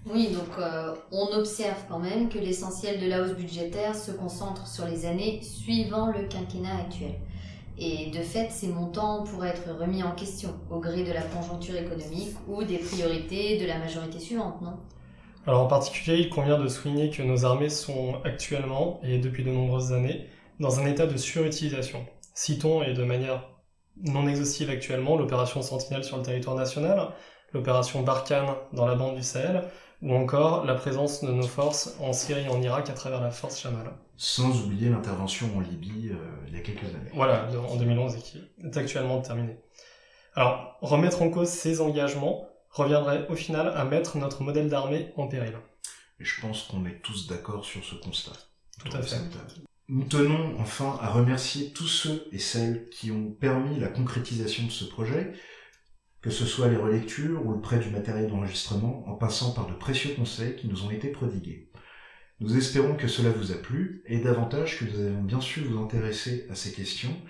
Oui, 0.06 0.30
donc 0.34 0.58
euh, 0.60 0.94
on 1.12 1.28
observe 1.38 1.78
quand 1.88 2.00
même 2.00 2.28
que 2.28 2.38
l'essentiel 2.38 3.00
de 3.00 3.08
la 3.08 3.22
hausse 3.22 3.36
budgétaire 3.36 3.96
se 3.96 4.12
concentre 4.12 4.68
sur 4.68 4.86
les 4.86 5.06
années 5.06 5.42
suivant 5.42 6.08
le 6.08 6.28
quinquennat 6.28 6.76
actuel. 6.76 7.16
Et 7.78 8.12
de 8.12 8.20
fait, 8.20 8.50
ces 8.52 8.68
montants 8.68 9.24
pourraient 9.24 9.50
être 9.50 9.70
remis 9.80 10.04
en 10.04 10.12
question 10.12 10.54
au 10.70 10.80
gré 10.80 11.04
de 11.04 11.12
la 11.12 11.22
conjoncture 11.22 11.76
économique 11.76 12.36
ou 12.48 12.64
des 12.64 12.78
priorités 12.78 13.58
de 13.58 13.66
la 13.66 13.80
majorité 13.80 14.20
suivante, 14.20 14.62
non? 14.62 14.78
Alors 15.46 15.64
en 15.64 15.68
particulier, 15.68 16.20
il 16.20 16.30
convient 16.30 16.60
de 16.60 16.68
souligner 16.68 17.10
que 17.10 17.22
nos 17.22 17.44
armées 17.46 17.70
sont 17.70 18.16
actuellement, 18.24 19.02
et 19.04 19.18
depuis 19.18 19.44
de 19.44 19.52
nombreuses 19.52 19.92
années, 19.92 20.28
dans 20.60 20.80
un 20.80 20.86
état 20.86 21.06
de 21.06 21.18
surutilisation. 21.18 22.06
Citons, 22.34 22.84
et 22.84 22.94
de 22.94 23.04
manière 23.04 23.50
non 23.98 24.28
exhaustive 24.28 24.70
actuellement, 24.70 25.18
l'opération 25.18 25.62
Sentinelle 25.62 26.04
sur 26.04 26.18
le 26.18 26.24
territoire 26.24 26.56
national, 26.56 27.10
l'opération 27.54 28.02
Barkhane 28.02 28.56
dans 28.74 28.86
la 28.86 28.96
bande 28.96 29.16
du 29.16 29.24
Sahel, 29.24 29.64
ou 30.02 30.14
encore 30.14 30.66
la 30.66 30.76
présence 30.76 31.24
de 31.24 31.32
nos 31.32 31.48
forces 31.48 31.96
en 32.00 32.12
Syrie 32.12 32.44
et 32.46 32.50
en 32.50 32.62
Irak 32.62 32.90
à 32.90 32.94
travers 32.94 33.22
la 33.22 33.32
force 33.32 33.60
Shamal. 33.60 33.94
Sans 34.18 34.64
oublier 34.64 34.90
l'intervention 34.90 35.48
en 35.56 35.62
Libye 35.62 36.10
euh, 36.12 36.16
il 36.48 36.56
y 36.56 36.58
a 36.58 36.62
quelques 36.62 36.84
années. 36.84 37.12
Voilà, 37.14 37.48
en 37.70 37.78
2011 37.78 38.16
et 38.16 38.20
qui 38.20 38.44
est 38.64 38.78
actuellement 38.78 39.22
terminée. 39.22 39.58
Alors, 40.36 40.78
remettre 40.82 41.22
en 41.22 41.30
cause 41.30 41.50
ces 41.50 41.80
engagements 41.80 42.50
reviendrait 42.70 43.28
au 43.30 43.36
final 43.36 43.72
à 43.76 43.86
mettre 43.86 44.18
notre 44.18 44.44
modèle 44.44 44.68
d'armée 44.68 45.14
en 45.16 45.28
péril. 45.28 45.54
Et 46.20 46.26
je 46.26 46.42
pense 46.42 46.64
qu'on 46.64 46.86
est 46.86 47.02
tous 47.02 47.28
d'accord 47.28 47.64
sur 47.64 47.84
ce 47.84 47.96
constat. 47.96 48.32
Tout 48.84 48.98
à 48.98 49.02
fait. 49.02 49.18
Nous 49.90 50.06
tenons 50.06 50.60
enfin 50.60 50.98
à 51.02 51.10
remercier 51.10 51.74
tous 51.74 51.88
ceux 51.88 52.28
et 52.32 52.40
celles 52.40 52.88
qui 52.90 53.12
ont 53.12 53.32
permis 53.32 53.80
la 53.80 53.90
concrétisation 53.90 54.66
de 54.66 54.72
ce 54.72 54.86
projet, 54.86 55.34
que 56.22 56.30
ce 56.30 56.46
soit 56.46 56.70
les 56.70 56.78
relectures 56.78 57.46
ou 57.46 57.54
le 57.54 57.60
prêt 57.60 57.80
du 57.80 57.90
matériel 57.90 58.30
d'enregistrement, 58.30 59.08
en 59.08 59.16
passant 59.16 59.54
par 59.54 59.68
de 59.68 59.74
précieux 59.74 60.16
conseils 60.16 60.56
qui 60.56 60.70
nous 60.70 60.86
ont 60.86 60.92
été 60.92 61.10
prodigués. 61.10 61.70
Nous 62.40 62.58
espérons 62.58 62.96
que 62.96 63.10
cela 63.10 63.30
vous 63.30 63.52
a 63.52 63.56
plu 63.56 64.04
et 64.06 64.20
davantage 64.20 64.80
que 64.80 64.86
nous 64.86 65.00
avons 65.00 65.22
bien 65.22 65.42
su 65.42 65.60
vous 65.62 65.78
intéresser 65.78 66.48
à 66.50 66.56
ces 66.56 66.72
questions 66.72 67.22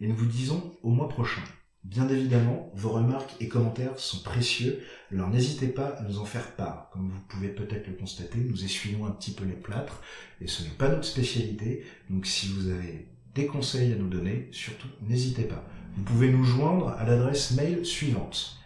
et 0.00 0.06
nous 0.06 0.14
vous 0.14 0.26
disons 0.26 0.78
au 0.82 0.90
mois 0.90 1.08
prochain. 1.08 1.42
Bien 1.84 2.08
évidemment, 2.08 2.70
vos 2.74 2.90
remarques 2.90 3.34
et 3.40 3.48
commentaires 3.48 3.98
sont 3.98 4.22
précieux, 4.22 4.84
alors 5.10 5.28
n'hésitez 5.28 5.66
pas 5.66 5.88
à 5.88 6.02
nous 6.02 6.20
en 6.20 6.24
faire 6.24 6.52
part. 6.52 6.88
Comme 6.92 7.08
vous 7.08 7.20
pouvez 7.28 7.48
peut-être 7.48 7.88
le 7.88 7.94
constater, 7.94 8.38
nous 8.38 8.64
essuyons 8.64 9.04
un 9.04 9.10
petit 9.10 9.32
peu 9.32 9.44
les 9.44 9.52
plâtres, 9.52 10.00
et 10.40 10.46
ce 10.46 10.62
n'est 10.62 10.68
pas 10.70 10.88
notre 10.88 11.04
spécialité, 11.04 11.84
donc 12.08 12.24
si 12.26 12.46
vous 12.52 12.68
avez 12.68 13.08
des 13.34 13.46
conseils 13.46 13.92
à 13.92 13.96
nous 13.96 14.08
donner, 14.08 14.48
surtout 14.52 14.86
n'hésitez 15.08 15.42
pas. 15.42 15.64
Vous 15.96 16.04
pouvez 16.04 16.30
nous 16.30 16.44
joindre 16.44 16.90
à 16.98 17.04
l'adresse 17.04 17.50
mail 17.52 17.84
suivante 17.84 18.58